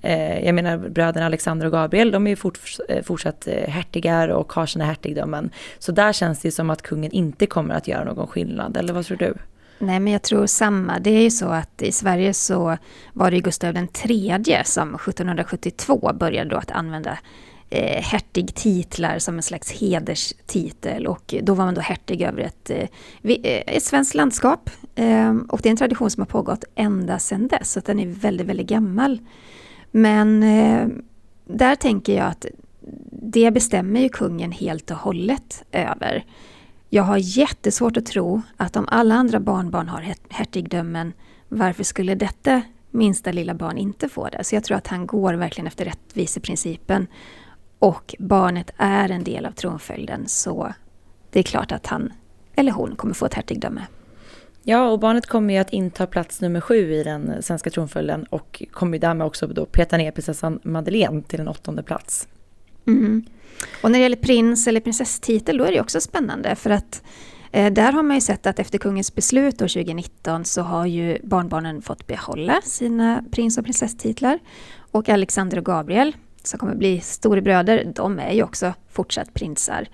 Eh, 0.03 0.45
jag 0.45 0.55
menar 0.55 0.79
bröderna 0.79 1.27
Alexander 1.27 1.67
och 1.67 1.73
Gabriel, 1.73 2.11
de 2.11 2.27
är 2.27 2.31
ju 2.31 2.37
fort, 2.37 2.59
eh, 2.89 3.03
fortsatt 3.03 3.47
eh, 3.47 3.69
hertigar 3.69 4.29
och 4.29 4.53
har 4.53 4.67
sina 4.67 4.85
hertigdömen. 4.85 5.51
Så 5.79 5.93
där 5.93 6.13
känns 6.13 6.41
det 6.41 6.51
som 6.51 6.71
att 6.71 6.83
kungen 6.83 7.13
inte 7.13 7.47
kommer 7.47 7.75
att 7.75 7.89
göra 7.89 8.05
någon 8.05 8.27
skillnad, 8.27 8.77
eller 8.77 8.93
vad 8.93 9.07
tror 9.07 9.17
du? 9.17 9.35
Nej, 9.83 10.01
men 10.01 10.13
jag 10.13 10.23
tror 10.23 10.47
samma. 10.47 10.99
Det 10.99 11.11
är 11.11 11.23
ju 11.23 11.31
så 11.31 11.49
att 11.49 11.83
i 11.83 11.93
Sverige 11.93 12.35
så 12.35 12.77
var 13.13 13.31
det 13.31 13.41
Gustav 13.41 13.77
III 13.77 14.63
som 14.65 14.95
1772 14.95 16.13
började 16.15 16.51
då 16.51 16.57
att 16.57 16.71
använda 16.71 17.19
eh, 17.71 18.03
hertigtitlar 18.03 19.19
som 19.19 19.37
en 19.37 19.43
slags 19.43 19.73
hederstitel 19.73 21.07
och 21.07 21.35
då 21.43 21.55
var 21.55 21.65
man 21.65 21.75
då 21.75 21.81
hertig 21.81 22.23
över 22.23 22.43
ett, 22.43 22.71
eh, 22.71 22.89
eh 23.23 23.63
ett 23.67 23.83
svenskt 23.83 24.15
landskap. 24.15 24.71
Eh, 24.95 25.37
och 25.49 25.61
det 25.63 25.69
är 25.69 25.71
en 25.71 25.77
tradition 25.77 26.11
som 26.11 26.21
har 26.21 26.27
pågått 26.27 26.65
ända 26.75 27.19
sedan 27.19 27.49
dess, 27.49 27.73
så 27.73 27.81
den 27.81 27.99
är 27.99 28.07
väldigt, 28.07 28.47
väldigt 28.47 28.69
gammal. 28.69 29.19
Men 29.91 30.43
eh, 30.43 30.89
där 31.45 31.75
tänker 31.75 32.17
jag 32.17 32.27
att 32.27 32.47
det 33.13 33.51
bestämmer 33.51 34.01
ju 34.01 34.09
kungen 34.09 34.53
helt 34.53 34.91
och 34.91 34.97
hållet 34.97 35.65
över. 35.73 36.25
Jag 36.93 37.03
har 37.03 37.17
jättesvårt 37.17 37.97
att 37.97 38.07
tro 38.07 38.43
att 38.57 38.77
om 38.77 38.89
alla 38.89 39.15
andra 39.15 39.41
barnbarn 39.41 39.89
har 39.89 40.15
hertigdömen, 40.31 41.13
varför 41.49 41.85
skulle 41.85 42.15
detta 42.15 42.63
minsta 42.91 43.33
lilla 43.33 43.55
barn 43.55 43.79
inte 43.79 44.09
få 44.09 44.29
det? 44.29 44.45
Så 44.45 44.55
jag 44.55 44.65
tror 44.65 44.77
att 44.77 44.87
han 44.87 45.07
går 45.07 45.35
verkligen 45.35 45.67
efter 45.67 45.85
rättviseprincipen. 45.85 47.07
Och 47.79 48.15
barnet 48.19 48.71
är 48.77 49.09
en 49.09 49.25
del 49.25 49.47
av 49.47 49.53
tronföljden, 49.53 50.29
så 50.29 50.73
det 51.31 51.39
är 51.39 51.43
klart 51.43 51.73
att 51.73 51.87
han 51.87 52.13
eller 52.55 52.73
hon 52.73 52.97
kommer 52.97 53.15
få 53.15 53.27
ett 53.27 53.35
hertigdöme. 53.35 53.87
Ja, 54.63 54.89
och 54.89 54.99
barnet 54.99 55.27
kommer 55.27 55.55
ju 55.55 55.61
att 55.61 55.71
inta 55.71 56.07
plats 56.07 56.41
nummer 56.41 56.61
sju 56.61 56.93
i 56.93 57.03
den 57.03 57.43
svenska 57.43 57.71
tronföljden 57.71 58.25
och 58.25 58.63
kommer 58.73 58.93
ju 58.93 58.99
därmed 59.01 59.27
också 59.27 59.47
då 59.47 59.67
peta 59.67 59.97
ner 59.97 60.11
prinsessan 60.11 60.61
Madeleine 60.63 61.23
till 61.23 61.41
en 61.41 61.49
åttonde 61.49 61.83
plats. 61.83 62.29
Mm. 62.87 63.25
Och 63.83 63.91
när 63.91 63.99
det 63.99 64.03
gäller 64.03 64.17
prins 64.17 64.67
eller 64.67 64.81
prinsesstitel 64.81 65.59
då 65.59 65.65
är 65.65 65.73
det 65.73 65.81
också 65.81 66.01
spännande 66.01 66.57
för 66.57 66.71
att 66.71 67.03
eh, 67.53 67.73
där 67.73 67.93
har 67.93 68.03
man 68.03 68.17
ju 68.17 68.21
sett 68.21 68.47
att 68.47 68.59
efter 68.59 68.79
kungens 68.79 69.15
beslut 69.15 69.63
år 69.63 69.69
2019 69.69 70.45
så 70.45 70.63
har 70.63 70.87
ju 70.87 71.19
barnbarnen 71.23 71.83
fått 71.83 72.07
behålla 72.07 72.61
sina 72.65 73.25
prins 73.31 73.59
och 73.59 73.65
prinsesstitlar. 73.65 74.39
Och 74.93 75.09
Alexander 75.09 75.59
och 75.59 75.65
Gabriel 75.65 76.15
som 76.43 76.59
kommer 76.59 76.75
bli 76.75 77.01
storebröder, 77.01 77.93
de 77.95 78.19
är 78.19 78.33
ju 78.33 78.43
också 78.43 78.75
fortsatt 78.89 79.35
prinsar. 79.35 79.89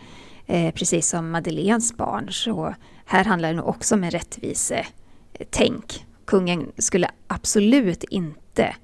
Eh, 0.47 0.75
precis 0.75 1.09
som 1.09 1.31
Madeleines 1.31 1.97
barn. 1.97 2.29
Så 2.31 2.75
här 3.05 3.25
handlar 3.25 3.49
det 3.49 3.57
nog 3.57 3.69
också 3.69 3.95
om 3.95 4.05
en 4.05 4.11
rättvisetänk. 4.11 5.95
Eh, 5.95 6.03
Kungen 6.25 6.73
skulle 6.79 7.11
absolut 7.27 8.05
inte 8.05 8.77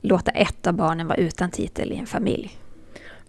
låta 0.00 0.30
ett 0.30 0.66
av 0.66 0.74
barnen 0.74 1.06
vara 1.06 1.18
utan 1.18 1.50
titel 1.50 1.92
i 1.92 1.96
en 1.96 2.06
familj. 2.06 2.58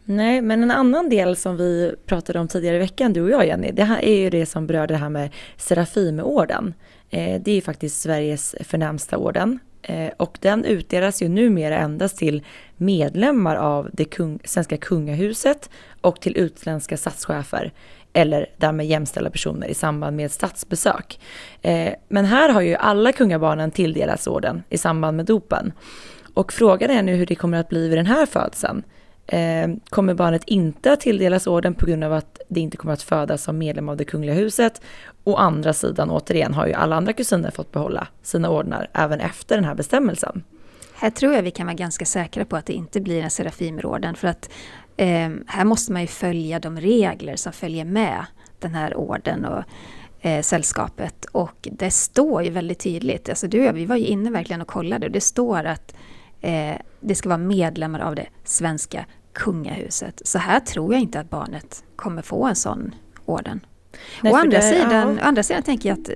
Nej, 0.08 0.42
men 0.42 0.64
en 0.64 0.72
annan 0.72 1.10
del 1.10 1.36
som 1.36 1.58
vi 1.58 1.96
pratade 2.06 2.40
om 2.40 2.48
tidigare 2.48 2.76
i 2.76 2.80
veckan, 2.80 3.14
du 3.14 3.22
och 3.22 3.30
jag 3.30 3.48
Jenny, 3.48 3.72
det 3.72 3.84
här 3.84 4.06
är 4.06 4.20
ju 4.20 4.30
det 4.30 4.46
som 4.46 4.68
berör 4.68 4.88
det 4.88 4.98
här 4.98 5.10
med 5.10 5.30
Serafimorden. 5.58 6.74
Eh, 7.10 7.42
det 7.42 7.52
är 7.52 7.56
ju 7.56 7.62
faktiskt 7.62 8.02
Sveriges 8.02 8.56
förnämsta 8.60 9.18
orden 9.18 9.60
eh, 9.82 10.10
och 10.18 10.38
den 10.42 10.66
utdelas 10.66 11.22
ju 11.22 11.30
numera 11.30 11.78
endast 11.78 12.18
till 12.18 12.44
medlemmar 12.78 13.56
av 13.56 13.90
det 13.94 14.06
kung, 14.06 14.40
svenska 14.44 14.78
kungahuset 14.78 15.70
och 16.02 16.22
till 16.22 16.38
utländska 16.38 16.98
statschefer 16.98 17.74
eller 18.14 18.46
därmed 18.58 18.86
jämställda 18.86 19.30
personer 19.30 19.68
i 19.68 19.74
samband 19.74 20.18
med 20.18 20.32
statsbesök. 20.32 21.20
Eh, 21.62 21.94
men 22.08 22.26
här 22.26 22.50
har 22.50 22.62
ju 22.62 22.76
alla 22.76 23.12
kungabarnen 23.12 23.72
tilldelats 23.72 24.28
orden 24.28 24.64
i 24.70 24.78
samband 24.78 25.18
med 25.18 25.26
dopen. 25.26 25.74
Och 26.34 26.54
frågan 26.54 26.90
är 26.90 27.04
nu 27.04 27.16
hur 27.16 27.26
det 27.26 27.36
kommer 27.36 27.58
att 27.60 27.70
bli 27.70 27.90
vid 27.90 27.98
den 27.98 28.06
här 28.06 28.26
födseln. 28.26 28.84
Eh, 29.28 29.70
kommer 29.90 30.14
barnet 30.14 30.44
inte 30.46 30.92
att 30.92 31.00
tilldelas 31.00 31.48
orden 31.48 31.74
på 31.74 31.86
grund 31.86 32.04
av 32.04 32.14
att 32.14 32.40
det 32.48 32.60
inte 32.60 32.78
kommer 32.78 32.94
att 32.94 33.02
födas 33.02 33.44
som 33.44 33.58
medlem 33.58 33.90
av 33.90 33.98
det 33.98 34.06
kungliga 34.06 34.34
huset. 34.34 34.82
Å 35.24 35.36
andra 35.36 35.74
sidan, 35.74 36.10
återigen, 36.12 36.54
har 36.54 36.68
ju 36.68 36.74
alla 36.74 36.96
andra 36.96 37.14
kusiner 37.14 37.52
fått 37.52 37.72
behålla 37.72 38.08
sina 38.22 38.50
ordnar 38.50 38.90
även 38.94 39.20
efter 39.20 39.56
den 39.56 39.66
här 39.66 39.76
bestämmelsen. 39.76 40.44
Här 40.94 41.10
tror 41.10 41.34
jag 41.34 41.44
vi 41.44 41.52
kan 41.52 41.66
vara 41.66 41.76
ganska 41.76 42.06
säkra 42.06 42.46
på 42.46 42.58
att 42.58 42.66
det 42.66 42.74
inte 42.74 43.02
blir 43.02 43.24
en 43.24 43.30
Serafimerorden 43.30 44.16
för 44.16 44.28
att 44.28 44.50
eh, 44.98 45.30
här 45.48 45.66
måste 45.66 45.92
man 45.92 46.02
ju 46.02 46.08
följa 46.08 46.60
de 46.60 46.80
regler 46.80 47.36
som 47.36 47.54
följer 47.54 47.86
med 47.86 48.26
den 48.60 48.76
här 48.76 48.98
orden 48.98 49.46
och 49.46 49.64
eh, 50.22 50.42
sällskapet. 50.42 51.26
Och 51.26 51.68
det 51.72 51.92
står 51.92 52.44
ju 52.44 52.50
väldigt 52.50 52.80
tydligt, 52.80 53.30
alltså 53.30 53.48
du 53.48 53.60
och 53.60 53.66
jag, 53.66 53.74
vi 53.74 53.86
var 53.86 53.96
ju 53.96 54.06
inne 54.06 54.32
verkligen 54.32 54.62
och 54.62 54.68
kollade 54.68 55.06
och 55.06 55.12
det 55.12 55.22
står 55.22 55.64
att 55.64 55.96
eh, 56.46 56.78
det 57.00 57.16
ska 57.16 57.30
vara 57.30 57.38
medlemmar 57.38 58.00
av 58.00 58.16
det 58.16 58.28
svenska 58.44 59.06
kungahuset. 59.34 60.22
Så 60.26 60.38
här 60.38 60.60
tror 60.60 60.94
jag 60.94 61.02
inte 61.02 61.20
att 61.20 61.30
barnet 61.30 61.84
kommer 61.96 62.22
få 62.22 62.46
en 62.46 62.56
sån 62.56 62.96
orden. 63.26 63.60
Nej, 64.22 64.34
å, 64.34 64.36
andra 64.36 64.58
det, 64.58 64.64
sidan, 64.64 65.18
ja. 65.18 65.24
andra 65.24 65.44
sidan 65.44 65.64
tänker 65.64 65.90
jag 65.90 66.00
att 66.00 66.10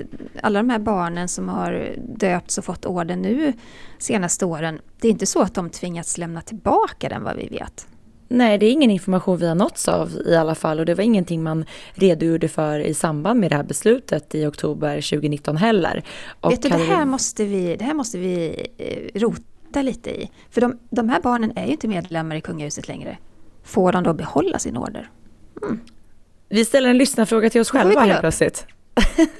alla 0.43 0.59
de 0.59 0.69
här 0.69 0.79
barnen 0.79 1.27
som 1.27 1.49
har 1.49 1.95
döpts 1.97 2.57
och 2.57 2.65
fått 2.65 2.85
orden 2.85 3.21
nu 3.21 3.53
senaste 3.97 4.45
åren, 4.45 4.79
det 5.01 5.07
är 5.07 5.11
inte 5.11 5.25
så 5.25 5.41
att 5.41 5.53
de 5.53 5.69
tvingats 5.69 6.17
lämna 6.17 6.41
tillbaka 6.41 7.09
den 7.09 7.23
vad 7.23 7.35
vi 7.35 7.47
vet. 7.47 7.87
Nej, 8.31 8.57
det 8.57 8.65
är 8.65 8.71
ingen 8.71 8.91
information 8.91 9.37
vi 9.37 9.47
har 9.47 9.55
nåtts 9.55 9.87
av 9.87 10.11
i 10.25 10.35
alla 10.35 10.55
fall 10.55 10.79
och 10.79 10.85
det 10.85 10.95
var 10.95 11.03
ingenting 11.03 11.43
man 11.43 11.65
redogjorde 11.93 12.47
för 12.47 12.79
i 12.79 12.93
samband 12.93 13.39
med 13.39 13.51
det 13.51 13.55
här 13.55 13.63
beslutet 13.63 14.35
i 14.35 14.45
oktober 14.45 14.95
2019 14.95 15.57
heller. 15.57 16.03
Och 16.41 16.51
vet 16.51 16.61
du, 16.61 16.69
det 16.69 16.77
här, 16.77 17.05
måste 17.05 17.45
vi, 17.45 17.75
det 17.75 17.85
här 17.85 17.93
måste 17.93 18.17
vi 18.17 18.65
eh, 18.77 19.19
rota 19.19 19.43
titta 19.69 19.81
lite 19.81 20.09
i. 20.09 20.31
För 20.49 20.61
de, 20.61 20.79
de 20.89 21.09
här 21.09 21.21
barnen 21.21 21.51
är 21.55 21.65
ju 21.65 21.71
inte 21.71 21.87
medlemmar 21.87 22.35
i 22.35 22.41
kungahuset 22.41 22.87
längre. 22.87 23.17
Får 23.63 23.91
de 23.91 24.03
då 24.03 24.13
behålla 24.13 24.59
sin 24.59 24.77
order? 24.77 25.09
Mm. 25.63 25.79
Vi 26.49 26.65
ställer 26.65 26.89
en 26.89 26.97
lyssnarfråga 26.97 27.49
till 27.49 27.61
oss 27.61 27.69
själva 27.69 28.01
helt 28.01 28.19
plötsligt. 28.19 28.65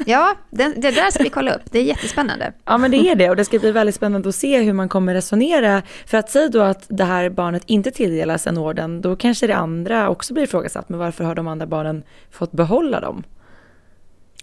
Ja, 0.05 0.35
det, 0.49 0.73
det, 0.77 0.91
där 0.91 1.11
ska 1.11 1.23
vi 1.23 1.29
kolla 1.29 1.53
upp. 1.53 1.61
Det 1.71 1.79
är 1.79 1.83
jättespännande. 1.83 2.53
Ja, 2.65 2.77
men 2.77 2.91
det 2.91 2.97
är 2.97 3.15
det 3.15 3.29
och 3.29 3.35
det 3.35 3.45
ska 3.45 3.59
bli 3.59 3.71
väldigt 3.71 3.95
spännande 3.95 4.29
att 4.29 4.35
se 4.35 4.61
hur 4.61 4.73
man 4.73 4.89
kommer 4.89 5.13
resonera. 5.13 5.81
För 6.05 6.17
att 6.17 6.29
säga 6.29 6.49
då 6.49 6.61
att 6.61 6.85
det 6.87 7.03
här 7.03 7.29
barnet 7.29 7.63
inte 7.65 7.91
tilldelas 7.91 8.47
en 8.47 8.57
orden, 8.57 9.01
då 9.01 9.15
kanske 9.15 9.47
det 9.47 9.55
andra 9.55 10.09
också 10.09 10.33
blir 10.33 10.43
ifrågasatt. 10.43 10.89
Men 10.89 10.99
varför 10.99 11.23
har 11.23 11.35
de 11.35 11.47
andra 11.47 11.65
barnen 11.65 12.03
fått 12.31 12.51
behålla 12.51 12.99
dem? 12.99 13.23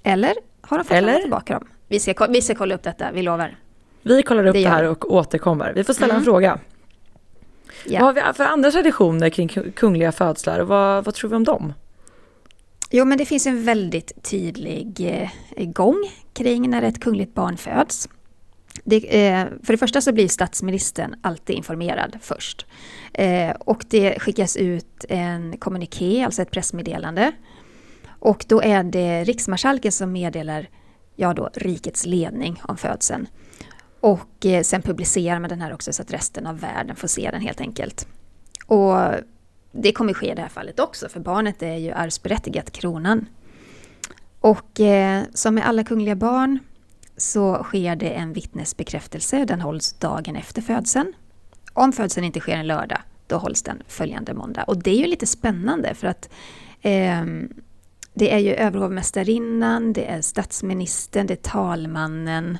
Eller 0.02 0.34
har 0.60 0.78
de 0.78 0.84
fått 0.84 0.96
Eller? 0.96 1.18
tillbaka 1.18 1.54
dem? 1.54 1.68
Vi 1.88 2.00
ska, 2.00 2.26
vi 2.26 2.42
ska 2.42 2.54
kolla 2.54 2.74
upp 2.74 2.82
detta, 2.82 3.12
vi 3.12 3.22
lovar. 3.22 3.56
Vi 4.06 4.22
kollar 4.22 4.46
upp 4.46 4.54
det, 4.54 4.62
det 4.62 4.68
här 4.68 4.84
och 4.84 5.12
återkommer. 5.12 5.72
Vi 5.72 5.84
får 5.84 5.92
ställa 5.92 6.12
mm. 6.12 6.18
en 6.18 6.24
fråga. 6.24 6.58
Ja. 7.84 8.00
Vad 8.00 8.16
har 8.16 8.32
vi 8.32 8.36
för 8.36 8.44
andra 8.44 8.70
traditioner 8.70 9.30
kring 9.30 9.48
kungliga 9.48 10.12
födslar 10.12 10.58
och 10.58 10.68
vad, 10.68 11.04
vad 11.04 11.14
tror 11.14 11.30
vi 11.30 11.36
om 11.36 11.44
dem? 11.44 11.72
Jo, 12.90 13.04
men 13.04 13.18
det 13.18 13.24
finns 13.24 13.46
en 13.46 13.64
väldigt 13.64 14.22
tydlig 14.22 15.00
eh, 15.56 15.68
gång 15.68 16.10
kring 16.32 16.70
när 16.70 16.82
ett 16.82 17.00
kungligt 17.00 17.34
barn 17.34 17.56
föds. 17.56 18.08
Det, 18.84 19.26
eh, 19.26 19.46
för 19.62 19.72
det 19.72 19.78
första 19.78 20.00
så 20.00 20.12
blir 20.12 20.28
statsministern 20.28 21.14
alltid 21.22 21.56
informerad 21.56 22.18
först. 22.22 22.66
Eh, 23.12 23.50
och 23.50 23.84
det 23.88 24.18
skickas 24.18 24.56
ut 24.56 25.04
en 25.08 25.56
kommuniké, 25.58 26.24
alltså 26.24 26.42
ett 26.42 26.50
pressmeddelande. 26.50 27.32
Och 28.08 28.44
då 28.48 28.62
är 28.62 28.82
det 28.82 29.24
riksmarskalken 29.24 29.92
som 29.92 30.12
meddelar 30.12 30.68
ja 31.16 31.34
då, 31.34 31.50
rikets 31.54 32.06
ledning 32.06 32.60
om 32.62 32.76
födseln. 32.76 33.26
Och 34.00 34.46
eh, 34.46 34.62
sen 34.62 34.82
publicerar 34.82 35.40
man 35.40 35.50
den 35.50 35.60
här 35.60 35.72
också 35.74 35.92
så 35.92 36.02
att 36.02 36.12
resten 36.12 36.46
av 36.46 36.60
världen 36.60 36.96
får 36.96 37.08
se 37.08 37.30
den 37.30 37.40
helt 37.40 37.60
enkelt. 37.60 38.08
Och 38.66 38.96
det 39.72 39.92
kommer 39.92 40.14
ske 40.14 40.32
i 40.32 40.34
det 40.34 40.42
här 40.42 40.48
fallet 40.48 40.80
också, 40.80 41.08
för 41.08 41.20
barnet 41.20 41.62
är 41.62 41.76
ju 41.76 41.92
arvsberättigat 41.92 42.70
kronan. 42.70 43.26
Och 44.40 44.80
eh, 44.80 45.22
som 45.34 45.54
med 45.54 45.66
alla 45.66 45.84
kungliga 45.84 46.16
barn 46.16 46.58
så 47.16 47.62
sker 47.62 47.96
det 47.96 48.10
en 48.10 48.32
vittnesbekräftelse. 48.32 49.44
Den 49.44 49.60
hålls 49.60 49.92
dagen 49.92 50.36
efter 50.36 50.62
födseln. 50.62 51.12
Om 51.72 51.92
födseln 51.92 52.24
inte 52.26 52.40
sker 52.40 52.56
en 52.56 52.66
lördag, 52.66 52.98
då 53.26 53.36
hålls 53.36 53.62
den 53.62 53.82
följande 53.88 54.34
måndag. 54.34 54.64
Och 54.64 54.82
det 54.82 54.90
är 54.90 54.98
ju 54.98 55.06
lite 55.06 55.26
spännande 55.26 55.94
för 55.94 56.06
att 56.06 56.28
eh, 56.80 57.24
det 58.14 58.32
är 58.32 58.38
ju 58.38 58.54
överhovmästarinnan, 58.54 59.92
det 59.92 60.04
är 60.04 60.20
statsministern, 60.20 61.26
det 61.26 61.34
är 61.34 61.50
talmannen 61.50 62.58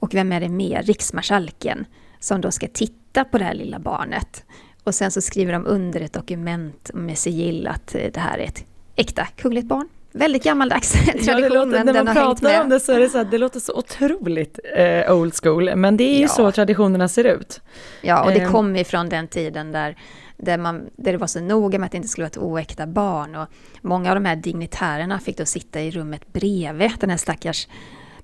och 0.00 0.14
vem 0.14 0.32
är 0.32 0.40
det 0.40 0.48
mer? 0.48 0.82
Riksmarskalken 0.82 1.86
som 2.18 2.40
då 2.40 2.50
ska 2.50 2.68
titta 2.68 3.24
på 3.24 3.38
det 3.38 3.44
här 3.44 3.54
lilla 3.54 3.78
barnet. 3.78 4.44
Och 4.84 4.94
sen 4.94 5.10
så 5.10 5.20
skriver 5.20 5.52
de 5.52 5.66
under 5.66 6.00
ett 6.00 6.12
dokument 6.12 6.90
med 6.94 7.18
sigill 7.18 7.66
att 7.66 7.86
det 7.86 8.16
här 8.16 8.38
är 8.38 8.44
ett 8.44 8.64
äkta 8.96 9.26
kungligt 9.26 9.66
barn. 9.66 9.88
Väldigt 10.12 10.44
gammaldags 10.44 10.92
tradition. 11.04 11.52
Ja, 11.52 11.64
låter, 11.64 11.84
när 11.84 12.04
man 12.04 12.14
pratar 12.14 12.62
om 12.62 12.68
det 12.68 12.80
så 12.80 12.92
är 12.92 13.00
det 13.00 13.08
så 13.08 13.18
att 13.18 13.30
det 13.30 13.38
låter 13.38 13.60
så 13.60 13.74
otroligt 13.74 14.58
eh, 14.76 15.12
old 15.12 15.34
school, 15.42 15.76
men 15.76 15.96
det 15.96 16.04
är 16.04 16.16
ju 16.16 16.22
ja. 16.22 16.28
så 16.28 16.52
traditionerna 16.52 17.08
ser 17.08 17.24
ut. 17.24 17.60
Ja, 18.02 18.24
och 18.24 18.30
det 18.30 18.40
eh. 18.40 18.50
kommer 18.50 18.80
ifrån 18.80 19.08
den 19.08 19.28
tiden 19.28 19.72
där, 19.72 19.96
där, 20.36 20.58
man, 20.58 20.90
där 20.96 21.12
det 21.12 21.18
var 21.18 21.26
så 21.26 21.40
noga 21.40 21.78
med 21.78 21.86
att 21.86 21.92
det 21.92 21.96
inte 21.96 22.08
skulle 22.08 22.22
vara 22.22 22.30
ett 22.30 22.38
oäkta 22.38 22.86
barn. 22.86 23.34
Och 23.34 23.48
många 23.80 24.10
av 24.10 24.14
de 24.14 24.24
här 24.24 24.36
dignitärerna 24.36 25.18
fick 25.18 25.36
då 25.36 25.44
sitta 25.44 25.80
i 25.80 25.90
rummet 25.90 26.32
bredvid 26.32 26.92
den 27.00 27.10
här 27.10 27.16
stackars 27.16 27.68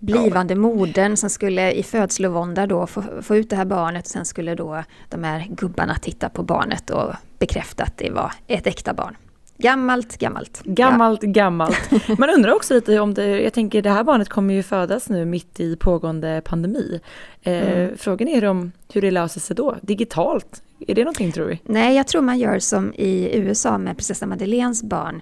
blivande 0.00 0.54
ja. 0.54 0.60
modern 0.60 1.16
som 1.16 1.30
skulle 1.30 1.72
i 1.72 1.82
födslovånda 1.82 2.66
då 2.66 2.86
få, 2.86 3.02
få 3.22 3.36
ut 3.36 3.50
det 3.50 3.56
här 3.56 3.64
barnet 3.64 4.04
och 4.04 4.10
sen 4.10 4.24
skulle 4.24 4.54
då 4.54 4.82
de 5.08 5.24
här 5.24 5.46
gubbarna 5.48 5.94
titta 5.94 6.28
på 6.28 6.42
barnet 6.42 6.90
och 6.90 7.14
bekräfta 7.38 7.84
att 7.84 7.96
det 7.96 8.10
var 8.10 8.32
ett 8.46 8.66
äkta 8.66 8.94
barn. 8.94 9.16
Gammalt, 9.58 10.18
gammalt. 10.18 10.62
Gammalt, 10.64 11.22
ja. 11.22 11.30
gammalt. 11.30 11.90
Man 12.18 12.30
undrar 12.30 12.54
också 12.54 12.74
lite 12.74 12.98
om 13.00 13.14
det, 13.14 13.40
jag 13.40 13.52
tänker 13.52 13.82
det 13.82 13.90
här 13.90 14.04
barnet 14.04 14.28
kommer 14.28 14.54
ju 14.54 14.62
födas 14.62 15.08
nu 15.08 15.24
mitt 15.24 15.60
i 15.60 15.76
pågående 15.76 16.42
pandemi. 16.44 17.00
Eh, 17.42 17.72
mm. 17.72 17.96
Frågan 17.98 18.28
är 18.28 18.44
om 18.44 18.72
hur 18.92 19.00
det 19.00 19.10
löser 19.10 19.40
sig 19.40 19.56
då, 19.56 19.76
digitalt? 19.80 20.62
Är 20.88 20.94
det 20.94 21.04
någonting 21.04 21.32
tror 21.32 21.46
vi? 21.46 21.60
Nej, 21.64 21.96
jag 21.96 22.06
tror 22.06 22.22
man 22.22 22.38
gör 22.38 22.58
som 22.58 22.94
i 22.94 23.38
USA 23.38 23.78
med 23.78 23.96
prinsessa 23.96 24.26
Madeleines 24.26 24.82
barn. 24.82 25.20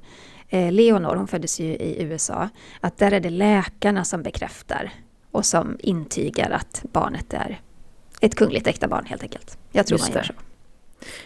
Eh, 0.48 0.72
Leonor, 0.72 1.16
hon 1.16 1.26
föddes 1.26 1.60
ju 1.60 1.64
i 1.64 2.02
USA. 2.02 2.48
Att 2.80 2.98
där 2.98 3.12
är 3.12 3.20
det 3.20 3.30
läkarna 3.30 4.04
som 4.04 4.22
bekräftar 4.22 4.92
och 5.30 5.46
som 5.46 5.78
intygar 5.80 6.50
att 6.50 6.84
barnet 6.92 7.34
är 7.34 7.60
ett 8.20 8.34
kungligt 8.34 8.66
äkta 8.66 8.88
barn 8.88 9.04
helt 9.06 9.22
enkelt. 9.22 9.58
Jag 9.72 9.86
tror 9.86 9.98
Just 9.98 10.14
man 10.14 10.16
gör 10.16 10.24
så. 10.24 10.32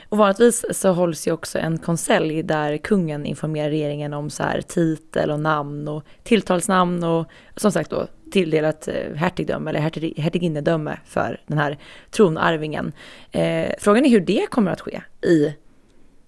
Och 0.09 0.19
vanligtvis 0.19 0.64
så 0.73 0.93
hålls 0.93 1.29
ju 1.29 1.33
också 1.33 1.59
en 1.59 1.79
konselj 1.79 2.43
där 2.43 2.77
kungen 2.77 3.27
informerar 3.27 3.71
regeringen 3.71 4.12
om 4.12 4.31
så 4.31 4.43
här 4.43 4.61
titel 4.61 5.31
och 5.31 5.41
namn 5.41 5.89
och 5.89 6.05
tilltalsnamn 6.23 7.05
och 7.05 7.27
som 7.57 7.73
sagt 7.73 7.91
då 7.91 8.07
tilldelat 8.33 8.89
eh, 8.89 9.14
hertigdöme 9.14 9.71
eller 9.71 9.81
hertig, 9.81 10.14
hertiginnedöme 10.19 10.99
för 11.05 11.41
den 11.47 11.59
här 11.59 11.79
tronarvingen. 12.11 12.93
Eh, 13.31 13.73
frågan 13.79 14.05
är 14.05 14.11
hur 14.11 14.21
det 14.21 14.47
kommer 14.51 14.71
att 14.71 14.81
ske 14.81 15.03
i, 15.23 15.55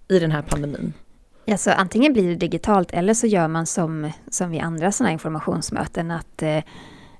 i 0.09 0.18
den 0.18 0.30
här 0.30 0.43
pandemin. 0.43 0.93
Alltså, 1.51 1.70
antingen 1.70 2.12
blir 2.12 2.28
det 2.28 2.34
digitalt 2.34 2.92
eller 2.92 3.14
så 3.14 3.26
gör 3.26 3.48
man 3.48 3.66
som, 3.66 4.11
som 4.30 4.51
vid 4.51 4.61
andra 4.61 4.92
sådana 4.92 5.12
informationsmöten 5.12 6.11
att, 6.11 6.42
eh, 6.42 6.62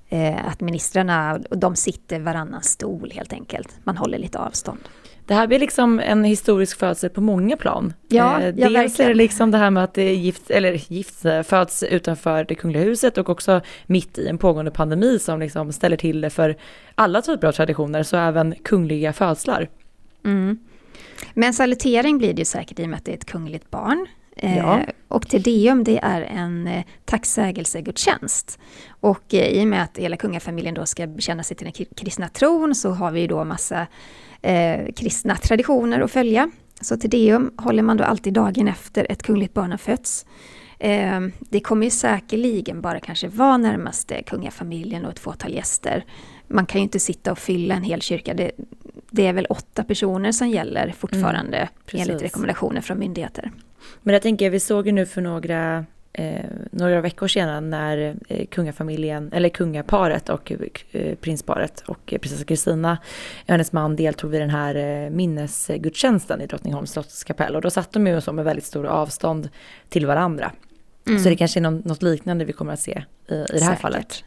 eh, 0.09 0.47
att 0.49 0.61
ministrarna 0.61 1.39
de 1.51 1.76
sitter 1.76 2.20
varannan 2.20 2.62
stol 2.62 3.11
helt 3.14 3.33
enkelt. 3.33 3.68
Man 3.85 3.97
håller 3.97 4.18
lite 4.18 4.39
avstånd. 4.39 4.81
Det 5.31 5.35
här 5.35 5.47
blir 5.47 5.59
liksom 5.59 6.01
en 6.01 6.24
historisk 6.24 6.78
födsel 6.78 7.11
på 7.11 7.20
många 7.20 7.57
plan. 7.57 7.93
Ja, 8.09 8.41
eh, 8.41 8.55
Dels 8.55 8.74
verkligen. 8.74 9.11
är 9.11 9.14
det 9.14 9.18
liksom 9.18 9.51
det 9.51 9.59
här 9.59 9.70
med 9.70 9.85
att 9.85 9.95
det 9.95 10.14
gift, 10.14 10.51
eller 10.51 10.93
gift 10.93 11.24
eh, 11.24 11.43
föds 11.43 11.83
utanför 11.83 12.45
det 12.45 12.55
kungliga 12.55 12.83
huset 12.83 13.18
och 13.18 13.28
också 13.28 13.61
mitt 13.87 14.18
i 14.18 14.28
en 14.28 14.39
pågående 14.39 14.70
pandemi 14.70 15.18
som 15.18 15.41
liksom 15.41 15.72
ställer 15.72 15.97
till 15.97 16.20
det 16.20 16.31
för 16.31 16.57
alla 16.95 17.22
typer 17.22 17.49
av 17.49 17.53
traditioner, 17.53 18.03
så 18.03 18.16
även 18.16 18.55
kungliga 18.64 19.12
födslar. 19.12 19.68
Mm. 20.24 20.59
Men 21.35 21.55
salutering 21.55 22.18
blir 22.18 22.35
det 22.35 22.41
ju 22.41 22.45
säkert 22.45 22.78
i 22.78 22.85
och 22.85 22.89
med 22.89 22.97
att 22.97 23.05
det 23.05 23.12
är 23.12 23.16
ett 23.16 23.26
kungligt 23.26 23.70
barn. 23.70 24.07
Eh, 24.43 24.57
ja. 24.57 24.80
Och 25.09 25.28
Tedeum 25.28 25.84
det 25.84 25.99
är 26.03 26.22
en 26.22 26.66
eh, 26.66 26.84
tacksägelsegudstjänst. 27.05 28.59
Och 29.01 29.34
eh, 29.34 29.49
i 29.49 29.64
och 29.64 29.68
med 29.68 29.82
att 29.82 29.99
hela 29.99 30.16
kungafamiljen 30.16 30.74
då 30.74 30.86
ska 30.86 31.07
bekänna 31.07 31.43
sig 31.43 31.57
till 31.57 31.72
den 31.72 31.86
kristna 31.97 32.28
tron 32.28 32.74
så 32.74 32.91
har 32.91 33.11
vi 33.11 33.26
då 33.26 33.45
massa 33.45 33.86
eh, 34.43 34.93
kristna 34.97 35.36
traditioner 35.36 36.01
att 36.01 36.11
följa. 36.11 36.51
Så 36.80 36.97
Tedeum 36.97 37.51
håller 37.57 37.82
man 37.82 37.97
då 37.97 38.05
alltid 38.05 38.32
dagen 38.32 38.68
efter 38.68 39.07
ett 39.11 39.22
kungligt 39.22 39.55
barn 39.55 39.70
har 39.70 39.78
fötts. 39.78 40.26
Eh, 40.78 41.20
det 41.38 41.61
kommer 41.61 41.84
ju 41.84 41.91
säkerligen 41.91 42.80
bara 42.80 43.01
kanske 43.01 43.28
vara 43.28 43.57
närmaste 43.57 44.22
kungafamiljen 44.22 45.05
och 45.05 45.11
ett 45.11 45.18
fåtal 45.18 45.53
gäster. 45.53 46.05
Man 46.49 46.66
kan 46.66 46.80
ju 46.80 46.82
inte 46.82 47.01
sitta 47.01 47.32
och 47.32 47.38
fylla 47.38 47.74
en 47.74 47.82
hel 47.82 48.03
kyrka. 48.03 48.34
Det, 48.34 48.51
det 49.11 49.26
är 49.26 49.32
väl 49.32 49.47
åtta 49.47 49.84
personer 49.84 50.32
som 50.32 50.49
gäller 50.49 50.95
fortfarande 50.99 51.57
mm, 51.57 51.68
enligt 51.93 52.22
rekommendationer 52.22 52.80
från 52.80 52.99
myndigheter. 52.99 53.51
Men 54.03 54.12
jag 54.12 54.22
tänker, 54.22 54.51
vi 54.51 54.61
såg 54.61 54.86
ju 54.86 54.93
nu 54.93 55.07
för 55.07 55.20
några, 55.20 55.84
eh, 56.12 56.45
några 56.70 57.01
veckor 57.01 57.28
sedan 57.28 57.70
när 57.70 58.16
eh, 58.28 58.47
kungafamiljen, 58.47 59.32
eller 59.32 59.49
kungaparet 59.49 60.28
och 60.28 60.53
eh, 60.93 61.14
prinsparet 61.14 61.82
och 61.86 62.14
prinsessa 62.20 62.45
Kristina 62.45 62.99
hennes 63.47 63.72
man 63.72 63.97
deltog 63.97 64.30
vid 64.30 64.41
den 64.41 64.51
här 64.51 64.74
eh, 64.74 65.11
minnesgudstjänsten 65.11 66.41
i 66.41 66.47
Drottningholms 66.47 66.93
slottskapell. 66.93 67.57
Och 67.57 67.62
då 67.62 67.70
satt 67.70 67.93
de 67.93 68.07
ju 68.07 68.20
så 68.20 68.32
med 68.32 68.45
väldigt 68.45 68.64
stor 68.64 68.86
avstånd 68.86 69.49
till 69.88 70.07
varandra. 70.07 70.53
Mm. 71.11 71.23
Så 71.23 71.29
det 71.29 71.37
kanske 71.37 71.61
är 71.61 71.89
något 71.89 72.03
liknande 72.03 72.45
vi 72.45 72.53
kommer 72.53 72.73
att 72.73 72.81
se 72.81 73.05
i, 73.29 73.35
i 73.35 73.37
det 73.37 73.53
här 73.53 73.59
Säkert. 73.59 73.81
fallet. 73.81 74.25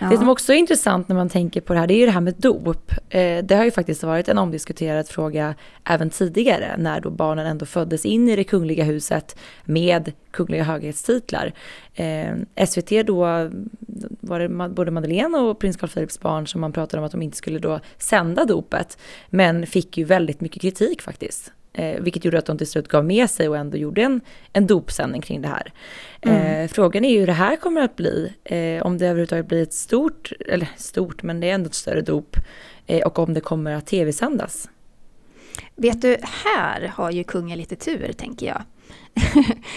Ja. 0.00 0.08
Det 0.10 0.16
som 0.16 0.28
också 0.28 0.52
är 0.52 0.56
intressant 0.56 1.08
när 1.08 1.16
man 1.16 1.28
tänker 1.28 1.60
på 1.60 1.72
det 1.72 1.78
här, 1.78 1.86
det 1.86 1.94
är 1.94 1.98
ju 1.98 2.06
det 2.06 2.12
här 2.12 2.20
med 2.20 2.34
dop. 2.38 2.92
Eh, 3.08 3.44
det 3.44 3.54
har 3.54 3.64
ju 3.64 3.70
faktiskt 3.70 4.02
varit 4.02 4.28
en 4.28 4.38
omdiskuterad 4.38 5.08
fråga 5.08 5.54
även 5.84 6.10
tidigare, 6.10 6.74
när 6.78 7.00
då 7.00 7.10
barnen 7.10 7.46
ändå 7.46 7.66
föddes 7.66 8.04
in 8.04 8.28
i 8.28 8.36
det 8.36 8.44
kungliga 8.44 8.84
huset 8.84 9.38
med 9.64 10.12
kungliga 10.30 10.62
höghetstitlar. 10.62 11.52
Eh, 11.94 12.66
SVT 12.66 13.06
då, 13.06 13.50
var 14.20 14.40
det 14.40 14.68
både 14.68 14.90
Madeleine 14.90 15.38
och 15.38 15.58
prins 15.58 15.76
Carl 15.76 15.90
Philips 15.90 16.20
barn 16.20 16.46
som 16.46 16.60
man 16.60 16.72
pratade 16.72 17.00
om 17.00 17.06
att 17.06 17.12
de 17.12 17.22
inte 17.22 17.36
skulle 17.36 17.58
då 17.58 17.80
sända 17.98 18.44
dopet, 18.44 18.98
men 19.30 19.66
fick 19.66 19.98
ju 19.98 20.04
väldigt 20.04 20.40
mycket 20.40 20.62
kritik 20.62 21.02
faktiskt. 21.02 21.52
Eh, 21.78 22.00
vilket 22.00 22.24
gjorde 22.24 22.38
att 22.38 22.46
de 22.46 22.58
till 22.58 22.66
slut 22.66 22.88
gav 22.88 23.04
med 23.04 23.30
sig 23.30 23.48
och 23.48 23.56
ändå 23.56 23.76
gjorde 23.76 24.02
en, 24.02 24.20
en 24.52 24.66
dopsändning 24.66 25.22
kring 25.22 25.42
det 25.42 25.48
här. 25.48 25.72
Mm. 26.22 26.62
Eh, 26.62 26.68
frågan 26.68 27.04
är 27.04 27.10
ju 27.10 27.20
hur 27.20 27.26
det 27.26 27.32
här 27.32 27.56
kommer 27.56 27.80
att 27.80 27.96
bli. 27.96 28.32
Eh, 28.44 28.82
om 28.86 28.98
det 28.98 29.06
överhuvudtaget 29.06 29.46
blir 29.46 29.62
ett 29.62 29.74
stort, 29.74 30.32
eller 30.48 30.68
stort, 30.76 31.22
men 31.22 31.40
det 31.40 31.50
är 31.50 31.54
ändå 31.54 31.66
ett 31.66 31.74
större 31.74 32.00
dop. 32.00 32.36
Eh, 32.86 33.06
och 33.06 33.18
om 33.18 33.34
det 33.34 33.40
kommer 33.40 33.72
att 33.72 33.86
tv-sändas. 33.86 34.68
Vet 35.74 36.02
du, 36.02 36.16
här 36.44 36.92
har 36.94 37.10
ju 37.10 37.24
kungen 37.24 37.58
lite 37.58 37.76
tur 37.76 38.12
tänker 38.12 38.46
jag. 38.46 38.62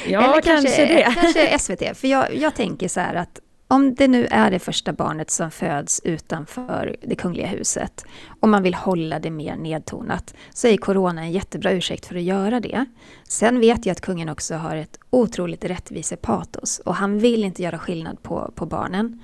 Ja, 0.07 0.23
Eller 0.31 0.41
kanske, 0.41 0.77
kanske 0.77 0.85
det. 0.85 1.15
kanske 1.21 1.59
SVT. 1.59 1.97
För 1.97 2.07
jag, 2.07 2.35
jag 2.35 2.55
tänker 2.55 2.87
så 2.87 2.99
här 2.99 3.15
att 3.15 3.39
om 3.71 3.95
det 3.95 4.07
nu 4.07 4.27
är 4.31 4.51
det 4.51 4.59
första 4.59 4.93
barnet 4.93 5.31
som 5.31 5.51
föds 5.51 6.01
utanför 6.03 6.95
det 7.01 7.15
kungliga 7.15 7.47
huset 7.47 8.05
och 8.39 8.49
man 8.49 8.63
vill 8.63 8.73
hålla 8.73 9.19
det 9.19 9.31
mer 9.31 9.55
nedtonat 9.55 10.33
så 10.53 10.67
är 10.67 10.77
corona 10.77 11.21
en 11.21 11.31
jättebra 11.31 11.71
ursäkt 11.71 12.05
för 12.05 12.15
att 12.15 12.21
göra 12.21 12.59
det. 12.59 12.85
Sen 13.23 13.59
vet 13.59 13.85
jag 13.85 13.91
att 13.91 14.01
kungen 14.01 14.29
också 14.29 14.55
har 14.55 14.75
ett 14.75 14.99
otroligt 15.09 15.65
rättvisepatos 15.65 16.79
och 16.79 16.95
han 16.95 17.19
vill 17.19 17.43
inte 17.43 17.63
göra 17.63 17.79
skillnad 17.79 18.23
på, 18.23 18.51
på 18.55 18.65
barnen. 18.65 19.21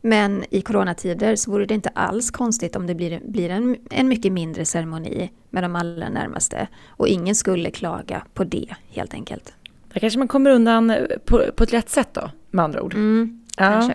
Men 0.00 0.44
i 0.50 0.60
coronatider 0.60 1.36
så 1.36 1.50
vore 1.50 1.66
det 1.66 1.74
inte 1.74 1.88
alls 1.88 2.30
konstigt 2.30 2.76
om 2.76 2.86
det 2.86 2.94
blir, 2.94 3.20
blir 3.24 3.50
en, 3.50 3.76
en 3.90 4.08
mycket 4.08 4.32
mindre 4.32 4.64
ceremoni 4.64 5.30
med 5.50 5.64
de 5.64 5.76
allra 5.76 6.08
närmaste 6.08 6.68
och 6.88 7.08
ingen 7.08 7.34
skulle 7.34 7.70
klaga 7.70 8.22
på 8.34 8.44
det 8.44 8.74
helt 8.88 9.14
enkelt. 9.14 9.54
Där 9.92 10.00
kanske 10.00 10.18
man 10.18 10.28
kommer 10.28 10.50
undan 10.50 10.96
på, 11.24 11.44
på 11.56 11.64
ett 11.64 11.72
lätt 11.72 11.90
sätt 11.90 12.08
då, 12.12 12.30
med 12.50 12.64
andra 12.64 12.82
ord. 12.82 12.94
Mm. 12.94 13.43
Ja. 13.56 13.90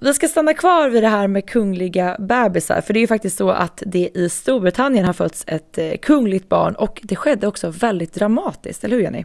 Vi 0.00 0.14
ska 0.14 0.28
stanna 0.28 0.54
kvar 0.54 0.88
vid 0.88 1.02
det 1.02 1.08
här 1.08 1.28
med 1.28 1.48
kungliga 1.48 2.16
bebisar, 2.18 2.80
för 2.80 2.92
det 2.94 2.98
är 2.98 3.00
ju 3.00 3.06
faktiskt 3.06 3.36
så 3.36 3.50
att 3.50 3.82
det 3.86 4.10
i 4.14 4.28
Storbritannien 4.28 5.04
har 5.04 5.12
fötts 5.12 5.44
ett 5.46 5.78
eh, 5.78 5.92
kungligt 6.02 6.48
barn 6.48 6.74
och 6.74 7.00
det 7.02 7.16
skedde 7.16 7.46
också 7.46 7.70
väldigt 7.70 8.14
dramatiskt, 8.14 8.84
eller 8.84 8.96
hur 8.96 9.02
Jenny? 9.02 9.24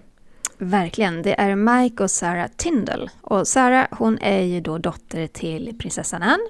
Verkligen, 0.58 1.22
det 1.22 1.42
är 1.42 1.56
Mike 1.56 2.04
och 2.04 2.12
Sarah 2.12 2.48
Tyndall. 2.58 3.10
Och 3.22 3.48
Sarah 3.48 3.86
hon 3.92 4.18
är 4.22 4.42
ju 4.42 4.62
då 4.62 4.78
dotter 4.78 5.28
till 5.28 5.76
prinsessan 5.80 6.24
Anne, 6.24 6.44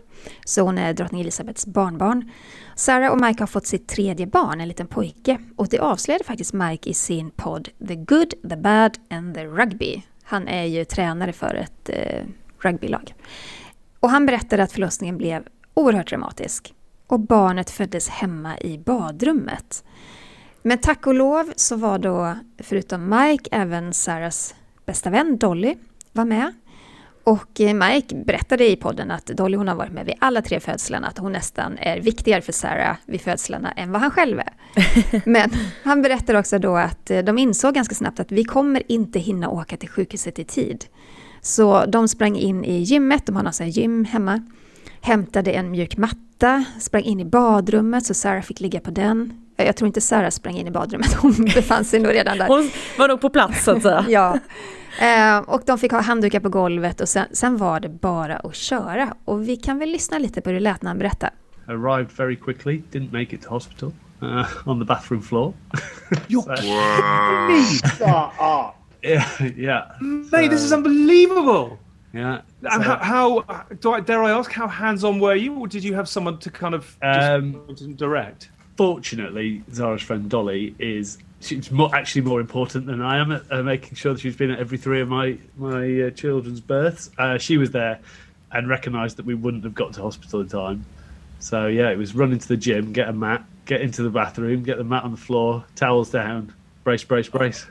så 0.45 0.61
hon 0.61 0.77
är 0.77 0.93
drottning 0.93 1.21
Elizabeths 1.21 1.65
barnbarn. 1.65 2.31
Sarah 2.75 3.11
och 3.11 3.21
Mike 3.21 3.41
har 3.41 3.47
fått 3.47 3.65
sitt 3.65 3.87
tredje 3.87 4.27
barn, 4.27 4.61
en 4.61 4.67
liten 4.67 4.87
pojke. 4.87 5.37
Och 5.55 5.67
det 5.67 5.79
avslöjade 5.79 6.23
faktiskt 6.23 6.53
Mike 6.53 6.89
i 6.89 6.93
sin 6.93 7.31
podd 7.31 7.69
The 7.87 7.95
Good, 7.95 8.33
The 8.49 8.57
Bad 8.57 8.97
and 9.09 9.35
The 9.35 9.45
Rugby. 9.45 10.01
Han 10.23 10.47
är 10.47 10.63
ju 10.63 10.85
tränare 10.85 11.33
för 11.33 11.55
ett 11.55 11.89
eh, 11.89 12.25
rugbylag. 12.65 13.13
Och 13.99 14.09
han 14.09 14.25
berättade 14.25 14.63
att 14.63 14.71
förlossningen 14.71 15.17
blev 15.17 15.47
oerhört 15.73 16.09
dramatisk. 16.09 16.73
Och 17.07 17.19
barnet 17.19 17.69
föddes 17.69 18.09
hemma 18.09 18.59
i 18.59 18.77
badrummet. 18.77 19.83
Men 20.61 20.77
tack 20.77 21.07
och 21.07 21.13
lov 21.13 21.53
så 21.55 21.75
var 21.75 21.99
då, 21.99 22.35
förutom 22.57 23.09
Mike, 23.09 23.49
även 23.51 23.93
Sarahs 23.93 24.55
bästa 24.85 25.09
vän 25.09 25.37
Dolly 25.37 25.75
var 26.11 26.25
med. 26.25 26.53
Och 27.23 27.61
eh, 27.61 27.73
Mike 27.73 28.15
berättade 28.15 28.71
i 28.71 28.75
podden 28.75 29.11
att 29.11 29.25
Dolly 29.25 29.57
hon 29.57 29.67
har 29.67 29.75
varit 29.75 29.91
med 29.91 30.05
vid 30.05 30.15
alla 30.19 30.41
tre 30.41 30.59
födslarna, 30.59 31.07
att 31.07 31.17
hon 31.17 31.31
nästan 31.31 31.77
är 31.77 31.99
viktigare 31.99 32.41
för 32.41 32.51
Sarah 32.51 32.97
vid 33.05 33.21
födslarna 33.21 33.71
än 33.71 33.91
vad 33.91 34.01
han 34.01 34.11
själv 34.11 34.39
är. 34.39 34.53
Men 35.29 35.51
han 35.83 36.01
berättar 36.01 36.35
också 36.35 36.59
då 36.59 36.75
att 36.75 37.11
eh, 37.11 37.19
de 37.19 37.37
insåg 37.37 37.73
ganska 37.73 37.95
snabbt 37.95 38.19
att 38.19 38.31
vi 38.31 38.43
kommer 38.43 38.91
inte 38.91 39.19
hinna 39.19 39.49
åka 39.49 39.77
till 39.77 39.89
sjukhuset 39.89 40.39
i 40.39 40.43
tid. 40.43 40.85
Så 41.41 41.85
de 41.85 42.07
sprang 42.07 42.37
in 42.37 42.65
i 42.65 42.79
gymmet, 42.83 43.25
de 43.25 43.35
har 43.35 43.43
någon 43.43 43.69
gym 43.69 44.05
hemma, 44.05 44.41
hämtade 45.01 45.51
en 45.51 45.71
mjuk 45.71 45.97
matta, 45.97 46.65
sprang 46.79 47.03
in 47.03 47.19
i 47.19 47.25
badrummet 47.25 48.05
så 48.05 48.13
Sarah 48.13 48.41
fick 48.41 48.59
ligga 48.59 48.79
på 48.79 48.91
den. 48.91 49.33
Jag 49.55 49.75
tror 49.75 49.87
inte 49.87 50.01
Sarah 50.01 50.29
sprang 50.29 50.55
in 50.57 50.67
i 50.67 50.71
badrummet, 50.71 51.13
hon 51.21 51.33
befann 51.55 51.85
sig 51.85 51.99
nog 51.99 52.13
redan 52.13 52.37
där. 52.37 52.47
Hon 52.47 52.69
var 52.97 53.07
nog 53.07 53.21
på 53.21 53.29
plats 53.29 53.63
så 53.63 53.71
att 53.71 53.81
säga. 53.81 54.05
ja. 54.09 54.39
Eh, 54.99 55.37
och 55.37 55.61
de 55.65 55.77
fick 55.77 55.91
ha 55.91 56.01
handdukar 56.01 56.39
på 56.39 56.49
golvet 56.49 57.01
och 57.01 57.09
sen, 57.09 57.25
sen, 57.31 57.57
var 57.57 57.79
det 57.79 57.89
bara 57.89 58.35
att 58.35 58.55
köra. 58.55 59.13
Och 59.25 59.47
vi 59.47 59.55
kan 59.55 59.79
väl 59.79 59.89
lyssna 59.89 60.17
lite 60.19 60.41
på 60.41 60.49
hur 60.49 60.53
det 60.53 60.59
lät 60.59 60.81
när 60.81 60.89
han 60.89 60.97
berättade. 60.99 61.31
Arrived 61.67 62.09
very 62.17 62.35
quickly, 62.35 62.81
didn't 62.91 63.11
make 63.11 63.35
it 63.35 63.41
to 63.41 63.49
hospital. 63.49 63.91
Uh, 64.23 64.45
on 64.65 64.79
the 64.79 64.85
bathroom 64.85 65.21
floor. 65.21 65.53
You're 66.27 66.55
kidding 66.55 66.73
me! 67.47 68.80
Yeah, 69.03 69.43
yeah. 69.55 69.91
Mate, 69.99 70.49
this 70.49 70.63
is 70.63 70.73
unbelievable! 70.73 71.79
Yeah. 72.13 72.41
And 72.63 72.83
how, 72.83 72.97
how 72.97 73.65
do 73.79 73.93
I 73.93 74.01
dare 74.01 74.23
I 74.23 74.31
ask 74.31 74.51
how 74.51 74.67
hands-on 74.67 75.19
were 75.19 75.35
you, 75.35 75.55
or 75.55 75.67
did 75.67 75.83
you 75.83 75.93
have 75.93 76.09
someone 76.09 76.39
to 76.39 76.51
kind 76.51 76.75
of 76.75 76.97
Um, 77.01 77.65
direct? 77.95 78.49
Fortunately, 78.75 79.63
Zara's 79.73 80.01
friend 80.01 80.29
Dolly 80.29 80.75
is 80.77 81.17
she's 81.39 81.71
more, 81.71 81.93
actually 81.95 82.21
more 82.21 82.39
important 82.39 82.85
than 82.85 83.01
I 83.01 83.17
am 83.17 83.31
at 83.31 83.43
uh, 83.51 83.63
making 83.63 83.95
sure 83.95 84.13
that 84.13 84.19
she's 84.21 84.35
been 84.35 84.51
at 84.51 84.59
every 84.59 84.77
three 84.77 85.01
of 85.01 85.07
my 85.07 85.37
my 85.57 86.01
uh, 86.01 86.09
children's 86.11 86.59
births. 86.59 87.09
Uh, 87.17 87.37
she 87.37 87.57
was 87.57 87.71
there 87.71 87.99
and 88.51 88.67
recognised 88.67 89.17
that 89.17 89.25
we 89.25 89.33
wouldn't 89.33 89.63
have 89.63 89.73
got 89.73 89.93
to 89.93 90.01
hospital 90.01 90.41
in 90.41 90.49
time. 90.49 90.85
So 91.39 91.67
yeah, 91.67 91.89
it 91.89 91.97
was 91.97 92.13
run 92.13 92.31
into 92.31 92.47
the 92.47 92.57
gym, 92.57 92.91
get 92.91 93.07
a 93.07 93.13
mat, 93.13 93.43
get 93.65 93.81
into 93.81 94.03
the 94.03 94.09
bathroom, 94.09 94.63
get 94.63 94.77
the 94.77 94.83
mat 94.83 95.03
on 95.03 95.11
the 95.11 95.17
floor, 95.17 95.63
towels 95.75 96.11
down, 96.11 96.53
brace, 96.83 97.03
brace, 97.03 97.29
brace. 97.29 97.65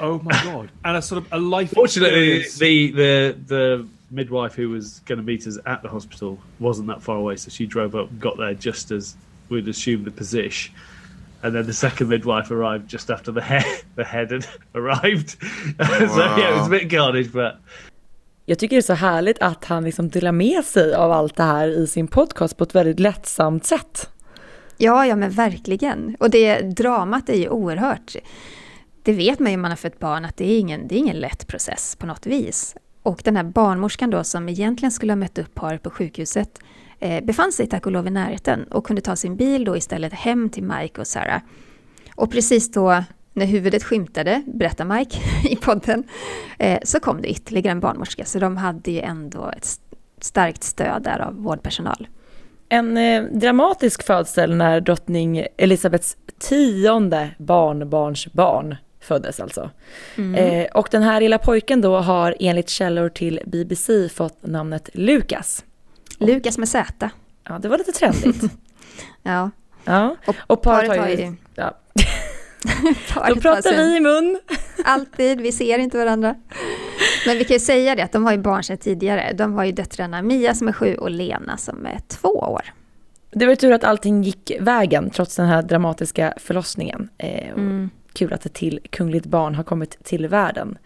Oh 0.00 0.20
my 0.22 0.32
god! 0.44 0.70
and 0.84 0.96
a 0.96 1.02
sort 1.02 1.24
of 1.24 1.32
a 1.32 1.38
life. 1.38 1.72
Fortunately, 1.72 2.42
the 2.58 2.90
the 2.90 3.36
the 3.46 3.88
midwife 4.10 4.54
who 4.54 4.68
was 4.70 5.00
going 5.00 5.18
to 5.18 5.24
meet 5.24 5.46
us 5.46 5.58
at 5.66 5.82
the 5.82 5.88
hospital 5.88 6.38
wasn't 6.60 6.86
that 6.88 7.02
far 7.02 7.16
away, 7.16 7.36
so 7.36 7.50
she 7.50 7.66
drove 7.66 7.94
up 7.94 8.10
and 8.10 8.20
got 8.20 8.36
there 8.36 8.54
just 8.54 8.90
as 8.90 9.16
we'd 9.48 9.68
assumed 9.68 10.04
the 10.04 10.10
position. 10.10 10.74
And 11.42 11.54
then 11.54 11.66
the 11.66 11.72
second 11.72 12.08
midwife 12.08 12.50
arrived 12.50 12.88
just 12.88 13.10
after 13.10 13.30
the 13.32 13.42
head 13.42 13.64
the 13.96 14.04
head 14.04 14.30
had 14.30 14.46
arrived. 14.74 15.30
so 15.38 16.36
yeah, 16.36 16.50
it 16.50 16.56
was 16.56 16.66
a 16.66 16.70
bit 16.70 16.90
carnage, 16.90 17.32
but 17.32 17.56
Jag 18.48 18.58
tycker 18.58 18.76
det 18.76 18.80
är 18.80 18.82
så 18.82 18.92
härligt 18.92 19.38
att 19.38 19.64
han 19.64 19.84
liksom 19.84 20.08
delar 20.08 20.32
med 20.32 20.64
sig 20.64 20.94
av 20.94 21.12
allt 21.12 21.36
det 21.36 21.42
här 21.42 21.68
i 21.68 21.86
sin 21.86 22.08
podcast 22.08 22.56
på 22.56 22.64
ett 22.64 22.74
väldigt 22.74 23.00
lättsamt 23.00 23.66
sätt. 23.66 24.10
Ja, 24.76 25.06
ja 25.06 25.16
men 25.16 25.30
verkligen. 25.30 26.16
Och 26.20 26.30
det 26.30 26.60
dramat 26.60 27.28
är 27.28 27.34
ju 27.34 27.48
oerhört. 27.48 28.16
Det 29.06 29.12
vet 29.12 29.38
man 29.38 29.52
ju 29.52 29.56
om 29.56 29.62
man 29.62 29.70
har 29.70 29.76
fött 29.76 29.98
barn 29.98 30.24
att 30.24 30.36
det 30.36 30.44
är 30.44 30.58
ingen, 30.58 30.88
det 30.88 30.94
är 30.94 30.98
ingen 30.98 31.16
lätt 31.16 31.46
process 31.46 31.96
på 31.96 32.06
något 32.06 32.26
vis. 32.26 32.76
Och 33.02 33.20
den 33.24 33.36
här 33.36 33.44
barnmorskan 33.44 34.10
då 34.10 34.24
som 34.24 34.48
egentligen 34.48 34.92
skulle 34.92 35.12
ha 35.12 35.16
mött 35.16 35.38
upp 35.38 35.54
paret 35.54 35.82
på 35.82 35.90
sjukhuset 35.90 36.58
eh, 37.00 37.24
befann 37.24 37.52
sig 37.52 37.66
tack 37.66 37.86
och 37.86 37.92
lov 37.92 38.06
i 38.06 38.10
närheten 38.10 38.64
och 38.64 38.86
kunde 38.86 39.02
ta 39.02 39.16
sin 39.16 39.36
bil 39.36 39.64
då 39.64 39.76
istället 39.76 40.12
hem 40.12 40.50
till 40.50 40.62
Mike 40.62 41.00
och 41.00 41.06
Sarah. 41.06 41.40
Och 42.14 42.30
precis 42.30 42.72
då 42.72 43.04
när 43.32 43.46
huvudet 43.46 43.84
skymtade, 43.84 44.42
berättar 44.46 44.84
Mike 44.84 45.18
i 45.48 45.56
podden, 45.56 46.04
eh, 46.58 46.78
så 46.82 47.00
kom 47.00 47.22
det 47.22 47.28
ytterligare 47.28 47.72
en 47.72 47.80
barnmorska. 47.80 48.24
Så 48.24 48.38
de 48.38 48.56
hade 48.56 48.90
ju 48.90 49.00
ändå 49.00 49.50
ett 49.56 49.80
starkt 50.20 50.62
stöd 50.62 51.02
där 51.02 51.18
av 51.18 51.34
vårdpersonal. 51.34 52.08
En 52.68 52.96
eh, 52.96 53.22
dramatisk 53.24 54.02
födsel 54.02 54.56
när 54.56 54.80
drottning 54.80 55.46
Elisabeths 55.56 56.16
tionde 56.38 57.30
barnbarnsbarn 57.38 58.76
föddes 59.06 59.40
alltså. 59.40 59.70
Mm. 60.16 60.34
Eh, 60.34 60.66
och 60.74 60.88
den 60.90 61.02
här 61.02 61.20
lilla 61.20 61.38
pojken 61.38 61.80
då 61.80 61.96
har 61.96 62.36
enligt 62.40 62.68
källor 62.68 63.08
till 63.08 63.40
BBC 63.46 64.08
fått 64.08 64.46
namnet 64.46 64.90
Lukas. 64.92 65.64
Lukas 66.18 66.58
med 66.58 66.68
Z. 66.68 67.10
Ja, 67.48 67.58
det 67.58 67.68
var 67.68 67.78
lite 67.78 67.92
trendigt. 67.92 68.42
Ja. 69.22 69.50
ja. 69.84 70.16
Och, 70.26 70.36
Och 70.46 70.62
paret 70.62 70.88
paret 70.88 71.00
har 71.00 71.08
ju... 71.08 71.34
Ja. 71.54 71.74
Då 73.28 73.36
pratar 73.36 73.76
vi 73.76 73.96
i 73.96 74.00
mun. 74.00 74.38
Alltid, 74.84 75.40
vi 75.40 75.52
ser 75.52 75.78
inte 75.78 75.98
varandra. 75.98 76.34
Men 77.26 77.38
vi 77.38 77.44
kan 77.44 77.54
ju 77.54 77.60
säga 77.60 77.94
det 77.94 78.02
att 78.02 78.12
de 78.12 78.24
har 78.24 78.32
ju 78.32 78.38
barn 78.38 78.64
sedan 78.64 78.76
tidigare. 78.78 79.32
De 79.32 79.54
har 79.54 79.64
ju 79.64 79.72
döttrarna 79.72 80.22
Mia 80.22 80.54
som 80.54 80.68
är 80.68 80.72
sju 80.72 80.94
och 80.94 81.10
Lena 81.10 81.56
som 81.56 81.86
är 81.86 81.98
två 82.08 82.28
år. 82.28 82.62
Det 83.30 83.46
var 83.46 83.54
tur 83.54 83.72
att 83.72 83.84
allting 83.84 84.22
gick 84.22 84.52
vägen 84.60 85.10
trots 85.10 85.36
den 85.36 85.46
här 85.46 85.62
dramatiska 85.62 86.34
förlossningen. 86.36 87.08
Eh, 87.18 87.48
Mm. 87.48 87.90
Kul 88.16 88.32
att 88.32 88.46
ett 88.46 88.54
till 88.54 88.80
kungligt 88.90 89.26
barn 89.26 89.54
har 89.54 89.64
kommit 89.64 90.04
till 90.04 90.28
världen. 90.28 90.78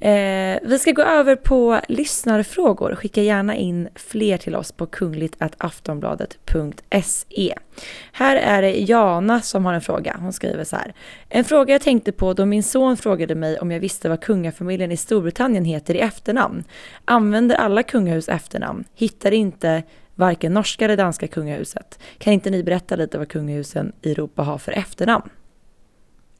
Eh, 0.00 0.58
vi 0.62 0.78
ska 0.78 0.92
gå 0.92 1.02
över 1.02 1.36
på 1.36 1.80
lyssnarfrågor. 1.88 2.94
Skicka 2.94 3.22
gärna 3.22 3.56
in 3.56 3.88
fler 3.94 4.38
till 4.38 4.56
oss 4.56 4.72
på 4.72 4.86
kungligt.aftonbladet.se. 4.86 7.54
Här 8.12 8.36
är 8.36 8.62
det 8.62 8.70
Jana 8.70 9.40
som 9.40 9.64
har 9.64 9.74
en 9.74 9.80
fråga. 9.80 10.16
Hon 10.20 10.32
skriver 10.32 10.64
så 10.64 10.76
här. 10.76 10.94
En 11.28 11.44
fråga 11.44 11.74
jag 11.74 11.82
tänkte 11.82 12.12
på 12.12 12.32
då 12.32 12.46
min 12.46 12.62
son 12.62 12.96
frågade 12.96 13.34
mig 13.34 13.58
om 13.58 13.70
jag 13.70 13.80
visste 13.80 14.08
vad 14.08 14.20
kungafamiljen 14.20 14.92
i 14.92 14.96
Storbritannien 14.96 15.64
heter 15.64 15.94
i 15.94 16.00
efternamn. 16.00 16.64
Använder 17.04 17.56
alla 17.56 17.82
kungahus 17.82 18.28
efternamn? 18.28 18.84
Hittar 18.94 19.32
inte 19.32 19.82
varken 20.14 20.54
norska 20.54 20.84
eller 20.84 20.96
danska 20.96 21.28
kungahuset. 21.28 21.98
Kan 22.18 22.32
inte 22.32 22.50
ni 22.50 22.62
berätta 22.62 22.96
lite 22.96 23.18
vad 23.18 23.28
kungahusen 23.28 23.92
i 24.02 24.10
Europa 24.10 24.42
har 24.42 24.58
för 24.58 24.72
efternamn? 24.72 25.30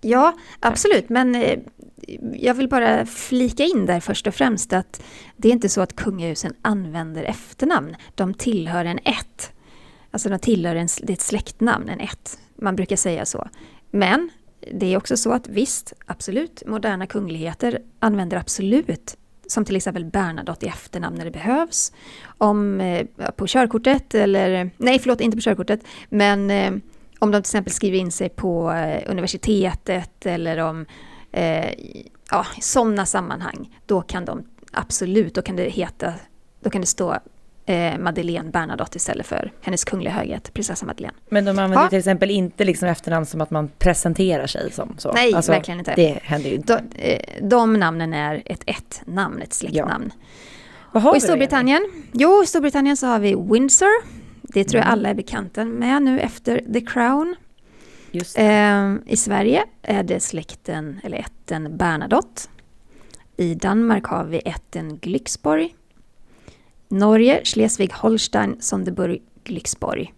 Ja, 0.01 0.37
absolut. 0.61 1.09
Men 1.09 1.35
eh, 1.35 1.59
jag 2.33 2.55
vill 2.55 2.69
bara 2.69 3.07
flika 3.07 3.65
in 3.65 3.87
där 3.87 4.01
först 4.01 4.27
och 4.27 4.35
främst 4.35 4.73
att 4.73 5.03
det 5.37 5.49
är 5.49 5.53
inte 5.53 5.69
så 5.69 5.81
att 5.81 5.97
kungahusen 5.97 6.55
använder 6.63 7.25
efternamn. 7.25 7.97
De 8.15 8.35
tillhör 8.35 8.85
en 8.85 8.99
ett. 8.99 9.53
Alltså 10.11 10.29
de 10.29 10.39
tillhör 10.39 10.77
en, 10.77 10.89
det 11.03 11.13
är 11.13 11.15
ett 11.15 11.21
släktnamn, 11.21 11.89
en 11.89 12.01
ett. 12.01 12.39
Man 12.57 12.77
brukar 12.77 12.97
säga 12.97 13.25
så. 13.25 13.49
Men 13.91 14.31
det 14.73 14.87
är 14.87 14.97
också 14.97 15.17
så 15.17 15.33
att 15.33 15.49
visst, 15.49 15.93
absolut, 16.07 16.63
moderna 16.67 17.07
kungligheter 17.07 17.79
använder 17.99 18.37
absolut 18.37 19.17
som 19.47 19.65
till 19.65 19.77
exempel 19.77 20.05
Bernadotte 20.05 20.67
i 20.67 20.69
efternamn 20.69 21.17
när 21.17 21.25
det 21.25 21.31
behövs. 21.31 21.93
Om, 22.39 22.81
eh, 22.81 23.07
på 23.37 23.47
körkortet 23.47 24.15
eller, 24.15 24.71
nej 24.77 24.99
förlåt, 24.99 25.21
inte 25.21 25.37
på 25.37 25.41
körkortet, 25.41 25.81
men 26.09 26.51
eh, 26.51 26.73
om 27.19 27.31
de 27.31 27.37
till 27.43 27.49
exempel 27.49 27.73
skriver 27.73 27.99
in 27.99 28.13
sig 28.13 28.29
på 28.29 28.73
eh, 28.73 29.03
universitetet 29.11 30.27
eller 30.27 30.59
om 30.59 30.87
eh, 31.33 31.71
ja, 32.31 32.47
sådana 32.61 33.07
sammanhang, 33.07 33.79
då 33.87 34.01
kan 34.03 34.25
de 34.25 34.45
absolut, 34.73 35.35
då 35.35 35.43
kan 35.43 35.57
det 35.57 35.63
heta, 35.69 36.13
då 36.61 36.71
kan 36.71 36.81
det 36.81 36.87
stå 36.87 37.17
eh, 37.67 37.99
Madeleine 37.99 38.51
Bernadotte 38.51 38.97
istället 38.97 39.27
för 39.27 39.53
hennes 39.61 39.85
kungliga 39.85 40.13
höghet, 40.13 40.55
prinsessa 40.55 40.87
Madeleine. 40.87 41.17
Men 41.29 41.45
de 41.45 41.51
använder 41.51 41.83
Ja. 41.83 41.89
till 41.89 41.99
exempel 41.99 42.31
inte 42.31 42.65
liksom 42.65 42.89
efternamn 42.89 43.27
som 43.27 43.41
att 43.41 43.51
man 43.51 43.69
presenterar 43.79 44.47
sig 44.47 44.73
som 44.73 44.95
så. 44.99 45.13
Nej, 45.13 45.35
Alltså, 45.35 45.53
verkligen 45.53 45.79
inte. 45.79 45.93
Det 45.97 46.19
händer 46.23 46.51
ju 46.51 46.57
inte. 46.57 46.83
De, 46.95 46.99
eh, 47.03 47.23
de 47.43 47.75
namnen 47.75 48.15
är 48.15 48.43
ett 48.47 48.63
ett-namn, 48.67 49.43
ett 49.43 49.53
släktnamn. 49.53 50.13
Vad 50.93 51.03
har 51.03 51.11
Och 51.11 51.17
i? 51.17 51.21
Storbritannien, 51.21 51.87
jo, 52.13 52.43
i 52.43 52.47
Storbritannien 52.47 52.97
så 52.97 53.07
har 53.07 53.19
vi 53.19 53.35
Windsor. 53.35 54.16
Det 54.49 54.65
tror 54.65 54.81
Mm. 54.81 54.87
jag 54.89 54.93
alla 54.93 55.09
är 55.09 55.15
bekanta 55.15 55.65
med 55.65 56.03
nu 56.03 56.21
efter 56.21 56.61
The 56.73 56.81
Crown. 56.81 57.37
Eh, 58.37 58.95
I 59.13 59.17
Sverige 59.17 59.65
är 59.83 60.03
det 60.03 60.21
släkten, 60.21 61.01
eller 61.05 61.19
ätten 61.19 61.77
Bernadotte. 61.77 62.43
I 63.37 63.55
Danmark 63.55 64.05
har 64.05 64.25
vi 64.25 64.39
ätten 64.45 64.99
Glücksborg. 64.99 65.75
Norge, 66.89 67.41
Schleswig-Holstein, 67.45 68.57
Sonderburg, 68.61 69.23
Glücksborg. 69.45 70.13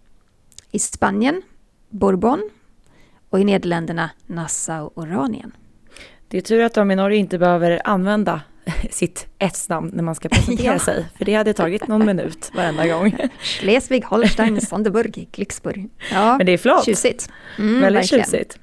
I 0.71 0.79
Spanien, 0.79 1.41
Bourbon. 1.89 2.49
Och 3.29 3.39
i 3.39 3.43
Nederländerna, 3.43 4.09
Nassau-Oranien. 4.27 5.51
Det 6.27 6.37
är 6.37 6.41
tur 6.41 6.63
att 6.63 6.73
de 6.73 6.91
i 6.91 6.95
Norge 6.95 7.17
inte 7.17 7.37
behöver 7.37 7.81
använda 7.85 8.41
sitt 8.91 9.27
ett-namn 9.39 9.91
när 9.93 10.03
man 10.03 10.15
ska 10.15 10.29
presentera 10.29 10.73
Ja. 10.73 10.79
sig. 10.79 11.05
För 11.17 11.25
det 11.25 11.33
hade 11.35 11.53
tagit 11.53 11.87
någon 11.87 12.05
minut 12.05 12.51
varenda 12.55 12.87
gång. 12.87 13.15
Schleswig-Holstein, 13.41 14.59
Sonderburg, 14.65 15.27
Glücksborg. 15.31 15.89
Ja, 16.11 16.37
Men 16.37 16.45
det 16.45 16.51
är 16.51 16.57
flott. 16.57 16.85
tjusigt. 16.85 17.29
Mm, 17.57 17.81
Väldigt 17.81 18.01
verkligen. 18.03 18.25
tjusigt. 18.25 18.59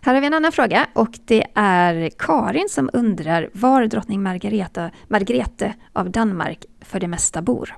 Här 0.00 0.14
har 0.14 0.20
vi 0.20 0.26
en 0.26 0.34
annan 0.34 0.52
fråga 0.52 0.86
och 0.92 1.18
det 1.24 1.44
är 1.54 2.10
Karin 2.18 2.68
som 2.68 2.90
undrar 2.92 3.48
var 3.52 3.86
drottning 3.86 4.22
Margareta, 4.22 4.90
Margrethe 5.08 5.74
av 5.92 6.10
Danmark 6.10 6.64
för 6.80 7.00
det 7.00 7.08
mesta 7.08 7.42
bor. 7.42 7.76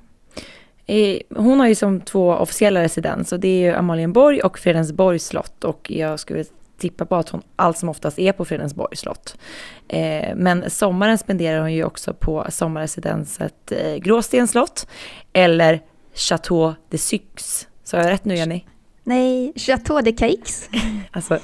Eh, 0.85 1.17
Hon 1.35 1.59
har 1.59 1.67
ju 1.67 1.75
som 1.75 2.01
två 2.01 2.29
officiella 2.33 2.81
residens 2.81 3.31
och 3.31 3.39
det 3.39 3.47
är 3.47 3.69
ju 3.71 3.75
Amalienborg 3.77 4.41
och 4.41 4.59
Fredensborgs 4.59 5.25
slott 5.25 5.63
och 5.63 5.91
jag 5.91 6.19
skulle 6.19 6.43
tippar 6.77 7.05
på 7.05 7.15
att 7.15 7.29
hon 7.29 7.41
allt 7.55 7.77
som 7.77 7.89
oftast 7.89 8.19
är 8.19 8.31
på 8.31 8.45
Fredensborgs 8.45 8.99
slott. 8.99 9.37
Eh, 9.87 10.35
men 10.35 10.69
sommaren 10.69 11.17
spenderar 11.17 11.61
hon 11.61 11.73
ju 11.73 11.83
också 11.83 12.13
på 12.13 12.45
sommarresidenset 12.49 13.71
eh, 13.71 13.95
Gråstens 13.95 14.51
slott 14.51 14.87
eller 15.33 15.81
Chateau 16.13 16.73
de 16.89 16.97
Syx. 16.97 17.67
Sa 17.83 17.97
jag 17.97 18.09
rätt 18.09 18.25
nu 18.25 18.35
Jenny? 18.35 18.65
Nej, 19.03 19.53
Chateau 19.55 20.01
de 20.01 20.11
Caix. 20.11 20.69
Alltså, 21.11 21.39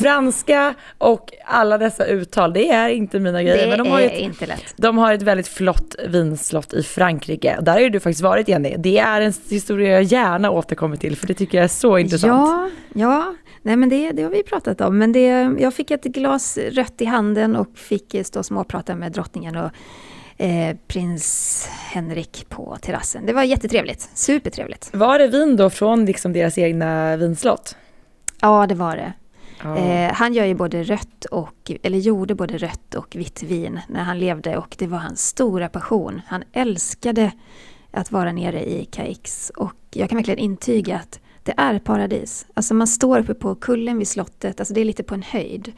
franska 0.00 0.74
och 0.98 1.30
alla 1.44 1.78
dessa 1.78 2.06
uttal, 2.06 2.52
det 2.52 2.70
är 2.70 2.88
inte 2.88 3.20
mina 3.20 3.42
grejer. 3.42 3.64
Det 3.64 3.76
men 3.76 3.78
de 3.78 3.90
har 3.90 4.00
är 4.00 4.06
ett, 4.06 4.18
inte 4.18 4.46
lätt. 4.46 4.74
de 4.76 4.98
har 4.98 5.12
ett 5.12 5.22
väldigt 5.22 5.48
flott 5.48 5.94
vinslott 6.08 6.74
i 6.74 6.82
Frankrike. 6.82 7.58
Där 7.62 7.72
har 7.72 7.80
ju 7.80 7.90
du 7.90 8.00
faktiskt 8.00 8.22
varit 8.22 8.48
Jenny. 8.48 8.74
Det 8.78 8.98
är 8.98 9.20
en 9.20 9.32
historia 9.48 9.92
jag 9.92 10.02
gärna 10.02 10.50
återkommer 10.50 10.96
till 10.96 11.16
för 11.16 11.26
det 11.26 11.34
tycker 11.34 11.58
jag 11.58 11.64
är 11.64 11.68
så 11.68 11.98
intressant. 11.98 12.32
Ja, 12.32 12.70
ja. 12.92 13.34
Nej 13.62 13.76
men 13.76 13.88
det, 13.88 14.12
det 14.12 14.22
har 14.22 14.30
vi 14.30 14.42
pratat 14.42 14.80
om. 14.80 14.98
Men 14.98 15.12
det, 15.12 15.54
jag 15.58 15.74
fick 15.74 15.90
ett 15.90 16.04
glas 16.04 16.58
rött 16.58 17.00
i 17.00 17.04
handen 17.04 17.56
och 17.56 17.78
fick 17.78 18.16
stå 18.24 18.38
och 18.38 18.46
småprata 18.46 18.94
med 18.94 19.12
drottningen 19.12 19.56
och 19.56 19.70
eh, 20.36 20.76
prins 20.86 21.68
Henrik 21.92 22.46
på 22.48 22.76
terrassen. 22.80 23.26
Det 23.26 23.32
var 23.32 23.42
jättetrevligt, 23.42 24.10
supertrevligt. 24.14 24.90
Var 24.94 25.18
det 25.18 25.26
vin 25.28 25.56
då 25.56 25.70
från 25.70 26.04
liksom 26.04 26.32
deras 26.32 26.58
egna 26.58 27.16
vinslott? 27.16 27.76
Ja, 28.40 28.66
det 28.66 28.74
var 28.74 28.96
det. 28.96 29.12
Ja. 29.62 29.76
Eh, 29.76 30.12
han 30.12 30.34
gör 30.34 30.44
ju 30.44 30.54
både 30.54 30.82
rött 30.82 31.24
och, 31.24 31.72
eller 31.82 31.98
gjorde 31.98 32.34
både 32.34 32.58
rött 32.58 32.94
och 32.94 33.16
vitt 33.16 33.42
vin 33.42 33.80
när 33.88 34.02
han 34.02 34.18
levde 34.18 34.56
och 34.56 34.76
det 34.78 34.86
var 34.86 34.98
hans 34.98 35.26
stora 35.26 35.68
passion. 35.68 36.20
Han 36.26 36.44
älskade 36.52 37.32
att 37.90 38.12
vara 38.12 38.32
nere 38.32 38.70
i 38.70 38.84
Caix 38.84 39.52
och 39.56 39.74
jag 39.90 40.08
kan 40.08 40.16
verkligen 40.16 40.38
intyga 40.38 40.96
att 40.96 41.20
det 41.42 41.54
är 41.56 41.78
paradis. 41.78 42.46
Alltså 42.54 42.74
man 42.74 42.86
står 42.86 43.18
uppe 43.18 43.34
på 43.34 43.54
kullen 43.54 43.98
vid 43.98 44.08
slottet, 44.08 44.60
alltså 44.60 44.74
det 44.74 44.80
är 44.80 44.84
lite 44.84 45.02
på 45.02 45.14
en 45.14 45.22
höjd. 45.22 45.72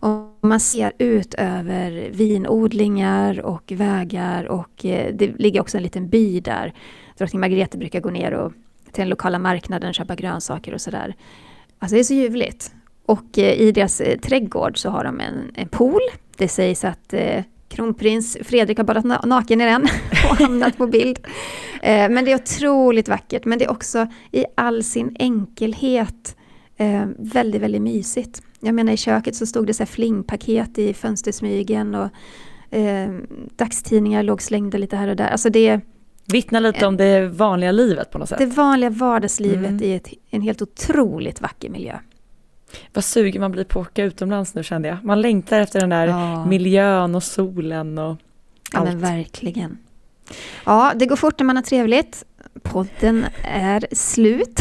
Och 0.00 0.48
man 0.48 0.60
ser 0.60 0.92
ut 0.98 1.34
över 1.34 2.10
vinodlingar 2.10 3.40
och 3.40 3.72
vägar 3.76 4.44
och 4.44 4.84
eh, 4.84 5.14
det 5.14 5.38
ligger 5.38 5.60
också 5.60 5.76
en 5.76 5.82
liten 5.82 6.08
by 6.08 6.40
där. 6.40 6.72
Drottning 7.18 7.40
Margrethe 7.40 7.78
brukar 7.78 8.00
gå 8.00 8.10
ner 8.10 8.32
och 8.32 8.52
till 8.92 9.02
den 9.02 9.08
lokala 9.08 9.38
marknaden 9.38 9.88
och 9.88 9.94
köpa 9.94 10.14
grönsaker 10.14 10.74
och 10.74 10.80
sådär. 10.80 11.14
Alltså 11.78 11.94
det 11.94 12.00
är 12.00 12.04
så 12.04 12.14
ljuvligt. 12.14 12.72
Och 13.06 13.38
eh, 13.38 13.52
i 13.52 13.72
deras 13.72 14.00
eh, 14.00 14.18
trädgård 14.18 14.78
så 14.78 14.90
har 14.90 15.04
de 15.04 15.20
en, 15.20 15.52
en 15.54 15.68
pool. 15.68 16.00
Det 16.36 16.48
sägs 16.48 16.84
att 16.84 17.14
kronprins 17.68 18.38
Fredrik 18.42 18.78
har 18.78 18.84
badat 18.84 19.24
naken 19.24 19.60
i 19.60 19.64
den 19.64 19.82
och 20.30 20.36
hamnat 20.36 20.76
på 20.76 20.86
bild. 20.86 21.18
Men 21.82 22.24
det 22.24 22.32
är 22.32 22.34
otroligt 22.34 23.08
vackert, 23.08 23.44
men 23.44 23.58
det 23.58 23.64
är 23.64 23.70
också 23.70 24.06
i 24.32 24.44
all 24.54 24.84
sin 24.84 25.16
enkelhet 25.18 26.36
väldigt, 27.16 27.62
väldigt 27.62 27.82
mysigt. 27.82 28.42
Jag 28.60 28.74
menar 28.74 28.92
i 28.92 28.96
köket 28.96 29.36
så 29.36 29.46
stod 29.46 29.66
det 29.66 29.74
så 29.74 29.82
här 29.82 29.86
flingpaket 29.88 30.78
i 30.78 30.94
fönstersmygen 30.94 31.94
och 31.94 32.08
eh, 32.76 33.10
dagstidningar 33.56 34.22
låg 34.22 34.42
slängda 34.42 34.78
lite 34.78 34.96
här 34.96 35.08
och 35.08 35.16
där. 35.16 35.28
Alltså 35.28 35.50
det, 35.50 35.80
Vittnar 36.32 36.60
lite 36.60 36.86
om 36.86 36.96
det 36.96 37.26
vanliga 37.28 37.72
livet 37.72 38.10
på 38.10 38.18
något 38.18 38.28
sätt. 38.28 38.38
det 38.38 38.46
vanliga 38.46 38.90
vardagslivet 38.90 39.70
Mm. 39.70 39.82
i 39.82 39.94
ett, 39.94 40.08
en 40.30 40.42
helt 40.42 40.62
otroligt 40.62 41.40
vacker 41.40 41.70
miljö. 41.70 41.96
Vad 42.94 43.04
sugen 43.04 43.40
man 43.40 43.52
blir 43.52 43.64
på 43.64 43.80
att 43.80 43.86
åka 43.88 44.04
utomlands 44.04 44.54
nu 44.54 44.62
kände 44.62 44.88
jag. 44.88 45.04
Man 45.04 45.20
längtar 45.20 45.60
efter 45.60 45.80
den 45.80 45.90
där 45.90 46.06
Ja. 46.06 46.46
miljön 46.46 47.14
och 47.14 47.22
solen 47.22 47.98
och 47.98 48.16
Ja 48.72 48.78
allt. 48.78 48.88
men 48.88 48.98
verkligen. 49.00 49.78
Ja, 50.64 50.92
det 50.96 51.06
går 51.06 51.16
fort 51.16 51.38
när 51.38 51.44
man 51.46 51.56
har 51.56 51.62
trevligt. 51.62 52.24
Podden 52.62 53.26
är 53.44 53.86
slut. 53.92 54.60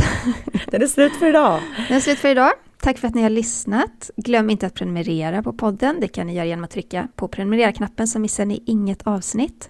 Den 0.72 0.82
är 0.82 0.88
slut 0.88 1.12
för 1.16 1.30
idag. 1.30 1.60
Den 1.88 1.97
är 1.97 2.02
slut 2.02 2.18
för 2.20 2.30
idag. 2.30 2.52
Tack 2.82 2.97
för 2.97 3.07
att 3.07 3.15
ni 3.15 3.21
har 3.21 3.30
lyssnat. 3.30 4.09
Glöm 4.15 4.49
inte 4.49 4.67
att 4.67 4.73
prenumerera 4.73 5.43
på 5.43 5.53
podden. 5.53 5.97
Det 5.99 6.07
kan 6.07 6.27
ni 6.27 6.34
göra 6.34 6.45
genom 6.45 6.63
att 6.63 6.71
trycka 6.71 7.07
på 7.15 7.27
prenumerera-knappen 7.27 8.07
så 8.07 8.19
missar 8.19 8.45
ni 8.45 8.63
inget 8.65 9.07
avsnitt. 9.07 9.69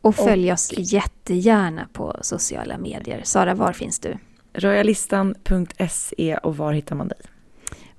Och 0.00 0.14
följ 0.14 0.52
oss 0.52 0.72
jättegärna 0.76 1.88
på 1.92 2.16
sociala 2.20 2.78
medier. 2.78 3.20
Sara, 3.24 3.54
var 3.54 3.72
finns 3.72 3.98
du? 3.98 4.18
Royalistan.se 4.52 6.36
och 6.36 6.56
var 6.56 6.72
hittar 6.72 6.96
man 6.96 7.08
dig? 7.08 7.18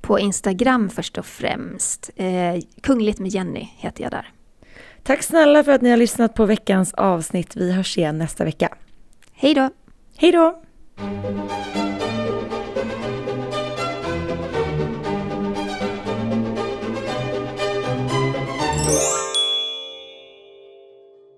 På 0.02 0.20
Instagram 0.20 0.90
först 0.90 1.18
och 1.18 1.26
främst. 1.26 2.10
Eh, 2.16 2.56
Kungligt 2.82 3.20
med 3.20 3.32
Jenny 3.32 3.70
heter 3.78 4.04
jag 4.04 4.12
där. 4.12 4.32
Tack 5.04 5.24
snälla 5.24 5.64
för 5.64 5.72
att 5.72 5.82
ni 5.82 5.90
har 5.90 5.98
lyssnat 5.98 6.34
på 6.34 6.46
veckans 6.46 6.94
avsnitt. 6.94 7.56
Vi 7.56 7.72
hörs 7.72 7.98
igen 7.98 8.18
nästa 8.18 8.46
vecka. 8.46 8.76
Hej 9.34 9.54
då! 9.54 9.70
Hej 10.18 10.32
då! 10.32 10.62